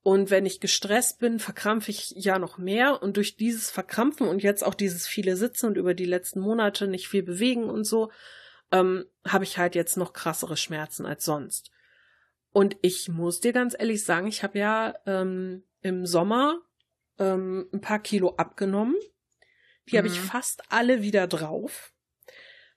[0.03, 3.03] Und wenn ich gestresst bin, verkrampfe ich ja noch mehr.
[3.03, 6.89] Und durch dieses Verkrampfen und jetzt auch dieses viele Sitzen und über die letzten Monate
[6.89, 8.11] nicht viel bewegen und so,
[8.73, 11.71] ähm, habe ich halt jetzt noch krassere Schmerzen als sonst.
[12.53, 16.61] Und ich muss dir ganz ehrlich sagen, ich habe ja ähm, im Sommer
[17.19, 18.97] ähm, ein paar Kilo abgenommen.
[19.91, 20.25] Die habe ich Mhm.
[20.25, 21.93] fast alle wieder drauf,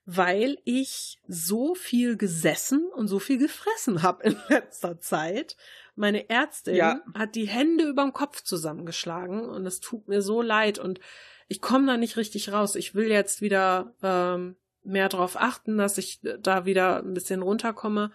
[0.06, 5.56] weil ich so viel gesessen und so viel gefressen habe in letzter Zeit.
[5.95, 7.01] Meine Ärztin Ja.
[7.14, 10.99] hat die Hände überm Kopf zusammengeschlagen und es tut mir so leid und
[11.47, 12.76] ich komme da nicht richtig raus.
[12.76, 18.12] Ich will jetzt wieder ähm, mehr darauf achten, dass ich da wieder ein bisschen runterkomme.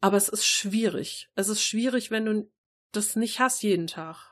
[0.00, 1.28] Aber es ist schwierig.
[1.34, 2.50] Es ist schwierig, wenn du
[2.92, 4.27] das nicht hast jeden Tag.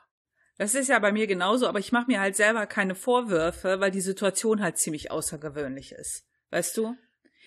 [0.57, 3.91] Das ist ja bei mir genauso, aber ich mache mir halt selber keine Vorwürfe, weil
[3.91, 6.25] die Situation halt ziemlich außergewöhnlich ist.
[6.49, 6.95] Weißt du?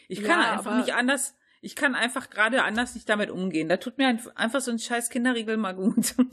[0.09, 3.69] Ich kann Ja, einfach nicht anders, ich kann einfach gerade anders nicht damit umgehen.
[3.69, 6.15] Da tut mir ein- einfach so ein scheiß Kinderriegel mal gut.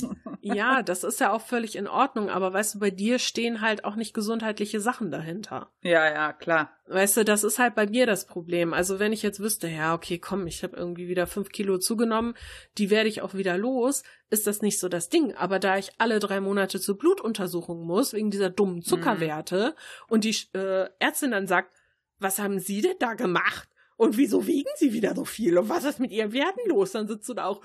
[0.42, 3.84] Ja, das ist ja auch völlig in Ordnung, aber weißt du, bei dir stehen halt
[3.84, 5.72] auch nicht gesundheitliche Sachen dahinter.
[5.82, 6.72] ja, ja, klar.
[6.86, 8.74] Weißt du, das ist halt bei mir das Problem.
[8.74, 12.34] Also wenn ich jetzt wüsste, ja, okay, komm, ich habe irgendwie wieder fünf Kilo zugenommen,
[12.78, 15.36] die werde ich auch wieder los, ist das nicht so das Ding.
[15.36, 19.76] Aber da ich alle drei Monate zur Blutuntersuchung muss, wegen dieser dummen Zuckerwerte,
[20.08, 21.76] und die äh, Ärztin dann sagt,
[22.20, 23.68] was haben Sie denn da gemacht?
[23.98, 25.58] Und wieso wiegen Sie wieder so viel?
[25.58, 26.91] Und was ist mit Ihren Werten los?
[26.91, 27.64] Dann sitzt du da auch,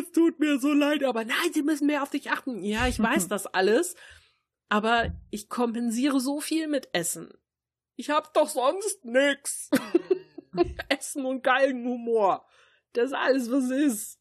[0.00, 2.64] es tut mir so leid, aber nein, Sie müssen mehr auf dich achten.
[2.64, 3.94] Ja, ich weiß das alles,
[4.68, 7.32] aber ich kompensiere so viel mit Essen.
[7.94, 9.70] Ich hab doch sonst nix.
[10.88, 12.44] Essen und Galgenhumor.
[12.92, 14.18] Das ist alles, was ist.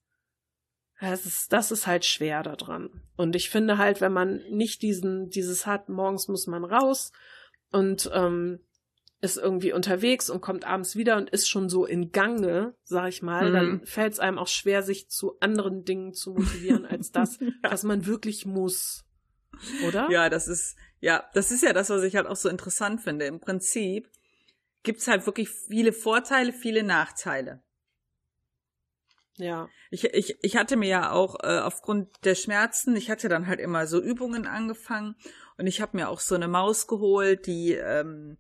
[1.00, 3.02] Das ist, das ist halt schwer da dran.
[3.18, 7.12] Und ich finde halt, wenn man nicht diesen, dieses hat, morgens muss man raus
[7.72, 8.60] und ähm,
[9.20, 13.22] ist irgendwie unterwegs und kommt abends wieder und ist schon so in Gange, sag ich
[13.24, 13.54] mal, Mhm.
[13.54, 17.84] dann fällt es einem auch schwer, sich zu anderen Dingen zu motivieren als das, was
[17.84, 19.06] man wirklich muss.
[19.88, 20.08] Oder?
[20.12, 23.26] Ja, das ist, ja, das ist ja das, was ich halt auch so interessant finde.
[23.26, 24.08] Im Prinzip
[24.84, 27.64] gibt's halt wirklich viele Vorteile, viele Nachteile.
[29.38, 29.70] Ja.
[29.92, 33.60] Ich, ich, ich hatte mir ja auch äh, aufgrund der Schmerzen, ich hatte dann halt
[33.60, 35.16] immer so Übungen angefangen
[35.58, 38.38] und ich habe mir auch so eine Maus geholt, die ähm,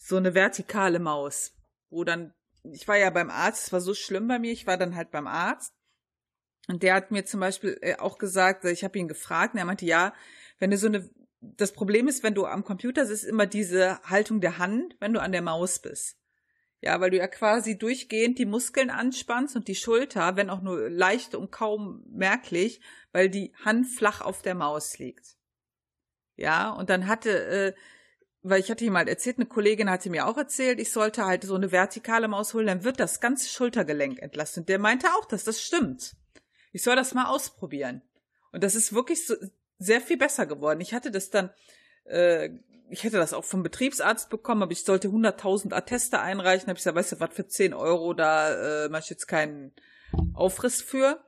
[0.00, 1.52] so eine vertikale Maus,
[1.90, 2.32] wo dann,
[2.72, 5.10] ich war ja beim Arzt, es war so schlimm bei mir, ich war dann halt
[5.10, 5.74] beim Arzt
[6.68, 9.66] und der hat mir zum Beispiel äh, auch gesagt, ich habe ihn gefragt und er
[9.66, 10.14] meinte, ja,
[10.58, 11.08] wenn du so eine,
[11.40, 15.20] das Problem ist, wenn du am Computer sitzt, immer diese Haltung der Hand, wenn du
[15.20, 16.16] an der Maus bist.
[16.82, 20.88] Ja, weil du ja quasi durchgehend die Muskeln anspannst und die Schulter, wenn auch nur
[20.88, 22.80] leicht und kaum merklich,
[23.12, 25.36] weil die Hand flach auf der Maus liegt.
[26.36, 27.74] Ja, und dann hatte, äh,
[28.42, 31.44] weil ich hatte ihm halt erzählt, eine Kollegin hatte mir auch erzählt, ich sollte halt
[31.44, 34.68] so eine vertikale Maus holen, dann wird das ganze Schultergelenk entlastet.
[34.68, 36.16] Der meinte auch, dass das stimmt.
[36.72, 38.02] Ich soll das mal ausprobieren.
[38.52, 39.34] Und das ist wirklich so,
[39.78, 40.80] sehr viel besser geworden.
[40.80, 41.50] Ich hatte das dann,
[42.04, 42.50] äh,
[42.88, 46.68] ich hätte das auch vom Betriebsarzt bekommen, aber ich sollte 100.000 Atteste einreichen.
[46.68, 49.72] Habe ich gesagt, weißt du, was für 10 Euro, da äh, mache ich jetzt keinen
[50.34, 51.24] Aufriss für.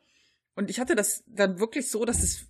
[0.54, 2.46] Und ich hatte das dann wirklich so, dass es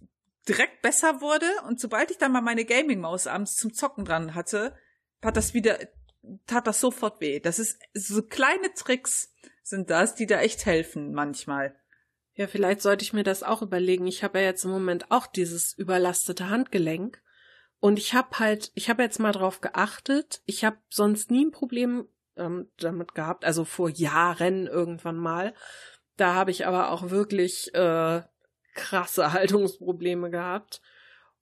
[0.49, 1.47] direkt besser wurde.
[1.67, 4.77] Und sobald ich dann mal meine Gaming-Maus abends zum Zocken dran hatte,
[5.23, 5.79] hat das wieder,
[6.47, 7.41] tat das sofort weh.
[7.41, 11.77] Das ist so kleine Tricks sind das, die da echt helfen manchmal.
[12.35, 14.07] Ja, vielleicht sollte ich mir das auch überlegen.
[14.07, 17.23] Ich habe ja jetzt im Moment auch dieses überlastete Handgelenk.
[17.79, 20.43] Und ich habe halt, ich habe jetzt mal drauf geachtet.
[20.47, 25.55] Ich habe sonst nie ein Problem ähm, damit gehabt, also vor Jahren irgendwann mal.
[26.17, 28.23] Da habe ich aber auch wirklich äh,
[28.75, 30.81] krasse Haltungsprobleme gehabt.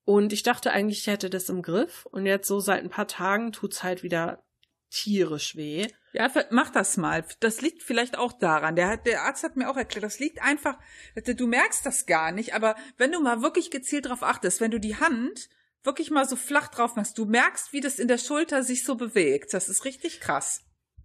[0.05, 2.07] Und ich dachte eigentlich, ich hätte das im Griff.
[2.07, 4.43] Und jetzt so seit ein paar Tagen tut's halt wieder
[4.91, 5.87] tierisch weh.
[6.13, 7.25] Ja, mach das mal.
[7.39, 8.75] Das liegt vielleicht auch daran.
[8.75, 10.77] Der, hat, der Arzt hat mir auch erklärt, das liegt einfach,
[11.15, 14.81] du merkst das gar nicht, aber wenn du mal wirklich gezielt drauf achtest, wenn du
[14.81, 15.49] die Hand
[15.85, 18.97] wirklich mal so flach drauf machst, du merkst, wie das in der Schulter sich so
[18.97, 19.55] bewegt.
[19.55, 20.65] Das ist richtig krass.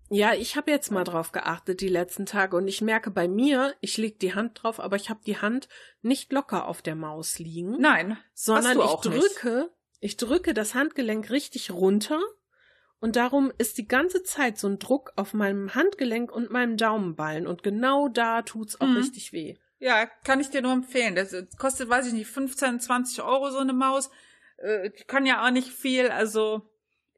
[0.09, 3.73] Ja, ich habe jetzt mal drauf geachtet die letzten Tage und ich merke bei mir,
[3.81, 5.67] ich leg die Hand drauf, aber ich habe die Hand
[6.01, 9.17] nicht locker auf der Maus liegen, Nein, sondern du ich auch nicht.
[9.17, 12.19] drücke, ich drücke das Handgelenk richtig runter
[12.99, 17.47] und darum ist die ganze Zeit so ein Druck auf meinem Handgelenk und meinem Daumenballen
[17.47, 18.97] und genau da tut's auch Mhm.
[18.97, 19.55] richtig weh.
[19.79, 21.15] Ja, kann ich dir nur empfehlen.
[21.15, 24.09] Das kostet, weiß ich nicht, 15, 20 Euro so eine Maus.
[24.57, 26.61] Äh, kann ja auch nicht viel, also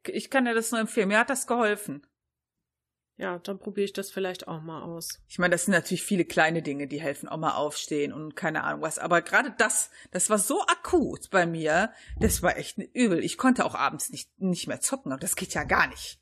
[0.04, 1.08] ich kann dir das nur empfehlen.
[1.08, 2.04] Mir hat das geholfen.
[3.18, 5.20] Ja, dann probiere ich das vielleicht auch mal aus.
[5.28, 8.62] Ich meine, das sind natürlich viele kleine Dinge, die helfen, auch mal aufstehen und keine
[8.62, 9.00] Ahnung was.
[9.00, 13.24] Aber gerade das, das war so akut bei mir, das war echt übel.
[13.24, 16.20] Ich konnte auch abends nicht, nicht mehr zocken und das geht ja gar nicht.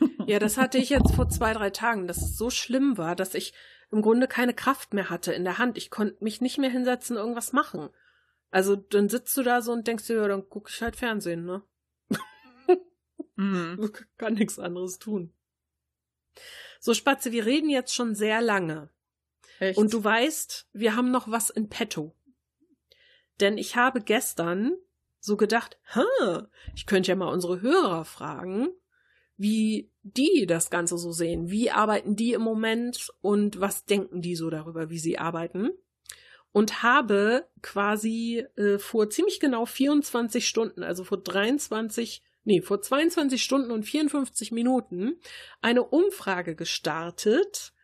[0.26, 3.34] Ja, das hatte ich jetzt vor zwei, drei Tagen, dass es so schlimm war, dass
[3.34, 3.54] ich
[3.92, 5.78] im Grunde keine Kraft mehr hatte in der Hand.
[5.78, 7.90] Ich konnte mich nicht mehr hinsetzen, irgendwas machen.
[8.50, 11.44] Also dann sitzt du da so und denkst dir, ja, dann guck ich halt Fernsehen,
[11.44, 11.62] ne?
[13.36, 13.92] Mhm.
[14.18, 15.32] Kann nichts anderes tun.
[16.80, 18.90] So, Spatze, wir reden jetzt schon sehr lange.
[19.58, 19.78] Echt?
[19.78, 22.14] Und du weißt, wir haben noch was in petto.
[23.40, 24.76] Denn ich habe gestern
[25.20, 28.68] so gedacht, ha, ich könnte ja mal unsere Hörer fragen,
[29.36, 31.50] wie die das Ganze so sehen.
[31.50, 35.70] Wie arbeiten die im Moment und was denken die so darüber, wie sie arbeiten?
[36.52, 43.42] Und habe quasi äh, vor ziemlich genau 24 Stunden, also vor 23, nee, vor 22
[43.42, 45.20] Stunden und 54 Minuten
[45.60, 47.74] eine Umfrage gestartet.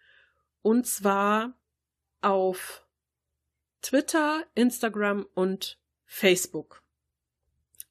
[0.62, 1.58] Und zwar
[2.22, 2.86] auf
[3.82, 6.82] Twitter, Instagram und Facebook.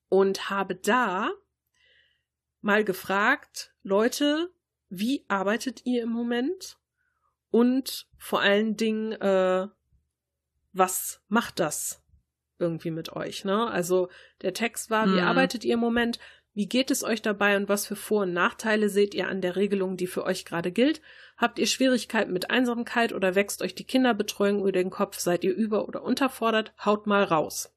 [0.07, 1.31] Und habe da
[2.61, 4.53] mal gefragt, Leute,
[4.89, 6.77] wie arbeitet ihr im Moment?
[7.49, 9.67] Und vor allen Dingen, äh,
[10.71, 12.01] was macht das
[12.59, 13.43] irgendwie mit euch?
[13.43, 13.69] Ne?
[13.69, 14.09] Also
[14.41, 15.27] der Text war, wie Mhm.
[15.27, 16.19] arbeitet ihr im Moment?
[16.53, 19.55] Wie geht es euch dabei und was für Vor- und Nachteile seht ihr an der
[19.55, 21.01] Regelung, die für euch gerade gilt?
[21.37, 25.17] Habt ihr Schwierigkeiten mit Einsamkeit oder wächst euch die Kinderbetreuung über den Kopf?
[25.19, 26.73] Seid ihr über- oder unterfordert?
[26.83, 27.73] Haut mal raus.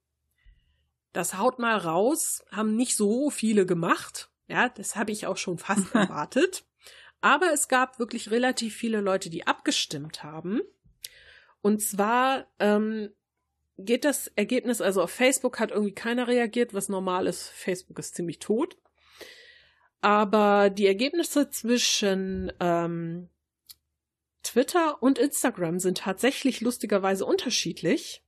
[1.13, 4.31] Das Haut mal raus haben nicht so viele gemacht.
[4.49, 6.65] Ja, das habe ich auch schon fast erwartet.
[7.21, 10.61] Aber es gab wirklich relativ viele Leute, die abgestimmt haben.
[11.63, 13.11] Und zwar ähm,
[13.79, 17.49] geht das Ergebnis, also auf Facebook hat irgendwie keiner reagiert, was normal ist.
[17.49, 18.77] Facebook ist ziemlich tot.
[20.01, 23.31] Aber die Ergebnisse zwischen ähm,
[24.43, 28.23] Twitter und Instagram sind tatsächlich lustigerweise unterschiedlich,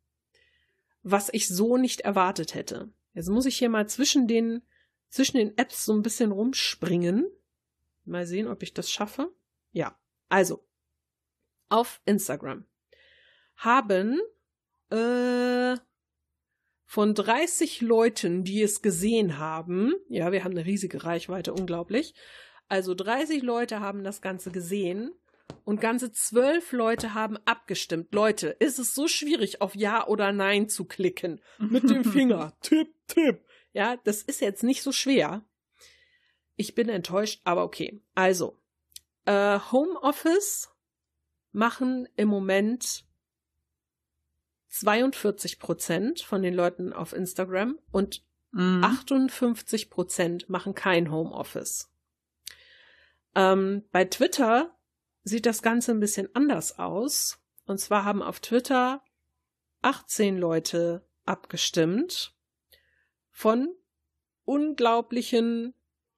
[1.02, 2.90] was ich so nicht erwartet hätte.
[3.12, 4.62] Jetzt muss ich hier mal zwischen den,
[5.10, 7.26] zwischen den Apps so ein bisschen rumspringen.
[8.04, 9.32] Mal sehen, ob ich das schaffe.
[9.72, 10.66] Ja, also
[11.68, 12.64] auf Instagram
[13.56, 14.20] haben
[14.90, 15.76] äh,
[16.84, 22.14] von 30 Leuten, die es gesehen haben, ja, wir haben eine riesige Reichweite, unglaublich.
[22.68, 25.12] Also 30 Leute haben das Ganze gesehen
[25.64, 28.14] und ganze zwölf Leute haben abgestimmt.
[28.14, 31.40] Leute, ist es so schwierig, auf Ja oder Nein zu klicken?
[31.58, 32.56] Mit dem Finger.
[32.62, 33.44] tipp, tipp.
[33.72, 35.44] Ja, das ist jetzt nicht so schwer.
[36.56, 38.00] Ich bin enttäuscht, aber okay.
[38.14, 38.58] Also,
[39.26, 40.70] äh, Homeoffice
[41.52, 43.05] machen im Moment
[44.80, 48.22] 42 Prozent von den Leuten auf Instagram und
[48.52, 48.84] mhm.
[48.84, 51.90] 58 Prozent machen kein Homeoffice.
[53.34, 54.76] Ähm, bei Twitter
[55.22, 57.38] sieht das Ganze ein bisschen anders aus.
[57.64, 59.02] Und zwar haben auf Twitter
[59.82, 62.34] 18 Leute abgestimmt
[63.30, 63.74] von
[64.44, 65.74] unglaublichen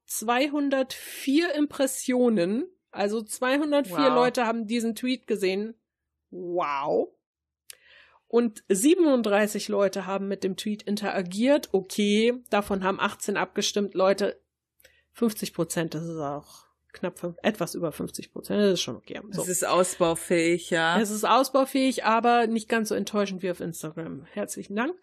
[0.07, 2.67] 204 Impressionen.
[2.91, 4.15] Also 204 wow.
[4.15, 5.75] Leute haben diesen Tweet gesehen.
[6.31, 7.18] Wow.
[8.29, 11.71] Und 37 Leute haben mit dem Tweet interagiert.
[11.73, 13.95] Okay, davon haben 18 abgestimmt.
[13.95, 14.39] Leute,
[15.13, 18.61] 50 Prozent, das ist auch knapp fünf, etwas über 50 Prozent.
[18.61, 19.21] Das ist schon okay.
[19.31, 19.43] So.
[19.43, 21.01] Es ist ausbaufähig, ja.
[21.01, 24.25] Es ist ausbaufähig, aber nicht ganz so enttäuschend wie auf Instagram.
[24.27, 24.95] Herzlichen Dank.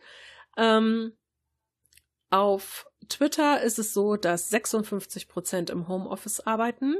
[0.57, 1.13] Ähm,
[2.29, 6.95] auf Twitter ist es so, dass 56 Prozent im Homeoffice arbeiten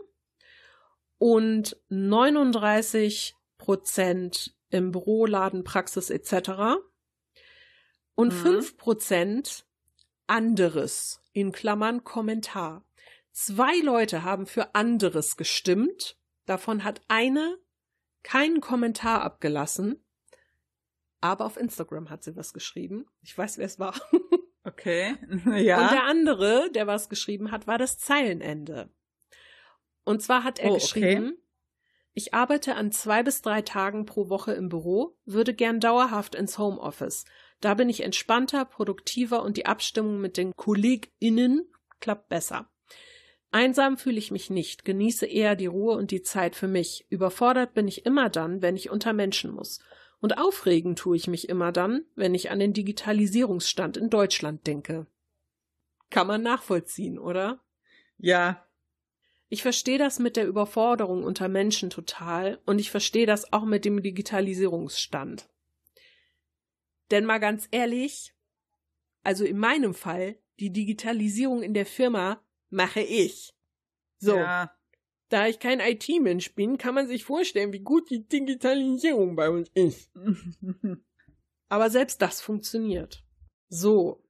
[1.17, 6.79] und 39 Prozent im Büro, Laden, Praxis etc.
[8.13, 8.37] Und mhm.
[8.37, 9.65] 5 Prozent
[10.27, 12.85] anderes, in Klammern Kommentar.
[13.31, 16.17] Zwei Leute haben für anderes gestimmt.
[16.45, 17.57] Davon hat eine
[18.23, 20.03] keinen Kommentar abgelassen.
[21.21, 23.05] Aber auf Instagram hat sie was geschrieben.
[23.21, 23.95] Ich weiß, wer es war.
[24.67, 25.15] Okay.
[25.57, 25.83] ja.
[25.83, 28.89] Und der andere, der was geschrieben hat, war das Zeilenende.
[30.03, 31.44] Und zwar hat er oh, geschrieben, okay.
[32.15, 36.57] Ich arbeite an zwei bis drei Tagen pro Woche im Büro, würde gern dauerhaft ins
[36.57, 37.25] Homeoffice.
[37.59, 42.71] Da bin ich entspannter, produktiver und die Abstimmung mit den KollegInnen klappt besser.
[43.51, 47.05] Einsam fühle ich mich nicht, genieße eher die Ruhe und die Zeit für mich.
[47.09, 49.79] Überfordert bin ich immer dann, wenn ich unter Menschen muss.
[50.21, 55.07] Und aufregen tue ich mich immer dann, wenn ich an den Digitalisierungsstand in Deutschland denke.
[56.09, 57.59] Kann man nachvollziehen, oder?
[58.17, 58.64] Ja.
[59.49, 63.85] Ich verstehe das mit der Überforderung unter Menschen total und ich verstehe das auch mit
[63.85, 65.47] dem Digitalisierungsstand.
[67.11, 68.33] Denn mal ganz ehrlich,
[69.23, 73.53] also in meinem Fall, die Digitalisierung in der Firma mache ich.
[74.17, 74.37] So.
[74.37, 74.71] Ja.
[75.29, 79.69] Da ich kein IT-Mensch bin, kann man sich vorstellen, wie gut die Digitalisierung bei uns
[79.73, 80.11] ist.
[81.67, 83.23] Aber selbst das funktioniert.
[83.67, 84.24] So.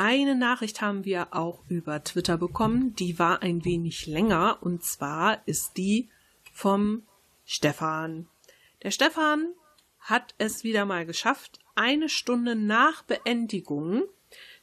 [0.00, 5.42] Eine Nachricht haben wir auch über Twitter bekommen, die war ein wenig länger und zwar
[5.46, 6.08] ist die
[6.52, 7.02] vom
[7.44, 8.28] Stefan.
[8.84, 9.48] Der Stefan
[9.98, 14.04] hat es wieder mal geschafft, eine Stunde nach Beendigung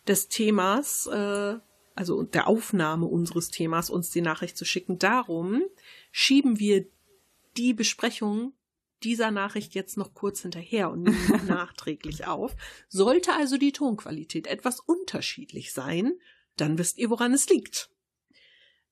[0.07, 1.57] des Themas äh,
[1.95, 4.99] also der Aufnahme unseres Themas, uns die Nachricht zu schicken.
[4.99, 5.63] Darum
[6.13, 6.85] schieben wir
[7.57, 8.53] die Besprechung
[9.05, 12.55] dieser Nachricht jetzt noch kurz hinterher und nehmen nachträglich auf.
[12.89, 16.13] Sollte also die Tonqualität etwas unterschiedlich sein,
[16.57, 17.89] dann wisst ihr, woran es liegt.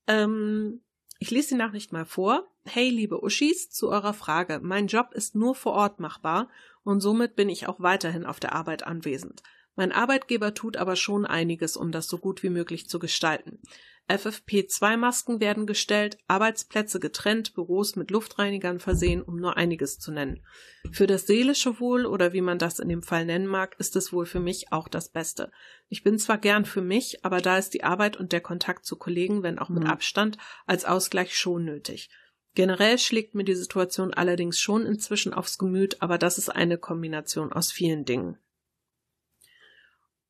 [0.08, 0.82] Ähm,
[1.20, 2.48] ich lese die Nachricht mal vor.
[2.66, 4.60] Hey, liebe Uschis, zu eurer Frage.
[4.62, 6.50] Mein Job ist nur vor Ort machbar
[6.84, 9.42] und somit bin ich auch weiterhin auf der Arbeit anwesend.
[9.76, 13.60] Mein Arbeitgeber tut aber schon einiges, um das so gut wie möglich zu gestalten.
[14.10, 20.46] FFP2-Masken werden gestellt, Arbeitsplätze getrennt, Büros mit Luftreinigern versehen, um nur einiges zu nennen.
[20.92, 24.12] Für das seelische Wohl oder wie man das in dem Fall nennen mag, ist es
[24.12, 25.52] wohl für mich auch das Beste.
[25.88, 28.98] Ich bin zwar gern für mich, aber da ist die Arbeit und der Kontakt zu
[28.98, 29.90] Kollegen, wenn auch mit mhm.
[29.90, 32.10] Abstand, als Ausgleich schon nötig.
[32.56, 37.52] Generell schlägt mir die Situation allerdings schon inzwischen aufs Gemüt, aber das ist eine Kombination
[37.52, 38.38] aus vielen Dingen.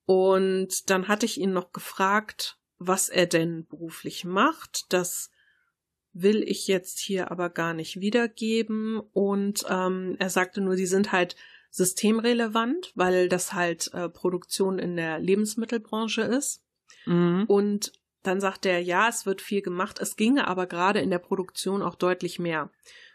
[0.05, 4.91] Und dann hatte ich ihn noch gefragt, was er denn beruflich macht.
[4.93, 5.31] Das
[6.13, 8.99] will ich jetzt hier aber gar nicht wiedergeben.
[9.13, 11.35] Und ähm, er sagte nur, die sind halt
[11.71, 16.63] systemrelevant, weil das halt äh, Produktion in der Lebensmittelbranche ist.
[17.05, 17.45] Mhm.
[17.47, 21.19] Und dann sagt er, ja, es wird viel gemacht, es ginge aber gerade in der
[21.19, 22.69] Produktion auch deutlich mehr.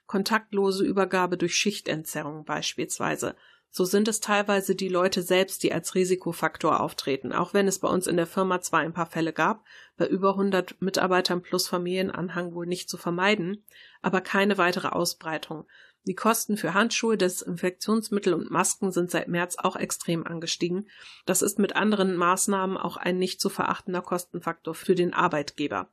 [0.06, 3.36] Kontaktlose Übergabe durch Schichtentzerrung beispielsweise.
[3.70, 7.88] So sind es teilweise die Leute selbst, die als Risikofaktor auftreten, auch wenn es bei
[7.88, 9.64] uns in der Firma zwar ein paar Fälle gab,
[9.96, 13.64] bei über 100 Mitarbeitern plus Familienanhang wohl nicht zu vermeiden,
[14.00, 15.66] aber keine weitere Ausbreitung.
[16.08, 20.88] Die Kosten für Handschuhe, Desinfektionsmittel und Masken sind seit März auch extrem angestiegen.
[21.26, 25.90] Das ist mit anderen Maßnahmen auch ein nicht zu verachtender Kostenfaktor für den Arbeitgeber.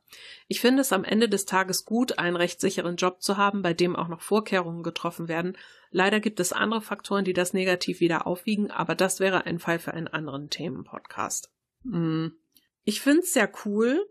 [0.48, 3.94] Ich finde es am Ende des Tages gut, einen rechtssicheren Job zu haben, bei dem
[3.94, 5.58] auch noch Vorkehrungen getroffen werden.
[5.96, 9.78] Leider gibt es andere Faktoren, die das negativ wieder aufwiegen, aber das wäre ein Fall
[9.78, 11.50] für einen anderen Themenpodcast.
[11.84, 12.36] Mhm.
[12.84, 14.06] Ich finde es sehr cool,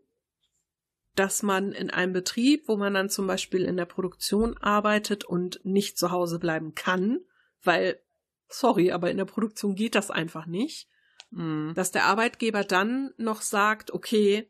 [1.13, 5.63] dass man in einem Betrieb, wo man dann zum Beispiel in der Produktion arbeitet und
[5.63, 7.19] nicht zu Hause bleiben kann,
[7.61, 7.99] weil,
[8.47, 10.89] sorry, aber in der Produktion geht das einfach nicht,
[11.29, 11.73] Mhm.
[11.75, 14.49] dass der Arbeitgeber dann noch sagt, okay,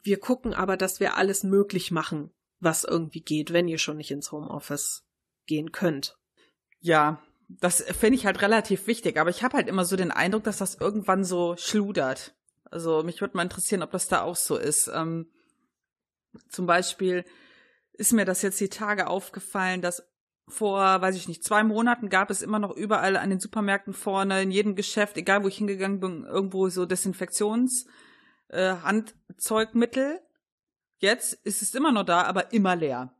[0.00, 4.12] wir gucken aber, dass wir alles möglich machen, was irgendwie geht, wenn ihr schon nicht
[4.12, 5.05] ins Homeoffice
[5.46, 6.16] gehen könnt.
[6.80, 10.44] Ja, das finde ich halt relativ wichtig, aber ich habe halt immer so den Eindruck,
[10.44, 12.34] dass das irgendwann so schludert.
[12.70, 14.88] Also mich würde mal interessieren, ob das da auch so ist.
[14.88, 15.30] Ähm,
[16.48, 17.24] zum Beispiel
[17.92, 20.02] ist mir das jetzt die Tage aufgefallen, dass
[20.48, 24.42] vor, weiß ich nicht, zwei Monaten gab es immer noch überall an den Supermärkten vorne,
[24.42, 27.86] in jedem Geschäft, egal wo ich hingegangen bin, irgendwo so Desinfektions,
[28.48, 30.20] äh, Handzeugmittel.
[30.98, 33.12] Jetzt ist es immer noch da, aber immer leer.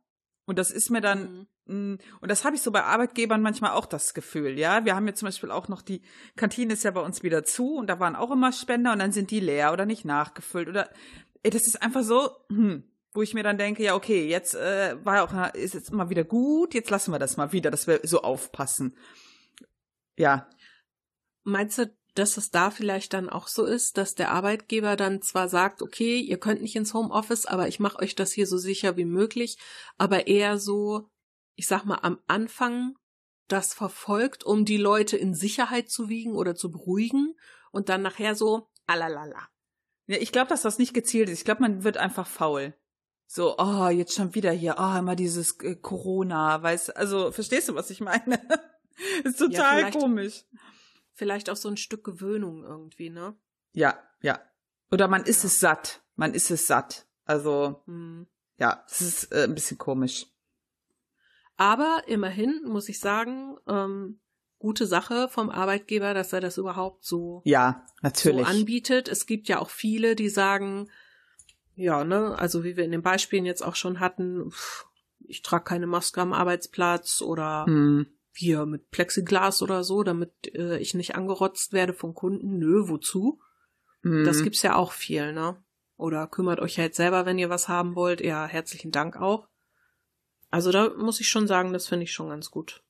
[0.47, 3.87] Und das ist mir dann, mh, und das habe ich so bei Arbeitgebern manchmal auch
[3.87, 4.85] das Gefühl, ja.
[4.85, 6.03] Wir haben jetzt zum Beispiel auch noch die
[6.37, 9.13] Kantine ist ja bei uns wieder zu und da waren auch immer Spender und dann
[9.13, 10.91] sind die leer oder nicht nachgefüllt oder
[11.43, 14.97] ey, das ist einfach so, hm, wo ich mir dann denke, ja, okay, jetzt äh,
[15.05, 18.01] war auch, ist jetzt mal wieder gut, jetzt lassen wir das mal wieder, dass wir
[18.05, 18.97] so aufpassen.
[20.17, 20.49] Ja,
[21.49, 25.49] Meinst du, dass es da vielleicht dann auch so ist, dass der Arbeitgeber dann zwar
[25.49, 28.97] sagt, okay, ihr könnt nicht ins Homeoffice, aber ich mache euch das hier so sicher
[28.97, 29.59] wie möglich,
[29.97, 31.09] aber eher so,
[31.57, 32.97] ich sag mal, am Anfang
[33.49, 37.35] das verfolgt, um die Leute in Sicherheit zu wiegen oder zu beruhigen
[37.71, 39.49] und dann nachher so, alalala.
[40.07, 41.39] Ja, ich glaube, dass das nicht gezielt ist.
[41.41, 42.75] Ich glaube, man wird einfach faul.
[43.29, 47.75] So, oh, jetzt schon wieder hier, oh, immer dieses äh, Corona, weißt also verstehst du,
[47.75, 48.37] was ich meine?
[49.25, 50.45] ist Ja, total vielleicht- komisch.
[51.13, 53.35] Vielleicht auch so ein Stück Gewöhnung irgendwie, ne?
[53.73, 54.39] Ja, ja.
[54.93, 55.47] Oder man ist Ja.
[55.49, 56.03] es satt.
[56.15, 57.07] Man ist es satt.
[57.25, 58.27] Also, Hm.
[58.59, 60.27] ja, es ist äh, ein bisschen komisch.
[61.57, 64.21] Aber immerhin muss ich sagen, ähm,
[64.59, 68.47] gute Sache vom Arbeitgeber, dass er das überhaupt so Ja, natürlich.
[68.47, 69.09] so anbietet.
[69.09, 70.91] Es gibt ja auch viele, die sagen,
[71.75, 74.87] ja, ne, also wie wir in den Beispielen jetzt auch schon hatten, pff,
[75.21, 78.07] ich trage keine Maske am Arbeitsplatz oder hm.
[78.33, 82.59] hier mit Plexiglas oder so, damit äh, ich nicht angerotzt werde von Kunden.
[82.59, 83.41] Nö, wozu?
[84.03, 84.25] Hm.
[84.25, 85.63] Das gibt's ja auch viel, ne?
[85.97, 88.21] Oder kümmert euch halt selber, wenn ihr was haben wollt.
[88.21, 89.49] Ja, herzlichen Dank auch.
[90.51, 92.83] Also da muss ich schon sagen, das finde ich schon ganz gut.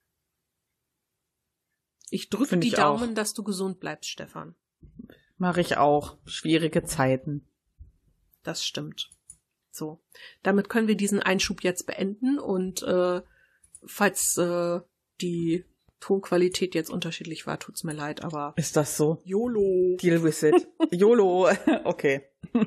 [2.11, 2.99] Ich drücke die ich auch.
[3.01, 4.55] Daumen, dass du gesund bleibst, Stefan.
[5.39, 6.17] Mache ich auch.
[6.25, 7.47] Schwierige Zeiten.
[8.43, 9.11] Das stimmt.
[9.71, 10.03] So,
[10.43, 13.21] damit können wir diesen Einschub jetzt beenden und äh,
[13.85, 14.81] falls äh,
[15.21, 15.65] die
[16.01, 19.21] Tonqualität jetzt unterschiedlich war, tut's mir leid, aber Ist das so?
[19.25, 19.97] YOLO.
[20.01, 20.69] Deal with it.
[20.91, 21.49] YOLO.
[21.85, 22.29] okay.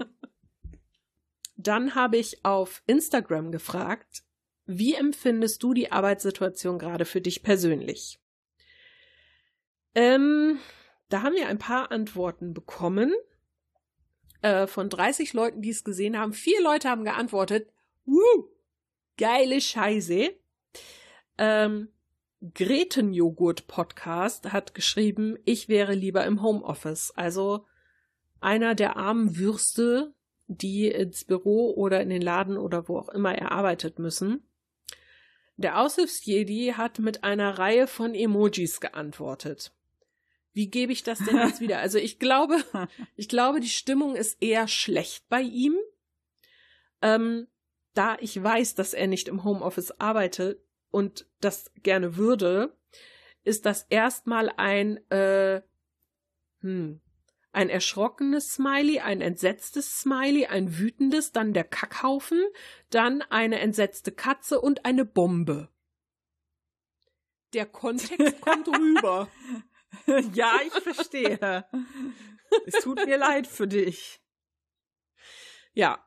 [1.56, 4.24] Dann habe ich auf Instagram gefragt,
[4.72, 8.20] wie empfindest du die Arbeitssituation gerade für dich persönlich?
[9.96, 10.60] Ähm,
[11.10, 13.12] da haben wir ein paar Antworten bekommen.
[14.44, 16.34] Äh, von 30 Leuten, die es gesehen haben.
[16.34, 17.74] Vier Leute haben geantwortet.
[18.06, 18.48] Woo!
[19.18, 20.36] Geile Scheiße.
[21.40, 21.90] Ähm,
[22.54, 27.12] Gretenjoghurt Podcast hat geschrieben, ich wäre lieber im Homeoffice.
[27.16, 27.66] Also
[28.40, 30.14] einer der armen Würste,
[30.46, 34.46] die ins Büro oder in den Laden oder wo auch immer er arbeitet müssen.
[35.60, 39.74] Der Aushilfsjedi hat mit einer Reihe von Emojis geantwortet.
[40.54, 41.80] Wie gebe ich das denn jetzt wieder?
[41.80, 42.64] Also ich glaube,
[43.18, 45.76] ich glaube, die Stimmung ist eher schlecht bei ihm.
[47.02, 47.48] Ähm,
[47.94, 50.62] da ich weiß, dass er nicht im Homeoffice arbeitet
[50.92, 52.74] und das gerne würde,
[53.44, 55.62] ist das erstmal ein, äh,
[56.62, 57.02] hm,
[57.52, 62.44] ein erschrockenes Smiley, ein entsetztes Smiley, ein wütendes, dann der Kackhaufen,
[62.90, 65.70] dann eine entsetzte Katze und eine Bombe.
[67.54, 69.28] Der Kontext kommt rüber.
[70.34, 71.66] ja, ich verstehe.
[72.66, 74.22] es tut mir leid für dich.
[75.74, 76.06] Ja.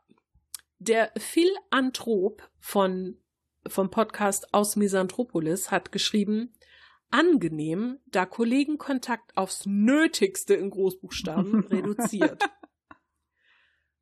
[0.78, 3.20] Der Philanthrop von,
[3.68, 6.52] vom Podcast aus Misanthropolis hat geschrieben,
[7.12, 12.42] angenehm, da Kollegenkontakt aufs Nötigste in Großbuchstaben reduziert.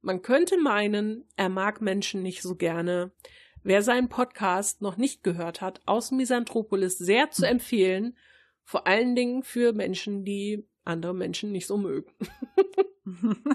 [0.00, 3.12] Man könnte meinen, er mag Menschen nicht so gerne.
[3.62, 8.16] Wer seinen Podcast noch nicht gehört hat, aus Misanthropolis sehr zu empfehlen,
[8.64, 12.10] vor allen Dingen für Menschen, die andere Menschen nicht so mögen.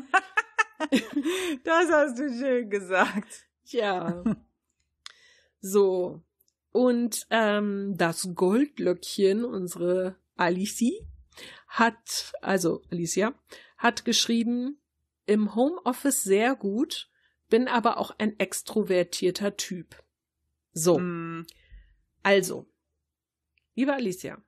[1.63, 3.47] das hast du schön gesagt.
[3.67, 4.23] Ja.
[5.59, 6.21] So.
[6.75, 11.07] Und ähm, das Goldlöckchen, unsere Alicie,
[11.69, 13.33] hat, also Alicia,
[13.77, 14.81] hat geschrieben,
[15.25, 17.09] im Homeoffice sehr gut,
[17.47, 20.03] bin aber auch ein extrovertierter Typ.
[20.73, 20.99] So.
[20.99, 21.47] Mm,
[22.23, 22.67] Also,
[23.75, 24.43] liebe Alicia,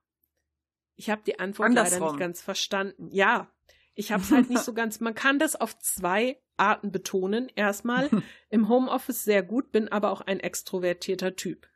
[0.98, 2.00] ich habe die Antwort Andersrum.
[2.02, 3.08] leider nicht ganz verstanden.
[3.10, 3.50] Ja,
[3.96, 5.00] ich habe es halt nicht so ganz.
[5.00, 7.50] Man kann das auf zwei Arten betonen.
[7.56, 8.10] Erstmal
[8.50, 11.70] im Homeoffice sehr gut, bin aber auch ein extrovertierter Typ.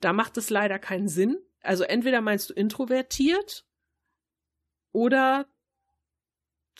[0.00, 1.38] Da macht es leider keinen Sinn.
[1.62, 3.66] Also entweder meinst du introvertiert
[4.92, 5.46] oder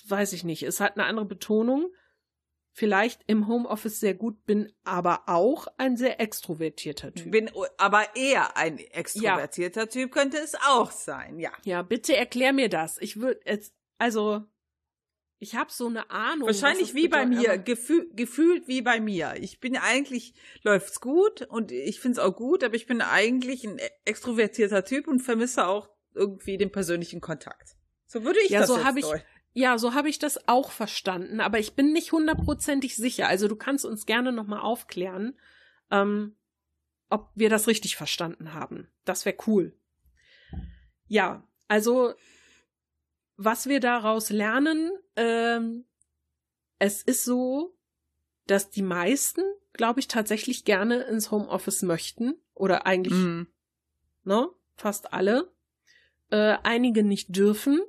[0.09, 0.63] weiß ich nicht.
[0.63, 1.93] Es hat eine andere Betonung.
[2.73, 7.31] Vielleicht im Homeoffice sehr gut, bin aber auch ein sehr extrovertierter Typ.
[7.31, 11.53] bin aber eher ein extrovertierter Typ, könnte es auch sein, ja.
[11.65, 12.99] Ja, bitte erklär mir das.
[12.99, 14.45] Ich würde jetzt, also,
[15.39, 16.47] ich habe so eine Ahnung.
[16.47, 19.35] Wahrscheinlich wie bei mir, gefühl, gefühlt wie bei mir.
[19.41, 23.79] Ich bin eigentlich, läuft's gut und ich find's auch gut, aber ich bin eigentlich ein
[24.05, 27.77] extrovertierter Typ und vermisse auch irgendwie den persönlichen Kontakt.
[28.07, 29.07] So würde ich Ja, das so jetzt hab ich-.
[29.53, 33.27] Ja, so habe ich das auch verstanden, aber ich bin nicht hundertprozentig sicher.
[33.27, 35.39] Also du kannst uns gerne nochmal aufklären,
[35.91, 36.37] ähm,
[37.09, 38.89] ob wir das richtig verstanden haben.
[39.05, 39.79] Das wäre cool.
[41.09, 42.15] Ja, also
[43.37, 45.85] was wir daraus lernen, ähm,
[46.79, 47.77] es ist so,
[48.47, 49.43] dass die meisten,
[49.73, 53.49] glaube ich, tatsächlich gerne ins Homeoffice möchten oder eigentlich Mhm.
[54.25, 54.49] ne?
[54.77, 55.53] Fast alle.
[56.31, 57.81] Äh, einige nicht dürfen.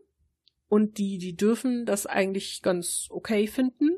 [0.69, 3.91] Und die, die dürfen, das eigentlich ganz okay finden.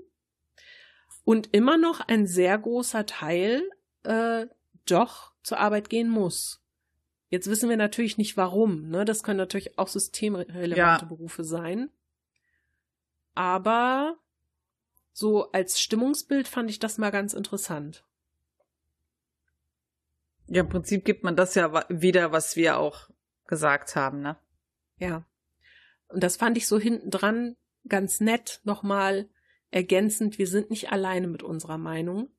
[1.24, 3.64] Und immer noch ein sehr großer Teil
[4.04, 4.46] äh,
[4.86, 6.64] doch zur Arbeit gehen muss.
[7.30, 8.90] Jetzt wissen wir natürlich nicht warum.
[8.90, 9.06] Ne?
[9.06, 11.08] Das können natürlich auch systemrelevante Ja.
[11.08, 11.90] Berufe sein.
[13.36, 14.18] Aber
[15.14, 18.04] so als Stimmungsbild fand ich das mal ganz interessant.
[20.48, 23.10] Ja, im Prinzip gibt man das ja wieder, was wir auch
[23.46, 24.38] gesagt haben, ne?
[24.98, 25.26] Ja.
[26.08, 27.56] Und das fand ich so hinten dran
[27.88, 29.30] ganz nett nochmal
[29.70, 30.40] ergänzend.
[30.40, 32.32] Wir sind nicht alleine mit unserer Meinung.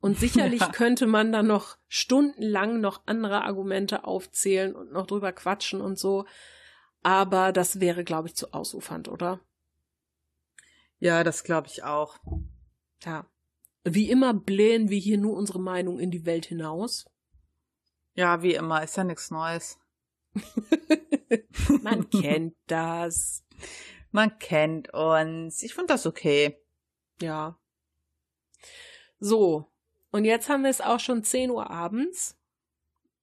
[0.00, 0.68] Und sicherlich Ja.
[0.70, 6.26] könnte man dann noch stundenlang noch andere Argumente aufzählen und noch drüber quatschen und so.
[7.02, 9.40] Aber das wäre, glaube ich, zu ausufernd, oder?
[10.98, 12.18] Ja, das glaube ich auch.
[13.04, 13.26] Ja.
[13.84, 17.06] Wie immer blähen wir hier nur unsere Meinung in die Welt hinaus.
[18.14, 19.78] Ja, wie immer, ist ja nichts Neues.
[21.82, 23.44] Man kennt das.
[24.10, 25.62] Man kennt uns.
[25.62, 26.58] Ich finde das okay.
[27.20, 27.58] Ja.
[29.20, 29.70] So.
[30.10, 32.38] Und jetzt haben wir es auch schon 10 Uhr abends.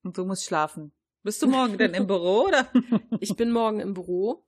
[0.03, 0.91] Und du musst schlafen.
[1.23, 2.67] Bist du morgen denn im Büro oder?
[3.19, 4.45] Ich bin morgen im Büro,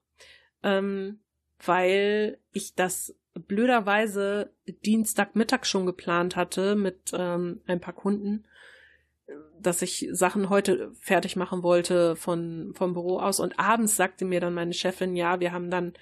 [0.62, 1.20] ähm,
[1.64, 8.46] weil ich das blöderweise Dienstagmittag schon geplant hatte mit ähm, ein paar Kunden,
[9.60, 14.40] dass ich Sachen heute fertig machen wollte von vom Büro aus und abends sagte mir
[14.40, 15.94] dann meine Chefin, ja, wir haben dann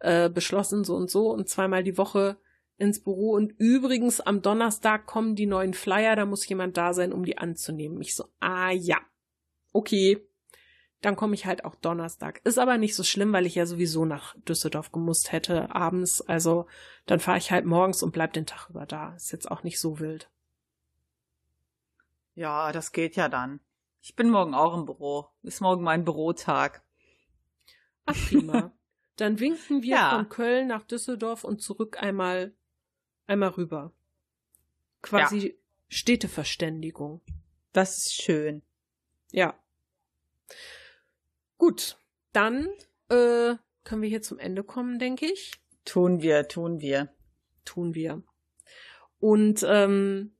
[0.00, 2.38] äh, beschlossen so und so und zweimal die Woche
[2.80, 7.12] ins Büro und übrigens am Donnerstag kommen die neuen Flyer, da muss jemand da sein,
[7.12, 8.00] um die anzunehmen.
[8.00, 8.98] Ich so, ah ja,
[9.72, 10.26] okay,
[11.00, 12.40] dann komme ich halt auch Donnerstag.
[12.44, 16.20] Ist aber nicht so schlimm, weil ich ja sowieso nach Düsseldorf gemusst hätte abends.
[16.20, 16.66] Also
[17.06, 19.14] dann fahre ich halt morgens und bleib den Tag über da.
[19.14, 20.30] Ist jetzt auch nicht so wild.
[22.34, 23.60] Ja, das geht ja dann.
[24.02, 25.26] Ich bin morgen auch im Büro.
[25.42, 26.82] Ist morgen mein Bürotag.
[28.06, 28.72] Ach prima.
[29.16, 30.10] dann winken wir Ja.
[30.10, 32.54] von Köln nach Düsseldorf und zurück einmal
[33.30, 33.92] einmal rüber.
[35.02, 35.56] Quasi
[35.88, 37.20] Städteverständigung.
[37.72, 38.62] Das ist schön.
[39.30, 39.58] Ja.
[41.56, 41.96] Gut,
[42.32, 42.68] dann
[43.08, 43.54] äh,
[43.84, 45.52] können wir hier zum Ende kommen, denke ich.
[45.84, 47.08] Tun wir, tun wir.
[47.64, 48.22] tun wir.
[49.20, 50.32] Und ähm,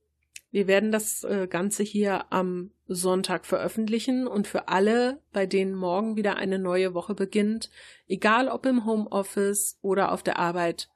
[0.50, 6.16] wir werden das äh, Ganze hier am Sonntag veröffentlichen und für alle, bei denen morgen
[6.16, 7.70] wieder eine neue Woche beginnt,
[8.08, 10.88] egal ob im Homeoffice oder auf der Arbeit,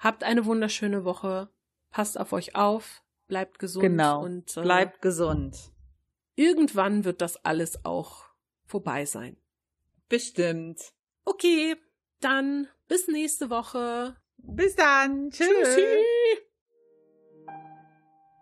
[0.00, 1.48] habt eine wunderschöne Woche,
[1.90, 4.24] passt auf euch auf, bleibt gesund Genau.
[4.24, 5.56] und äh, Bleibt gesund.
[6.34, 8.24] irgendwann wird das alles auch
[8.64, 9.36] vorbei sein.
[10.08, 10.80] Bestimmt.
[11.24, 11.76] Okay,
[12.20, 14.16] dann bis nächste Woche.
[14.38, 15.30] Bis dann.
[15.30, 15.46] Tschüss.
[15.46, 15.82] Tschüssi.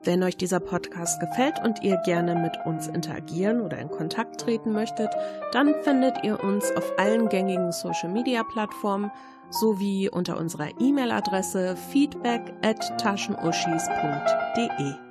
[0.05, 4.73] Wenn euch dieser Podcast gefällt und ihr gerne mit uns interagieren oder in Kontakt treten
[4.73, 5.11] möchtet,
[5.53, 9.11] dann findet ihr uns auf allen gängigen Social Media Plattformen
[9.51, 15.08] sowie unter unserer E-Mail-Adresse feedback at taschenuschis.de.